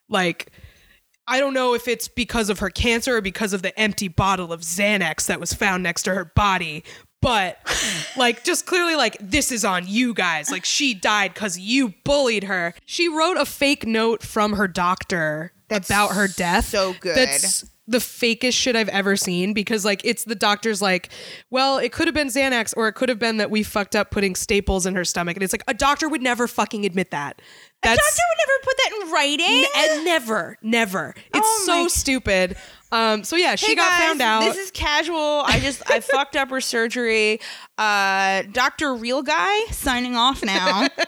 like 0.09 0.51
I 1.27 1.39
don't 1.39 1.55
know 1.55 1.75
if 1.75 1.87
it's 1.87 2.09
because 2.09 2.51
of 2.51 2.59
her 2.59 2.71
cancer 2.71 3.19
or 3.19 3.21
because 3.21 3.53
of 3.53 3.63
the 3.63 3.79
empty 3.79 4.09
bottle 4.09 4.53
of 4.53 4.63
Xanax 4.63 5.27
that 5.27 5.39
was 5.39 5.55
found 5.55 5.85
next 5.85 6.03
to 6.03 6.15
her 6.15 6.25
body. 6.25 6.83
But 7.23 7.59
like 8.17 8.45
just 8.45 8.67
clearly 8.67 8.97
like 8.97 9.17
this 9.21 9.53
is 9.53 9.65
on 9.65 9.85
you 9.87 10.15
guys. 10.15 10.51
Like 10.51 10.65
she 10.65 10.95
died 10.95 11.35
cuz 11.35 11.59
you 11.59 11.95
bullied 12.05 12.45
her. 12.45 12.75
She 12.87 13.09
wrote 13.09 13.37
a 13.37 13.45
fake 13.45 13.87
note 13.87 14.23
from 14.23 14.55
her 14.55 14.67
doctor 14.67 15.53
That's 15.69 15.89
about 15.89 16.13
her 16.13 16.29
death. 16.29 16.67
so 16.69 16.95
good. 17.01 17.17
That's 17.17 17.65
the 17.87 17.99
fakest 17.99 18.53
shit 18.53 18.77
I've 18.77 18.89
ever 18.89 19.17
seen 19.17 19.53
because 19.53 19.85
like 19.85 20.01
it's 20.05 20.23
the 20.25 20.37
doctor's 20.37 20.81
like, 20.81 21.11
well, 21.51 21.77
it 21.79 21.91
could 21.93 22.07
have 22.07 22.15
been 22.15 22.29
Xanax 22.29 22.73
or 22.77 22.87
it 22.87 22.93
could 22.93 23.09
have 23.09 23.19
been 23.19 23.39
that 23.39 23.51
we 23.51 23.65
fucked 23.65 23.97
up 23.97 24.13
putting 24.13 24.37
staples 24.37 24.87
in 24.87 24.95
her 24.95 25.05
stomach. 25.05 25.37
And 25.37 25.43
it's 25.43 25.53
like 25.53 25.65
a 25.67 25.75
doctor 25.75 26.09
would 26.09 26.23
never 26.23 26.47
fucking 26.47 26.87
admit 26.87 27.11
that. 27.11 27.43
That's 27.83 27.99
Doctor 27.99 28.23
would 28.31 28.39
never 28.47 28.59
put 28.63 28.77
that 28.77 28.93
in 29.01 29.13
writing. 29.13 29.65
and 29.77 30.05
never, 30.05 30.59
never. 30.63 31.15
It's 31.35 31.39
Oh 31.49 31.63
so 31.67 31.89
stupid. 31.89 32.57
Um, 32.93 33.25
so 33.25 33.37
yeah, 33.37 33.55
she 33.55 33.69
Hey 33.69 33.75
got 33.77 33.89
guys, 33.89 34.01
found 34.01 34.21
out. 34.21 34.41
This 34.41 34.57
is 34.57 34.71
casual. 34.71 35.43
I 35.47 35.61
just 35.61 35.89
I 35.91 36.01
fucked 36.01 36.37
up 36.37 36.51
her 36.51 36.61
surgery. 36.61 37.41
Uh, 37.79 38.43
Doctor 38.53 38.95
Real 38.95 39.23
Guy 39.23 39.65
signing 39.71 40.17
off 40.17 40.43
now. 40.45 40.89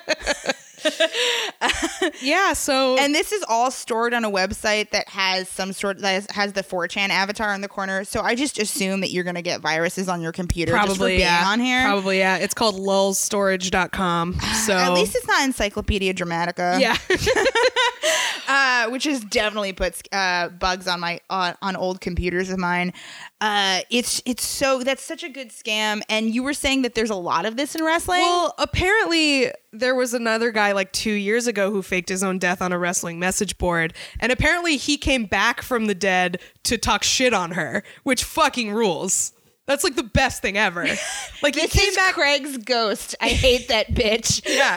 yeah, 2.22 2.52
so 2.52 2.98
and 2.98 3.14
this 3.14 3.32
is 3.32 3.44
all 3.48 3.70
stored 3.70 4.14
on 4.14 4.24
a 4.24 4.30
website 4.30 4.90
that 4.90 5.08
has 5.08 5.48
some 5.48 5.72
sort 5.72 5.98
that 5.98 6.10
has, 6.10 6.26
has 6.30 6.52
the 6.52 6.62
4chan 6.62 7.10
avatar 7.10 7.52
in 7.54 7.60
the 7.60 7.68
corner. 7.68 8.04
So 8.04 8.20
I 8.20 8.34
just 8.34 8.58
assume 8.58 9.00
that 9.00 9.10
you're 9.10 9.24
gonna 9.24 9.42
get 9.42 9.60
viruses 9.60 10.08
on 10.08 10.20
your 10.20 10.32
computer 10.32 10.72
just 10.72 10.82
for 10.82 10.86
probably 10.94 11.16
being 11.16 11.20
yeah, 11.20 11.44
on 11.46 11.60
here. 11.60 11.82
Probably 11.82 12.18
yeah. 12.18 12.36
It's 12.36 12.54
called 12.54 12.76
lulstorage.com. 12.76 14.38
So 14.62 14.74
At 14.74 14.92
least 14.92 15.16
it's 15.16 15.26
not 15.26 15.42
Encyclopedia 15.42 16.14
Dramatica. 16.14 16.78
yeah. 16.78 16.96
uh, 18.48 18.90
which 18.90 19.06
is 19.06 19.20
definitely 19.24 19.72
puts 19.72 20.02
uh, 20.12 20.48
bugs 20.50 20.86
on 20.86 21.00
my 21.00 21.20
on, 21.30 21.54
on 21.62 21.76
old 21.76 22.00
computers 22.00 22.50
of 22.50 22.58
mine. 22.58 22.92
Uh, 23.42 23.80
it's 23.90 24.22
it's 24.24 24.46
so 24.46 24.84
that's 24.84 25.02
such 25.02 25.24
a 25.24 25.28
good 25.28 25.50
scam. 25.50 26.00
And 26.08 26.32
you 26.32 26.44
were 26.44 26.54
saying 26.54 26.82
that 26.82 26.94
there's 26.94 27.10
a 27.10 27.16
lot 27.16 27.44
of 27.44 27.56
this 27.56 27.74
in 27.74 27.82
wrestling. 27.82 28.20
Well, 28.20 28.54
apparently 28.56 29.50
there 29.72 29.96
was 29.96 30.14
another 30.14 30.52
guy 30.52 30.70
like 30.70 30.92
two 30.92 31.10
years 31.10 31.48
ago 31.48 31.72
who 31.72 31.82
faked 31.82 32.08
his 32.08 32.22
own 32.22 32.38
death 32.38 32.62
on 32.62 32.70
a 32.70 32.78
wrestling 32.78 33.18
message 33.18 33.58
board, 33.58 33.94
and 34.20 34.30
apparently 34.30 34.76
he 34.76 34.96
came 34.96 35.24
back 35.24 35.60
from 35.60 35.86
the 35.86 35.94
dead 35.94 36.40
to 36.62 36.78
talk 36.78 37.02
shit 37.02 37.34
on 37.34 37.50
her, 37.50 37.82
which 38.04 38.22
fucking 38.22 38.70
rules. 38.70 39.32
That's 39.66 39.82
like 39.82 39.96
the 39.96 40.04
best 40.04 40.40
thing 40.40 40.56
ever. 40.56 40.86
Like 41.42 41.56
he 41.56 41.66
came 41.66 41.88
is 41.88 41.96
back. 41.96 42.14
Craig's 42.14 42.58
ghost. 42.58 43.16
I 43.20 43.28
hate 43.30 43.66
that 43.66 43.88
bitch. 43.88 44.40
yeah, 44.46 44.76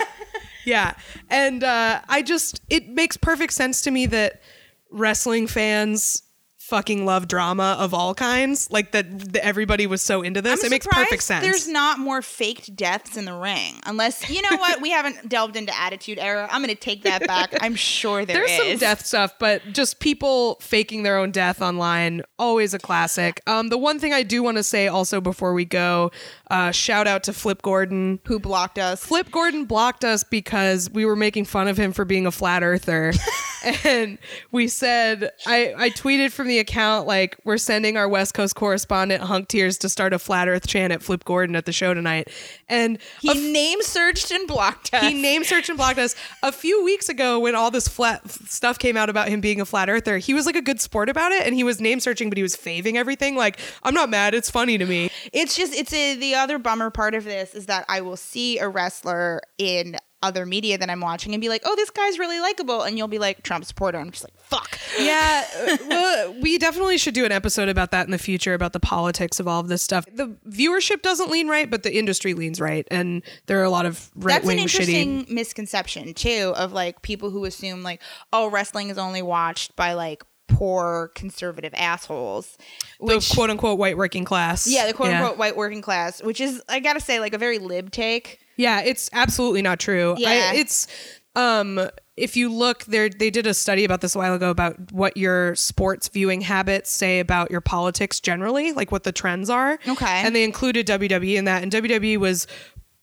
yeah, 0.66 0.93
and 1.30 1.63
uh, 1.63 2.01
I 2.09 2.24
just 2.24 2.61
it 2.72 2.89
makes 2.89 3.16
perfect 3.16 3.53
sense 3.53 3.84
to 3.84 3.91
me 3.91 4.07
that 4.07 4.41
wrestling 4.89 5.45
fans 5.45 6.24
fucking 6.66 7.05
love 7.05 7.28
drama 7.28 7.78
of 7.80 7.93
all 7.93 8.16
kinds. 8.16 8.70
Like 8.72 8.91
that, 8.91 9.34
that 9.34 9.45
everybody 9.45 9.86
was 9.86 10.01
so 10.01 10.22
into 10.22 10.41
this. 10.41 10.61
I'm 10.61 10.68
it 10.68 10.70
makes 10.72 10.88
perfect 10.88 11.24
sense. 11.24 11.43
There's 11.45 11.68
not 11.68 11.99
more 11.99 12.22
faked 12.22 12.76
deaths 12.76 13.18
in 13.18 13.26
the 13.26 13.34
ring, 13.34 13.76
unless 13.86 14.30
you 14.30 14.41
know 14.41 14.57
what. 14.57 14.82
we 14.82 14.89
haven't 14.89 15.30
delved 15.30 15.55
into 15.55 15.78
Attitude 15.78 16.18
Era. 16.18 16.47
I'm 16.51 16.61
going 16.61 16.74
to 16.74 16.80
take 16.80 17.03
that 17.03 17.28
back. 17.28 17.55
I'm 17.61 17.76
sure 17.76 18.26
there 18.26 18.45
There's 18.45 18.57
some 18.57 18.78
death 18.78 19.05
stuff, 19.05 19.36
but 19.39 19.61
just 19.74 19.99
people 19.99 20.55
faking 20.55 21.03
their 21.03 21.18
own 21.18 21.32
death 21.32 21.61
online, 21.61 22.24
always 22.39 22.74
a 22.74 22.80
classic. 22.80 23.41
Um, 23.47 23.70
the 23.70 23.78
one 23.78 23.99
thing 23.99 24.13
I 24.13 24.24
do 24.24 24.41
want 24.41 24.57
to 24.57 24.63
say 24.63 24.88
also 24.88 25.22
before 25.22 25.53
we 25.53 25.66
go, 25.66 26.11
uh, 26.49 26.71
shout 26.71 27.07
out 27.07 27.23
to 27.23 27.33
Flip 27.33 27.61
Gordon. 27.61 28.19
who 28.25 28.39
blocked 28.39 28.77
us. 28.79 29.03
Flip 29.03 29.29
Gordon 29.31 29.65
blocked 29.65 30.03
us 30.03 30.23
because 30.23 30.89
we 30.89 31.05
were 31.05 31.15
making 31.15 31.45
fun 31.45 31.67
of 31.67 31.77
him 31.77 31.91
for 31.93 32.05
being 32.05 32.25
a 32.25 32.31
flat 32.31 32.63
earther. 32.63 33.13
and 33.83 34.17
we 34.51 34.67
said, 34.67 35.31
I, 35.47 35.73
I 35.75 35.89
tweeted 35.89 36.31
from 36.31 36.47
the 36.47 36.59
account, 36.59 37.07
like, 37.07 37.37
we're 37.43 37.57
sending 37.57 37.97
our 37.97 38.07
West 38.07 38.33
Coast 38.33 38.55
correspondent 38.55 39.23
Hunk 39.23 39.47
Tears 39.47 39.77
to 39.79 39.89
start 39.89 40.13
a 40.13 40.19
flat 40.19 40.47
earth 40.47 40.67
chant 40.67 40.93
at 40.93 41.01
Flip 41.01 41.23
Gordon 41.25 41.55
at 41.55 41.65
the 41.65 41.71
show 41.71 41.93
tonight. 41.93 42.29
And 42.69 42.99
He 43.21 43.29
a 43.31 43.33
name 43.51 43.81
searched 43.81 44.31
and 44.31 44.47
blocked 44.47 44.93
us. 44.93 45.03
he 45.03 45.13
name 45.19 45.43
searched 45.43 45.69
and 45.69 45.77
blocked 45.77 45.97
us 45.99 46.15
a 46.43 46.51
few 46.51 46.83
weeks 46.83 47.09
ago 47.09 47.39
when 47.39 47.55
all 47.55 47.71
this 47.71 47.87
flat 47.87 48.21
f- 48.25 48.47
stuff 48.47 48.77
came 48.77 48.97
out 48.97 49.09
about 49.09 49.29
him 49.29 49.41
being 49.41 49.59
a 49.61 49.65
flat 49.65 49.89
earther. 49.89 50.17
He 50.19 50.33
was 50.33 50.45
like 50.45 50.55
a 50.55 50.61
good 50.61 50.79
sport 50.79 51.09
about 51.09 51.31
it, 51.31 51.45
and 51.45 51.55
he 51.55 51.63
was 51.63 51.81
name 51.81 51.99
searching, 51.99 52.29
but 52.29 52.37
he 52.37 52.43
was 52.43 52.55
faving 52.55 52.97
everything. 52.97 53.35
Like, 53.35 53.59
I'm 53.83 53.93
not 53.93 54.09
mad. 54.09 54.35
It's 54.35 54.51
funny 54.51 54.77
to 54.77 54.85
me. 54.85 55.09
It's 55.33 55.55
just 55.55 55.73
it's 55.73 55.91
a, 55.93 56.15
the 56.15 56.34
other 56.36 56.57
bummer 56.59 56.89
part 56.89 57.15
of 57.15 57.23
this 57.23 57.53
is 57.55 57.65
that 57.67 57.86
I 57.89 58.01
will 58.01 58.17
see 58.17 58.59
a 58.59 58.67
wrestler 58.69 59.41
in 59.57 59.97
other 60.23 60.45
media 60.45 60.75
that 60.75 60.89
I'm 60.89 61.01
watching 61.01 61.36
and 61.36 61.41
be 61.41 61.49
like, 61.49 61.61
"Oh, 61.65 61.75
this 61.75 61.91
guy's 61.91 62.17
really 62.17 62.39
likable," 62.39 62.81
and 62.81 62.97
you'll 62.97 63.07
be 63.07 63.19
like, 63.19 63.43
"Trump 63.43 63.63
supporter." 63.63 63.99
I'm 63.99 64.09
just 64.09 64.23
like, 64.23 64.33
"Fuck." 64.39 64.79
Yeah, 64.99 65.45
uh, 65.55 65.77
well, 65.88 66.36
we 66.41 66.57
definitely 66.57 66.97
should 66.97 67.13
do 67.13 67.25
an 67.25 67.31
episode 67.31 67.69
about 67.69 67.91
that 67.91 68.05
in 68.07 68.11
the 68.11 68.17
future 68.17 68.55
about 68.55 68.73
the 68.73 68.79
politics 68.79 69.39
of 69.39 69.47
all 69.47 69.59
of 69.59 69.67
this 69.67 69.83
stuff. 69.83 70.05
The 70.11 70.36
viewership 70.49 71.03
doesn't 71.03 71.29
lean 71.29 71.47
right, 71.47 71.69
but 71.69 71.83
the 71.83 71.95
industry 71.95 72.33
leans 72.33 72.59
right, 72.59 72.88
and 72.89 73.21
there 73.45 73.59
are 73.59 73.63
a 73.63 73.69
lot 73.69 73.86
of 73.86 74.09
right 74.15 74.41
That's 74.41 74.49
an 74.49 74.57
interesting 74.57 75.25
shitty. 75.25 75.29
misconception 75.29 76.13
too 76.15 76.53
of 76.55 76.71
like 76.71 77.03
people 77.03 77.29
who 77.29 77.45
assume 77.45 77.83
like, 77.83 78.01
"Oh, 78.33 78.49
wrestling 78.49 78.89
is 78.89 78.97
only 78.97 79.21
watched 79.21 79.75
by 79.75 79.93
like 79.93 80.23
poor 80.57 81.11
conservative 81.15 81.73
assholes." 81.75 82.57
The 82.99 83.25
quote 83.33 83.49
unquote 83.49 83.77
white 83.77 83.97
working 83.97 84.25
class. 84.25 84.67
yeah, 84.67 84.87
the 84.87 84.93
quote 84.93 85.09
unquote 85.13 85.37
white 85.37 85.55
working 85.55 85.81
class, 85.81 86.21
which 86.23 86.39
is 86.41 86.61
I 86.69 86.79
gotta 86.79 86.99
say 86.99 87.19
like 87.19 87.33
a 87.33 87.37
very 87.37 87.59
lib 87.59 87.91
take. 87.91 88.39
Yeah, 88.57 88.81
it's 88.81 89.09
absolutely 89.13 89.61
not 89.61 89.79
true. 89.79 90.15
Yeah. 90.17 90.51
I, 90.53 90.55
it's 90.55 90.87
um 91.35 91.89
if 92.15 92.37
you 92.37 92.49
look 92.49 92.85
there 92.85 93.09
they 93.09 93.29
did 93.29 93.45
a 93.45 93.53
study 93.53 93.83
about 93.83 93.99
this 93.99 94.15
a 94.15 94.17
while 94.17 94.33
ago 94.33 94.49
about 94.49 94.93
what 94.93 95.17
your 95.17 95.53
sports 95.55 96.07
viewing 96.07 96.39
habits 96.39 96.89
say 96.89 97.19
about 97.19 97.51
your 97.51 97.59
politics 97.61 98.21
generally, 98.21 98.71
like 98.71 98.91
what 98.91 99.03
the 99.03 99.11
trends 99.11 99.49
are. 99.49 99.77
Okay. 99.87 100.05
And 100.05 100.33
they 100.33 100.45
included 100.45 100.87
WWE 100.87 101.35
in 101.35 101.45
that 101.45 101.61
and 101.63 101.71
WWE 101.71 102.17
was 102.17 102.47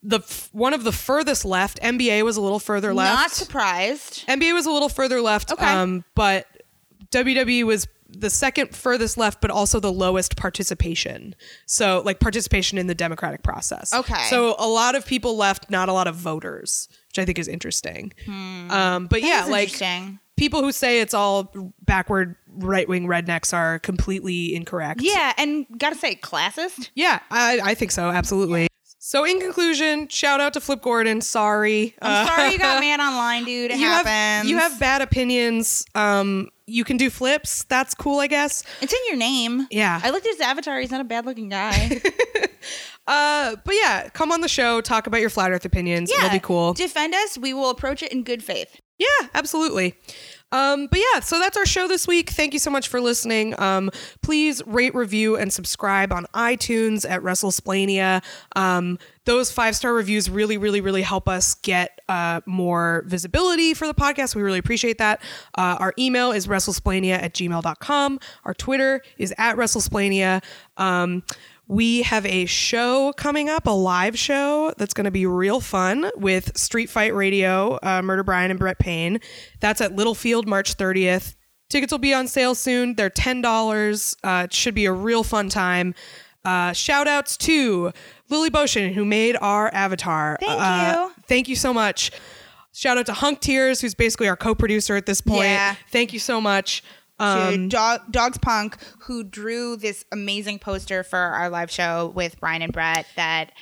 the 0.03 0.19
f- 0.19 0.49
one 0.53 0.75
of 0.75 0.83
the 0.83 0.93
furthest 0.93 1.45
left. 1.45 1.81
NBA 1.81 2.25
was 2.25 2.37
a 2.37 2.41
little 2.41 2.59
further 2.59 2.93
left. 2.93 3.15
Not 3.15 3.31
surprised. 3.31 4.27
NBA 4.27 4.53
was 4.53 4.67
a 4.67 4.71
little 4.71 4.89
further 4.89 5.21
left. 5.21 5.53
Okay. 5.53 5.65
Um, 5.65 6.05
but 6.15 6.47
WWE 7.13 7.65
was 7.65 7.87
the 8.09 8.29
second 8.31 8.75
furthest 8.75 9.17
left, 9.17 9.41
but 9.41 9.51
also 9.51 9.81
the 9.81 9.93
lowest 9.93 10.37
participation. 10.37 11.35
So, 11.67 12.03
like 12.05 12.21
participation 12.21 12.77
in 12.79 12.87
the 12.87 12.95
democratic 12.95 13.43
process. 13.43 13.93
Okay. 13.95 14.25
So 14.29 14.55
a 14.59 14.69
lot 14.69 14.95
of 14.95 15.07
people 15.07 15.37
left, 15.37 15.71
not 15.71 15.89
a 15.89 15.93
lot 15.93 16.07
of 16.07 16.15
voters, 16.17 16.89
which 17.09 17.19
I 17.19 17.25
think 17.25 17.39
is 17.39 17.49
interesting. 17.49 18.13
Um, 18.29 19.07
but 19.07 19.23
yeah, 19.23 19.45
Hmm. 19.45 19.51
like 19.53 19.83
people 20.37 20.63
who 20.63 20.73
say 20.73 21.01
it's 21.01 21.15
all 21.15 21.53
backward 21.87 22.37
right 22.55 22.89
wing 22.89 23.07
rednecks 23.07 23.55
are 23.55 23.79
completely 23.79 24.55
incorrect. 24.55 25.01
Yeah, 25.03 25.33
and 25.39 25.65
gotta 25.79 25.97
say, 25.97 26.17
classist. 26.17 26.91
Yeah, 26.95 27.21
I, 27.31 27.61
I 27.63 27.75
think 27.75 27.93
so. 27.93 28.11
Absolutely. 28.11 28.67
So, 29.05 29.25
in 29.25 29.41
conclusion, 29.41 30.07
shout 30.07 30.41
out 30.41 30.53
to 30.53 30.61
Flip 30.61 30.81
Gordon. 30.81 31.21
Sorry. 31.23 31.93
I'm 32.01 32.25
sorry 32.29 32.53
you 32.53 32.59
got 32.59 32.79
man 32.79 33.01
online, 33.01 33.45
dude. 33.45 33.73
It 33.73 33.79
you 33.81 33.87
happens. 33.87 34.09
have 34.09 34.47
you 34.47 34.59
have 34.59 34.79
bad 34.79 35.03
opinions. 35.03 35.85
Um, 35.97 36.51
you 36.67 36.85
can 36.85 36.99
do 36.99 37.11
flips. 37.11 37.65
That's 37.65 37.97
cool, 37.97 38.21
I 38.21 38.29
guess. 38.29 38.63
It's 38.81 38.93
in 38.93 39.01
your 39.09 39.17
name. 39.17 39.67
Yeah. 39.73 40.01
I 40.01 40.11
looked 40.11 40.25
at 40.27 40.35
his 40.35 40.41
avatar. 40.41 40.79
He's 40.79 40.93
not 40.93 41.01
a 41.01 41.05
bad 41.05 41.27
looking 41.27 41.49
guy. 41.49 42.01
Uh, 43.05 43.57
but 43.65 43.75
yeah, 43.75 44.09
come 44.11 44.31
on 44.31 44.43
the 44.43 44.49
show, 44.49 44.81
talk 44.81 45.09
about 45.09 45.21
your 45.21 45.29
flat 45.29 45.51
Earth 45.51 45.65
opinions. 45.65 46.09
It'll 46.09 46.31
be 46.31 46.39
cool. 46.39 46.73
Defend 46.73 47.13
us. 47.13 47.37
We 47.37 47.53
will 47.53 47.69
approach 47.71 48.01
it 48.01 48.13
in 48.13 48.23
good 48.23 48.45
faith. 48.45 48.81
Yeah, 48.99 49.29
absolutely. 49.35 49.97
Um, 50.53 50.87
but 50.87 51.01
yeah, 51.01 51.21
so 51.21 51.39
that's 51.39 51.57
our 51.57 51.67
show 51.67 51.89
this 51.89 52.07
week. 52.07 52.31
Thank 52.31 52.53
you 52.53 52.59
so 52.59 52.71
much 52.71 52.89
for 52.89 53.01
listening. 53.01 53.59
Um, 53.61 53.91
please 54.23 54.63
rate, 54.67 54.95
review, 54.95 55.37
and 55.37 55.53
subscribe 55.53 56.13
on 56.13 56.27
iTunes 56.35 57.09
at 57.09 57.23
Wrestlesplaining. 57.23 58.23
Um, 58.55 58.99
those 59.25 59.53
five 59.53 59.77
star 59.77 59.95
reviews 59.95 60.29
really, 60.29 60.57
really, 60.59 60.81
really 60.81 61.03
help 61.03 61.29
us 61.29 61.55
get 61.55 62.01
uh, 62.09 62.41
more 62.45 63.05
visibility 63.07 63.73
for 63.75 63.87
the 63.87 63.95
podcast. 63.95 64.35
We 64.35 64.43
really 64.43 64.59
appreciate 64.59 64.99
that. 64.99 65.23
Uh, 65.57 65.77
our 65.79 65.95
email 65.99 66.33
is 66.33 66.47
Wrestlesplaining 66.47 67.13
at 67.13 67.33
gmail.com. 67.35 68.21
Our 68.45 68.55
Twitter 68.55 69.03
is 69.19 69.33
at 69.39 69.57
Wrestlesplaining. 69.57 70.43
Um, 70.77 71.23
We 71.69 72.03
have 72.03 72.27
a 72.27 72.45
show 72.47 73.13
coming 73.17 73.49
up, 73.49 73.67
a 73.67 73.71
live 73.71 74.19
show 74.19 74.75
that's 74.77 74.93
going 74.95 75.05
to 75.05 75.11
be 75.11 75.27
real 75.27 75.61
fun 75.61 76.11
with 76.17 76.57
Street 76.59 76.91
Fight 76.91 77.15
Radio, 77.15 77.79
uh, 77.83 78.03
Murder 78.03 78.23
Brian 78.25 78.51
and 78.51 78.59
Brett 78.61 78.79
Payne. 78.79 79.21
That's 79.61 79.81
at 79.81 79.95
Littlefield, 79.95 80.47
March 80.47 80.77
30th. 80.77 81.35
Tickets 81.71 81.91
will 81.91 81.99
be 81.99 82.13
on 82.13 82.29
sale 82.29 82.55
soon. 82.55 82.95
They're 82.97 83.09
$10. 83.09 84.17
Uh, 84.23 84.45
it 84.45 84.53
should 84.53 84.75
be 84.75 84.85
a 84.85 84.93
real 84.93 85.25
fun 85.25 85.49
time. 85.49 85.95
Uh, 86.45 86.73
shout 86.73 87.07
outs 87.09 87.37
to 87.39 87.93
Lily 88.29 88.51
Boshin, 88.51 88.93
who 88.93 89.05
made 89.05 89.37
our 89.41 89.73
avatar. 89.73 90.37
Thank 90.41 90.61
Uh, 90.61 91.07
you. 91.07 91.13
Thank 91.29 91.49
you 91.49 91.57
so 91.57 91.73
much. 91.73 92.11
Shout 92.75 92.99
out 92.99 93.07
to 93.07 93.13
Hunk 93.15 93.41
Tears, 93.41 93.81
who's 93.81 93.95
basically 93.95 94.29
our 94.29 94.37
co 94.37 94.55
producer 94.55 94.97
at 94.97 95.07
this 95.07 95.21
point. 95.21 95.45
Yeah. 95.45 95.77
Thank 95.91 96.13
you 96.13 96.19
so 96.19 96.41
much. 96.41 96.83
To 97.19 97.25
Um, 97.25 97.69
Dog, 97.69 98.01
Dogs 98.11 98.39
Punk, 98.39 98.77
who 99.01 99.23
drew 99.25 99.77
this 99.77 100.05
amazing 100.13 100.59
poster 100.59 101.03
for 101.05 101.19
our 101.19 101.49
live 101.49 101.71
show 101.71 102.13
with 102.15 102.39
Brian 102.41 102.63
and 102.63 102.73
Brett. 102.73 103.07
That 103.17 103.53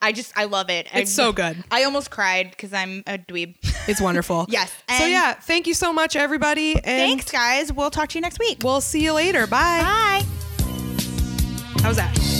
I 0.00 0.12
just 0.12 0.32
I 0.36 0.44
love 0.44 0.70
it. 0.70 0.86
It's 0.92 1.10
I- 1.18 1.22
so 1.24 1.32
good. 1.32 1.64
I 1.70 1.82
almost 1.84 2.10
cried 2.10 2.50
because 2.50 2.72
I'm 2.72 3.02
a 3.06 3.18
dweeb. 3.18 3.56
it's 3.88 4.00
wonderful. 4.00 4.46
Yes, 4.50 4.72
So, 4.96 5.04
yeah, 5.06 5.34
thank 5.34 5.66
you 5.66 5.74
so 5.74 5.92
much, 5.92 6.14
everybody. 6.14 6.74
And 6.74 6.82
Thanks, 6.84 7.30
guys. 7.32 7.72
We'll 7.72 7.90
talk 7.90 8.10
to 8.10 8.14
you 8.18 8.22
next 8.22 8.38
week. 8.38 8.58
We'll 8.62 8.80
see 8.80 9.02
you 9.02 9.12
later. 9.12 9.46
Bye. 9.48 9.80
Bye. 9.80 10.24
How's 11.82 11.96
that? 11.96 12.37